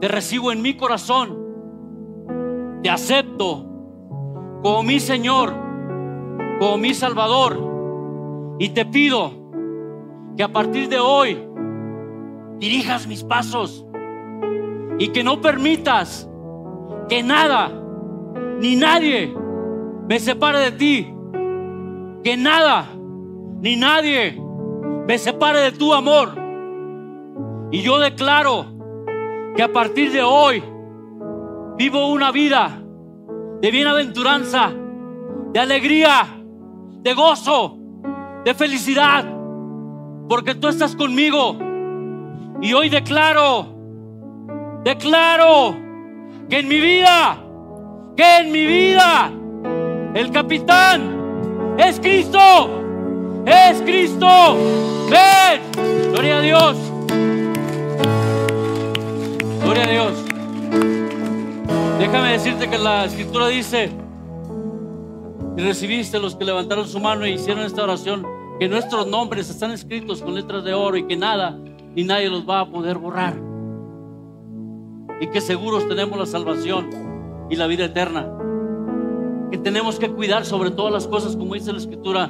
te 0.00 0.08
recibo 0.08 0.52
en 0.52 0.62
mi 0.62 0.76
corazón 0.76 1.40
te 2.82 2.88
acepto 2.88 3.66
como 4.62 4.82
mi 4.82 5.00
Señor 5.00 5.70
como 6.60 6.76
mi 6.76 6.92
Salvador. 6.92 7.58
Y 8.58 8.68
te 8.68 8.84
pido 8.84 9.32
que 10.36 10.42
a 10.42 10.52
partir 10.52 10.90
de 10.90 11.00
hoy 11.00 11.42
dirijas 12.58 13.06
mis 13.06 13.24
pasos 13.24 13.86
y 14.98 15.08
que 15.08 15.24
no 15.24 15.40
permitas 15.40 16.28
que 17.08 17.22
nada 17.22 17.72
ni 18.60 18.76
nadie 18.76 19.34
me 20.06 20.20
separe 20.20 20.58
de 20.58 20.72
ti. 20.72 21.14
Que 22.22 22.36
nada 22.36 22.86
ni 23.62 23.76
nadie 23.76 24.38
me 25.08 25.16
separe 25.16 25.60
de 25.60 25.72
tu 25.72 25.94
amor. 25.94 26.34
Y 27.70 27.80
yo 27.80 27.98
declaro 27.98 28.66
que 29.56 29.62
a 29.62 29.72
partir 29.72 30.12
de 30.12 30.22
hoy 30.22 30.62
vivo 31.78 32.08
una 32.08 32.30
vida 32.30 32.79
de 33.60 33.70
bienaventuranza, 33.70 34.72
de 35.52 35.60
alegría, 35.60 36.26
de 37.02 37.14
gozo, 37.14 37.76
de 38.44 38.54
felicidad, 38.54 39.24
porque 40.28 40.54
tú 40.54 40.68
estás 40.68 40.96
conmigo. 40.96 41.58
Y 42.62 42.72
hoy 42.72 42.88
declaro, 42.88 43.66
declaro 44.84 45.76
que 46.48 46.60
en 46.60 46.68
mi 46.68 46.80
vida, 46.80 47.38
que 48.16 48.38
en 48.38 48.52
mi 48.52 48.66
vida, 48.66 49.30
el 50.14 50.30
capitán 50.30 51.76
es 51.78 52.00
Cristo, 52.00 52.38
es 53.46 53.80
Cristo. 53.82 54.56
Ven, 55.10 56.12
gloria 56.12 56.38
a 56.38 56.40
Dios. 56.40 56.89
Déjame 62.10 62.32
decirte 62.32 62.68
que 62.68 62.76
la 62.76 63.04
escritura 63.04 63.46
dice, 63.46 63.88
y 65.56 65.60
recibiste 65.62 66.18
los 66.18 66.34
que 66.34 66.44
levantaron 66.44 66.88
su 66.88 66.98
mano 66.98 67.24
e 67.24 67.30
hicieron 67.30 67.62
esta 67.62 67.84
oración, 67.84 68.26
que 68.58 68.68
nuestros 68.68 69.06
nombres 69.06 69.48
están 69.48 69.70
escritos 69.70 70.20
con 70.20 70.34
letras 70.34 70.64
de 70.64 70.74
oro 70.74 70.96
y 70.96 71.06
que 71.06 71.16
nada 71.16 71.56
y 71.94 72.02
nadie 72.02 72.28
los 72.28 72.48
va 72.48 72.62
a 72.62 72.68
poder 72.68 72.98
borrar. 72.98 73.40
Y 75.20 75.28
que 75.28 75.40
seguros 75.40 75.86
tenemos 75.86 76.18
la 76.18 76.26
salvación 76.26 76.90
y 77.48 77.54
la 77.54 77.68
vida 77.68 77.84
eterna. 77.84 78.28
Que 79.52 79.58
tenemos 79.58 80.00
que 80.00 80.10
cuidar 80.10 80.44
sobre 80.44 80.72
todas 80.72 80.92
las 80.92 81.06
cosas, 81.06 81.36
como 81.36 81.54
dice 81.54 81.72
la 81.72 81.78
escritura, 81.78 82.28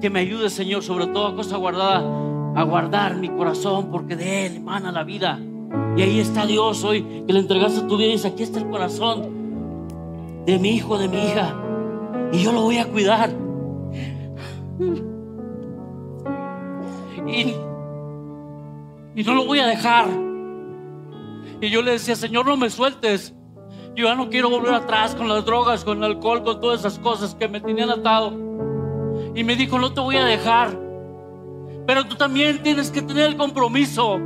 que 0.00 0.10
me 0.10 0.18
ayude 0.18 0.50
Señor 0.50 0.82
sobre 0.82 1.06
toda 1.06 1.36
cosa 1.36 1.56
guardada, 1.56 1.98
a 2.56 2.64
guardar 2.64 3.14
mi 3.14 3.28
corazón, 3.28 3.92
porque 3.92 4.16
de 4.16 4.46
Él 4.46 4.56
emana 4.56 4.90
la 4.90 5.04
vida. 5.04 5.38
Y 5.96 6.02
ahí 6.02 6.20
está 6.20 6.46
Dios 6.46 6.82
hoy, 6.84 7.02
que 7.26 7.32
le 7.32 7.40
entregaste 7.40 7.82
tu 7.82 7.96
vida 7.96 8.08
y 8.08 8.12
dice, 8.12 8.28
aquí 8.28 8.42
está 8.42 8.58
el 8.58 8.68
corazón 8.68 9.40
de 10.46 10.58
mi 10.58 10.70
hijo, 10.70 10.98
de 10.98 11.08
mi 11.08 11.18
hija. 11.18 11.54
Y 12.32 12.38
yo 12.42 12.52
lo 12.52 12.62
voy 12.62 12.78
a 12.78 12.86
cuidar. 12.86 13.30
Y, 17.26 17.54
y 19.14 19.24
no 19.24 19.34
lo 19.34 19.44
voy 19.44 19.58
a 19.58 19.66
dejar. 19.66 20.06
Y 21.60 21.70
yo 21.70 21.82
le 21.82 21.92
decía, 21.92 22.16
Señor, 22.16 22.46
no 22.46 22.56
me 22.56 22.70
sueltes. 22.70 23.34
Yo 23.94 24.06
ya 24.06 24.14
no 24.14 24.30
quiero 24.30 24.48
volver 24.48 24.72
atrás 24.72 25.14
con 25.14 25.28
las 25.28 25.44
drogas, 25.44 25.84
con 25.84 25.98
el 25.98 26.04
alcohol, 26.04 26.42
con 26.42 26.60
todas 26.60 26.80
esas 26.80 26.98
cosas 26.98 27.34
que 27.34 27.48
me 27.48 27.60
tenían 27.60 27.90
atado. 27.90 28.32
Y 29.34 29.44
me 29.44 29.56
dijo, 29.56 29.78
no 29.78 29.92
te 29.92 30.00
voy 30.00 30.16
a 30.16 30.24
dejar. 30.24 30.78
Pero 31.86 32.06
tú 32.06 32.16
también 32.16 32.62
tienes 32.62 32.90
que 32.90 33.02
tener 33.02 33.26
el 33.26 33.36
compromiso 33.36 34.18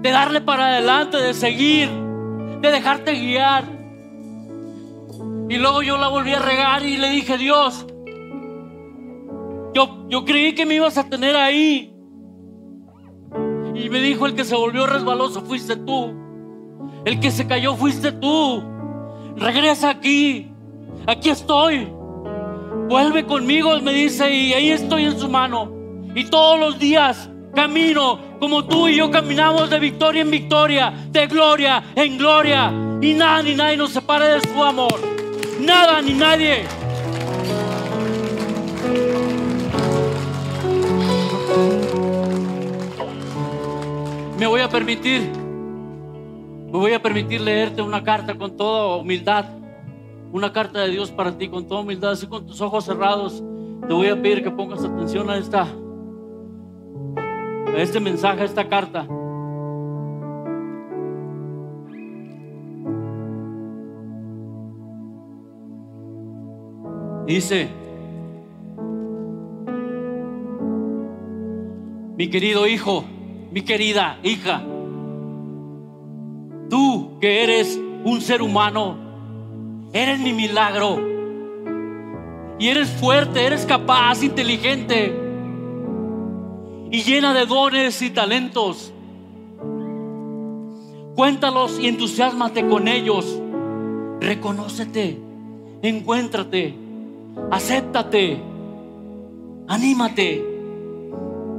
de 0.00 0.10
darle 0.10 0.40
para 0.40 0.68
adelante, 0.68 1.16
de 1.18 1.34
seguir, 1.34 1.88
de 2.60 2.70
dejarte 2.70 3.12
guiar. 3.12 3.64
Y 5.48 5.56
luego 5.58 5.82
yo 5.82 5.98
la 5.98 6.08
volví 6.08 6.32
a 6.32 6.38
regar 6.38 6.84
y 6.84 6.96
le 6.96 7.10
dije, 7.10 7.36
Dios, 7.36 7.86
yo, 9.74 10.06
yo 10.08 10.24
creí 10.24 10.54
que 10.54 10.64
me 10.64 10.76
ibas 10.76 10.96
a 10.96 11.08
tener 11.08 11.36
ahí. 11.36 11.92
Y 13.74 13.88
me 13.88 14.00
dijo, 14.00 14.26
el 14.26 14.34
que 14.34 14.44
se 14.44 14.54
volvió 14.54 14.86
resbaloso 14.86 15.42
fuiste 15.42 15.76
tú. 15.76 16.14
El 17.04 17.18
que 17.20 17.30
se 17.30 17.46
cayó 17.46 17.74
fuiste 17.74 18.12
tú. 18.12 18.62
Regresa 19.36 19.90
aquí. 19.90 20.52
Aquí 21.06 21.30
estoy. 21.30 21.88
Vuelve 22.88 23.24
conmigo, 23.24 23.80
me 23.80 23.92
dice, 23.92 24.32
y 24.32 24.52
ahí 24.52 24.70
estoy 24.70 25.04
en 25.04 25.18
su 25.18 25.28
mano. 25.28 25.72
Y 26.14 26.24
todos 26.24 26.58
los 26.58 26.78
días 26.78 27.30
camino 27.54 28.29
como 28.40 28.64
tú 28.64 28.88
y 28.88 28.96
yo 28.96 29.10
caminamos 29.10 29.68
de 29.68 29.78
victoria 29.78 30.22
en 30.22 30.30
victoria, 30.30 30.92
de 31.10 31.26
gloria 31.26 31.84
en 31.94 32.16
gloria. 32.16 32.72
Y 33.02 33.12
nada 33.14 33.42
ni 33.42 33.54
nadie 33.54 33.76
nos 33.76 33.90
separe 33.90 34.26
de 34.26 34.40
su 34.40 34.64
amor. 34.64 34.98
Nada 35.60 36.00
ni 36.00 36.14
nadie. 36.14 36.64
Me 44.38 44.46
voy 44.46 44.62
a 44.62 44.68
permitir, 44.70 45.30
me 46.72 46.78
voy 46.78 46.94
a 46.94 47.02
permitir 47.02 47.42
leerte 47.42 47.82
una 47.82 48.02
carta 48.02 48.34
con 48.34 48.56
toda 48.56 48.96
humildad. 48.96 49.44
Una 50.32 50.52
carta 50.52 50.80
de 50.80 50.90
Dios 50.90 51.10
para 51.10 51.36
ti 51.36 51.48
con 51.48 51.66
toda 51.66 51.80
humildad, 51.80 52.12
así 52.12 52.26
con 52.26 52.46
tus 52.46 52.60
ojos 52.60 52.84
cerrados. 52.84 53.42
Te 53.86 53.92
voy 53.92 54.08
a 54.08 54.20
pedir 54.20 54.42
que 54.42 54.50
pongas 54.50 54.84
atención 54.84 55.28
a 55.28 55.36
esta 55.36 55.66
este 57.76 58.00
mensaje, 58.00 58.44
esta 58.44 58.68
carta. 58.68 59.06
Dice, 67.26 67.68
mi 72.16 72.28
querido 72.28 72.66
hijo, 72.66 73.04
mi 73.52 73.62
querida 73.62 74.18
hija, 74.22 74.62
tú 76.68 77.18
que 77.20 77.44
eres 77.44 77.80
un 78.04 78.20
ser 78.20 78.42
humano, 78.42 78.96
eres 79.92 80.18
mi 80.18 80.32
milagro. 80.32 81.08
Y 82.58 82.68
eres 82.68 82.90
fuerte, 82.90 83.46
eres 83.46 83.64
capaz, 83.64 84.22
inteligente 84.22 85.29
y 86.90 87.02
llena 87.02 87.32
de 87.34 87.46
dones 87.46 88.02
y 88.02 88.10
talentos. 88.10 88.92
Cuéntalos 91.14 91.78
y 91.78 91.86
entusiasmate 91.86 92.66
con 92.66 92.88
ellos. 92.88 93.40
Reconócete, 94.20 95.18
encuéntrate, 95.82 96.74
acéptate, 97.50 98.40
anímate. 99.68 100.44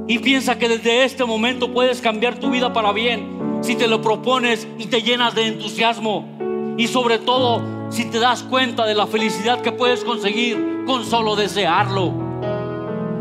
Y 0.08 0.18
piensa 0.18 0.58
que 0.58 0.68
desde 0.68 1.04
este 1.04 1.24
momento 1.24 1.72
puedes 1.72 2.00
cambiar 2.00 2.38
tu 2.38 2.50
vida 2.50 2.72
para 2.72 2.92
bien 2.92 3.60
si 3.62 3.76
te 3.76 3.86
lo 3.86 4.02
propones 4.02 4.66
y 4.78 4.86
te 4.86 5.02
llenas 5.02 5.34
de 5.34 5.46
entusiasmo. 5.46 6.74
Y 6.76 6.88
sobre 6.88 7.18
todo 7.18 7.62
si 7.90 8.06
te 8.06 8.18
das 8.18 8.42
cuenta 8.42 8.84
de 8.84 8.94
la 8.94 9.06
felicidad 9.06 9.60
que 9.60 9.72
puedes 9.72 10.02
conseguir 10.04 10.84
con 10.86 11.04
solo 11.04 11.36
desearlo. 11.36 12.12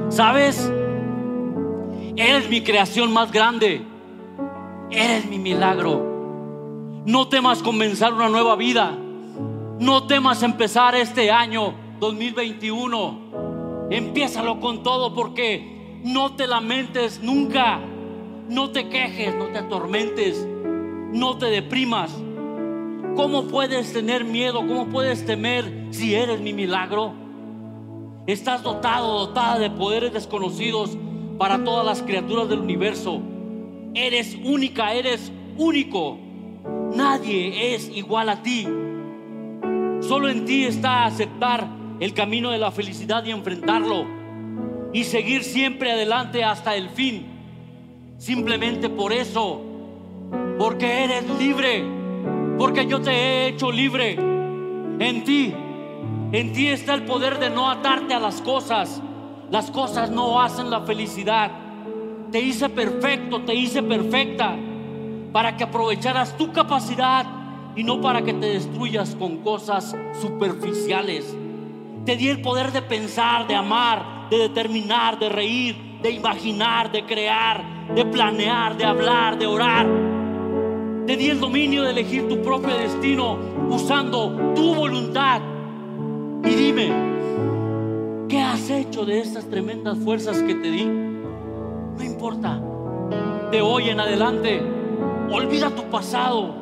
¿Sabes? 0.09 0.71
Eres 2.21 2.47
mi 2.47 2.61
creación 2.61 3.11
más 3.11 3.31
grande. 3.31 3.81
Eres 4.91 5.25
mi 5.25 5.39
milagro. 5.39 7.01
No 7.03 7.27
temas 7.29 7.63
comenzar 7.63 8.13
una 8.13 8.29
nueva 8.29 8.55
vida. 8.55 8.95
No 9.79 10.05
temas 10.05 10.43
empezar 10.43 10.93
este 10.93 11.31
año 11.31 11.73
2021. 11.99 13.87
Empiézalo 13.89 14.59
con 14.59 14.83
todo 14.83 15.15
porque 15.15 15.99
no 16.03 16.35
te 16.35 16.45
lamentes 16.45 17.23
nunca. 17.23 17.79
No 18.47 18.69
te 18.69 18.87
quejes, 18.87 19.33
no 19.33 19.47
te 19.47 19.57
atormentes, 19.57 20.45
no 20.45 21.39
te 21.39 21.47
deprimas. 21.47 22.11
¿Cómo 23.15 23.47
puedes 23.47 23.93
tener 23.93 24.25
miedo? 24.25 24.59
¿Cómo 24.59 24.89
puedes 24.89 25.25
temer 25.25 25.87
si 25.89 26.13
eres 26.13 26.39
mi 26.39 26.53
milagro? 26.53 27.13
Estás 28.27 28.61
dotado, 28.61 29.25
dotada 29.25 29.57
de 29.57 29.71
poderes 29.71 30.13
desconocidos 30.13 30.95
para 31.41 31.63
todas 31.63 31.83
las 31.83 32.03
criaturas 32.03 32.47
del 32.49 32.59
universo. 32.59 33.19
Eres 33.95 34.37
única, 34.43 34.93
eres 34.93 35.31
único. 35.57 36.19
Nadie 36.93 37.73
es 37.73 37.89
igual 37.89 38.29
a 38.29 38.43
ti. 38.43 38.67
Solo 40.01 40.29
en 40.29 40.45
ti 40.45 40.65
está 40.65 41.03
aceptar 41.03 41.67
el 41.99 42.13
camino 42.13 42.51
de 42.51 42.59
la 42.59 42.69
felicidad 42.69 43.25
y 43.25 43.31
enfrentarlo. 43.31 44.05
Y 44.93 45.03
seguir 45.03 45.43
siempre 45.43 45.91
adelante 45.91 46.43
hasta 46.43 46.75
el 46.75 46.91
fin. 46.91 47.25
Simplemente 48.19 48.87
por 48.87 49.11
eso. 49.11 49.63
Porque 50.59 51.05
eres 51.05 51.27
libre. 51.39 51.83
Porque 52.59 52.85
yo 52.85 53.01
te 53.01 53.09
he 53.09 53.47
hecho 53.47 53.71
libre. 53.71 54.13
En 54.13 55.23
ti. 55.23 55.51
En 56.33 56.53
ti 56.53 56.67
está 56.67 56.93
el 56.93 57.05
poder 57.05 57.39
de 57.39 57.49
no 57.49 57.67
atarte 57.67 58.13
a 58.13 58.19
las 58.19 58.43
cosas 58.43 59.01
las 59.51 59.69
cosas 59.69 60.09
no 60.09 60.41
hacen 60.41 60.69
la 60.69 60.81
felicidad. 60.81 61.51
Te 62.31 62.39
hice 62.39 62.69
perfecto, 62.69 63.41
te 63.41 63.53
hice 63.53 63.83
perfecta 63.83 64.55
para 65.33 65.57
que 65.57 65.65
aprovecharas 65.65 66.37
tu 66.37 66.53
capacidad 66.53 67.25
y 67.75 67.83
no 67.83 67.99
para 67.99 68.21
que 68.21 68.33
te 68.33 68.47
destruyas 68.47 69.13
con 69.15 69.39
cosas 69.39 69.93
superficiales. 70.21 71.35
Te 72.05 72.15
di 72.15 72.29
el 72.29 72.41
poder 72.41 72.71
de 72.71 72.81
pensar, 72.81 73.45
de 73.45 73.55
amar, 73.55 74.29
de 74.29 74.37
determinar, 74.37 75.19
de 75.19 75.27
reír, 75.27 75.99
de 76.01 76.11
imaginar, 76.11 76.89
de 76.91 77.05
crear, 77.05 77.93
de 77.93 78.05
planear, 78.05 78.77
de 78.77 78.85
hablar, 78.85 79.37
de 79.37 79.47
orar. 79.47 79.85
Te 81.05 81.17
di 81.17 81.27
el 81.29 81.41
dominio 81.41 81.83
de 81.83 81.91
elegir 81.91 82.29
tu 82.29 82.41
propio 82.41 82.73
destino 82.77 83.37
usando 83.69 84.53
tu 84.55 84.73
voluntad. 84.73 85.41
Y 86.45 86.49
dime, 86.49 87.10
¿qué 88.31 88.39
has 88.39 88.69
hecho 88.69 89.05
de 89.05 89.19
estas 89.19 89.49
tremendas 89.49 89.97
fuerzas 89.97 90.41
que 90.41 90.55
te 90.55 90.71
di? 90.71 90.85
No 90.85 92.01
importa. 92.01 92.61
De 93.51 93.61
hoy 93.61 93.89
en 93.89 93.99
adelante, 93.99 94.61
olvida 95.29 95.69
tu 95.71 95.83
pasado 95.89 96.55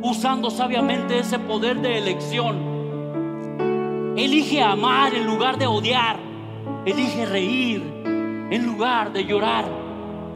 usando 0.00 0.48
sabiamente 0.48 1.18
ese 1.18 1.40
poder 1.40 1.80
de 1.80 1.98
elección. 1.98 4.14
Elige 4.16 4.62
amar 4.62 5.12
en 5.12 5.26
lugar 5.26 5.58
de 5.58 5.66
odiar. 5.66 6.20
Elige 6.86 7.26
reír 7.26 7.82
en 8.04 8.64
lugar 8.64 9.12
de 9.12 9.24
llorar. 9.24 9.64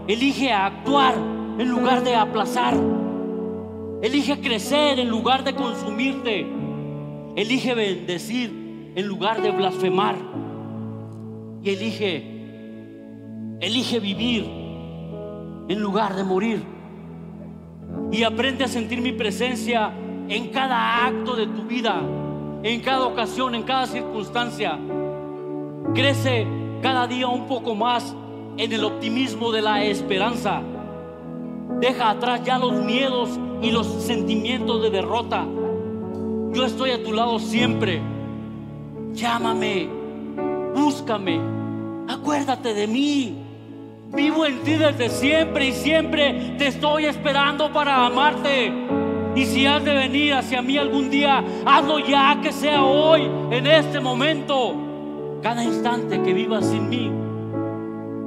Elige 0.09 0.53
actuar 0.53 1.15
en 1.59 1.69
lugar 1.69 2.03
de 2.03 2.17
aplazar. 2.17 2.75
Elige 4.03 4.41
crecer 4.41 4.99
en 4.99 5.09
lugar 5.09 5.45
de 5.45 5.55
consumirte. 5.55 6.45
Elige 7.37 7.73
bendecir 7.73 8.93
en 8.97 9.07
lugar 9.07 9.43
de 9.43 9.53
blasfemar. 9.53 10.33
Y 11.63 11.71
elige, 11.71 13.57
elige 13.61 14.01
vivir 14.01 14.45
en 15.69 15.81
lugar 15.81 16.17
de 16.17 16.25
morir. 16.25 16.63
Y 18.11 18.25
aprende 18.25 18.65
a 18.65 18.69
sentir 18.69 19.01
mi 19.01 19.13
presencia 19.13 19.93
en 20.29 20.49
cada 20.49 21.07
acto 21.07 21.37
de 21.37 21.47
tu 21.47 21.63
vida, 21.63 22.03
en 22.63 22.81
cada 22.81 23.07
ocasión, 23.07 23.55
en 23.55 23.63
cada 23.63 23.87
circunstancia. 23.87 24.79
Crece 25.95 26.47
cada 26.83 27.07
día 27.07 27.29
un 27.29 27.47
poco 27.47 27.75
más 27.75 28.15
en 28.57 28.73
el 28.73 28.85
optimismo 28.85 29.53
de 29.53 29.63
la 29.63 29.85
esperanza. 29.85 30.63
Deja 31.81 32.11
atrás 32.11 32.43
ya 32.45 32.59
los 32.59 32.73
miedos 32.73 33.39
y 33.63 33.71
los 33.71 33.87
sentimientos 33.87 34.83
de 34.83 34.91
derrota. 34.91 35.47
Yo 36.53 36.65
estoy 36.65 36.91
a 36.91 37.03
tu 37.03 37.13
lado 37.13 37.39
siempre. 37.39 38.01
Llámame, 39.13 39.89
búscame, 40.75 41.41
acuérdate 42.09 42.75
de 42.75 42.87
mí. 42.87 43.39
Vivo 44.15 44.45
en 44.45 44.61
ti 44.63 44.75
desde 44.75 45.09
siempre 45.09 45.69
y 45.69 45.73
siempre 45.73 46.55
te 46.59 46.67
estoy 46.67 47.07
esperando 47.07 47.73
para 47.73 48.05
amarte. 48.05 48.71
Y 49.35 49.47
si 49.47 49.65
has 49.65 49.83
de 49.83 49.95
venir 49.95 50.35
hacia 50.35 50.61
mí 50.61 50.77
algún 50.77 51.09
día, 51.09 51.43
hazlo 51.65 51.99
ya 51.99 52.39
que 52.43 52.53
sea 52.53 52.85
hoy, 52.85 53.23
en 53.51 53.67
este 53.67 54.01
momento. 54.01 54.77
Cada 55.43 55.65
instante 55.65 56.21
que 56.23 56.35
vivas 56.35 56.67
sin 56.67 56.89
mí 56.89 57.11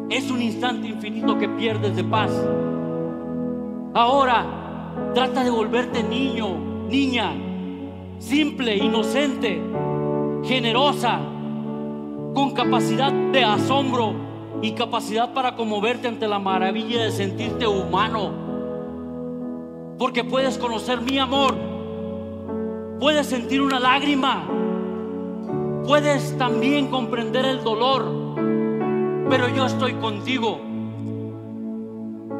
es 0.09 0.29
un 0.29 0.41
instante 0.41 0.87
infinito 0.87 1.37
que 1.37 1.47
pierdes 1.47 1.95
de 1.95 2.03
paz. 2.03 2.31
Ahora 3.93 4.45
trata 5.13 5.43
de 5.43 5.49
volverte 5.49 6.03
niño, 6.03 6.57
niña, 6.89 7.31
simple, 8.19 8.75
inocente, 8.75 9.61
generosa, 10.43 11.19
con 12.35 12.51
capacidad 12.51 13.11
de 13.11 13.43
asombro 13.43 14.13
y 14.61 14.73
capacidad 14.73 15.33
para 15.33 15.55
conmoverte 15.55 16.07
ante 16.07 16.27
la 16.27 16.37
maravilla 16.37 17.01
de 17.03 17.11
sentirte 17.11 17.65
humano. 17.65 18.31
Porque 19.97 20.23
puedes 20.25 20.57
conocer 20.57 20.99
mi 21.01 21.17
amor, 21.17 21.55
puedes 22.99 23.25
sentir 23.27 23.61
una 23.61 23.79
lágrima, 23.79 24.45
puedes 25.87 26.37
también 26.37 26.87
comprender 26.87 27.45
el 27.45 27.63
dolor, 27.63 28.05
pero 29.29 29.47
yo 29.49 29.65
estoy 29.65 29.93
contigo. 29.93 30.59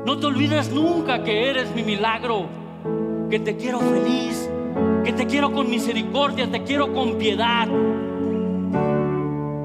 No 0.06 0.20
te 0.20 0.26
olvides 0.26 0.72
nunca 0.72 1.24
que 1.24 1.50
eres 1.50 1.74
mi 1.74 1.84
milagro, 1.84 2.48
que 3.30 3.40
te 3.40 3.56
quiero 3.56 3.80
feliz, 3.80 4.50
que 5.06 5.14
te 5.14 5.26
quiero 5.26 5.54
con 5.54 5.70
misericordia, 5.70 6.52
te 6.52 6.64
quiero 6.64 6.94
con 6.94 7.18
piedad, 7.18 7.68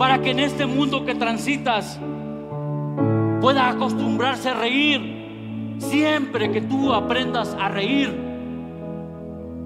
para 0.00 0.22
que 0.22 0.30
en 0.30 0.40
este 0.40 0.64
mundo 0.64 1.04
que 1.04 1.14
transitas 1.14 2.00
pueda 3.42 3.68
acostumbrarse 3.68 4.48
a 4.48 4.54
reír 4.54 5.76
siempre 5.76 6.50
que 6.50 6.62
tú 6.62 6.94
aprendas 6.94 7.54
a 7.60 7.68
reír. 7.68 8.18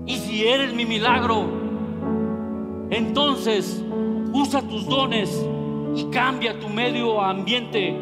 Y 0.07 0.17
si 0.17 0.45
eres 0.45 0.75
mi 0.75 0.87
milagro, 0.87 1.45
entonces 2.91 3.81
usa 4.33 4.61
tus 4.63 4.89
dones 4.89 5.31
y 5.95 6.07
cambia 6.07 6.59
tu 6.59 6.69
medio 6.69 7.23
ambiente, 7.23 7.97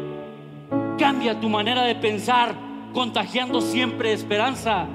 cambia 0.97 1.39
tu 1.39 1.49
manera 1.49 1.83
de 1.83 1.93
pensar, 1.93 2.55
contagiando 2.95 3.61
siempre 3.61 4.11
esperanza 4.11 4.87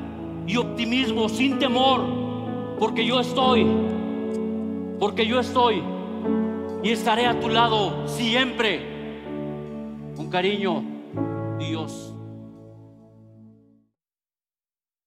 y 0.45 0.57
optimismo 0.57 1.29
sin 1.29 1.61
temor, 1.61 2.03
porque 2.81 3.07
yo 3.07 3.21
estoy, 3.21 3.65
porque 4.99 5.25
yo 5.25 5.39
estoy 5.39 5.98
y 6.83 6.91
estaré 6.91 7.27
a 7.27 7.39
tu 7.39 7.49
lado 7.49 8.07
siempre. 8.09 8.81
Con 10.17 10.29
cariño, 10.31 10.83
Dios. 11.59 12.08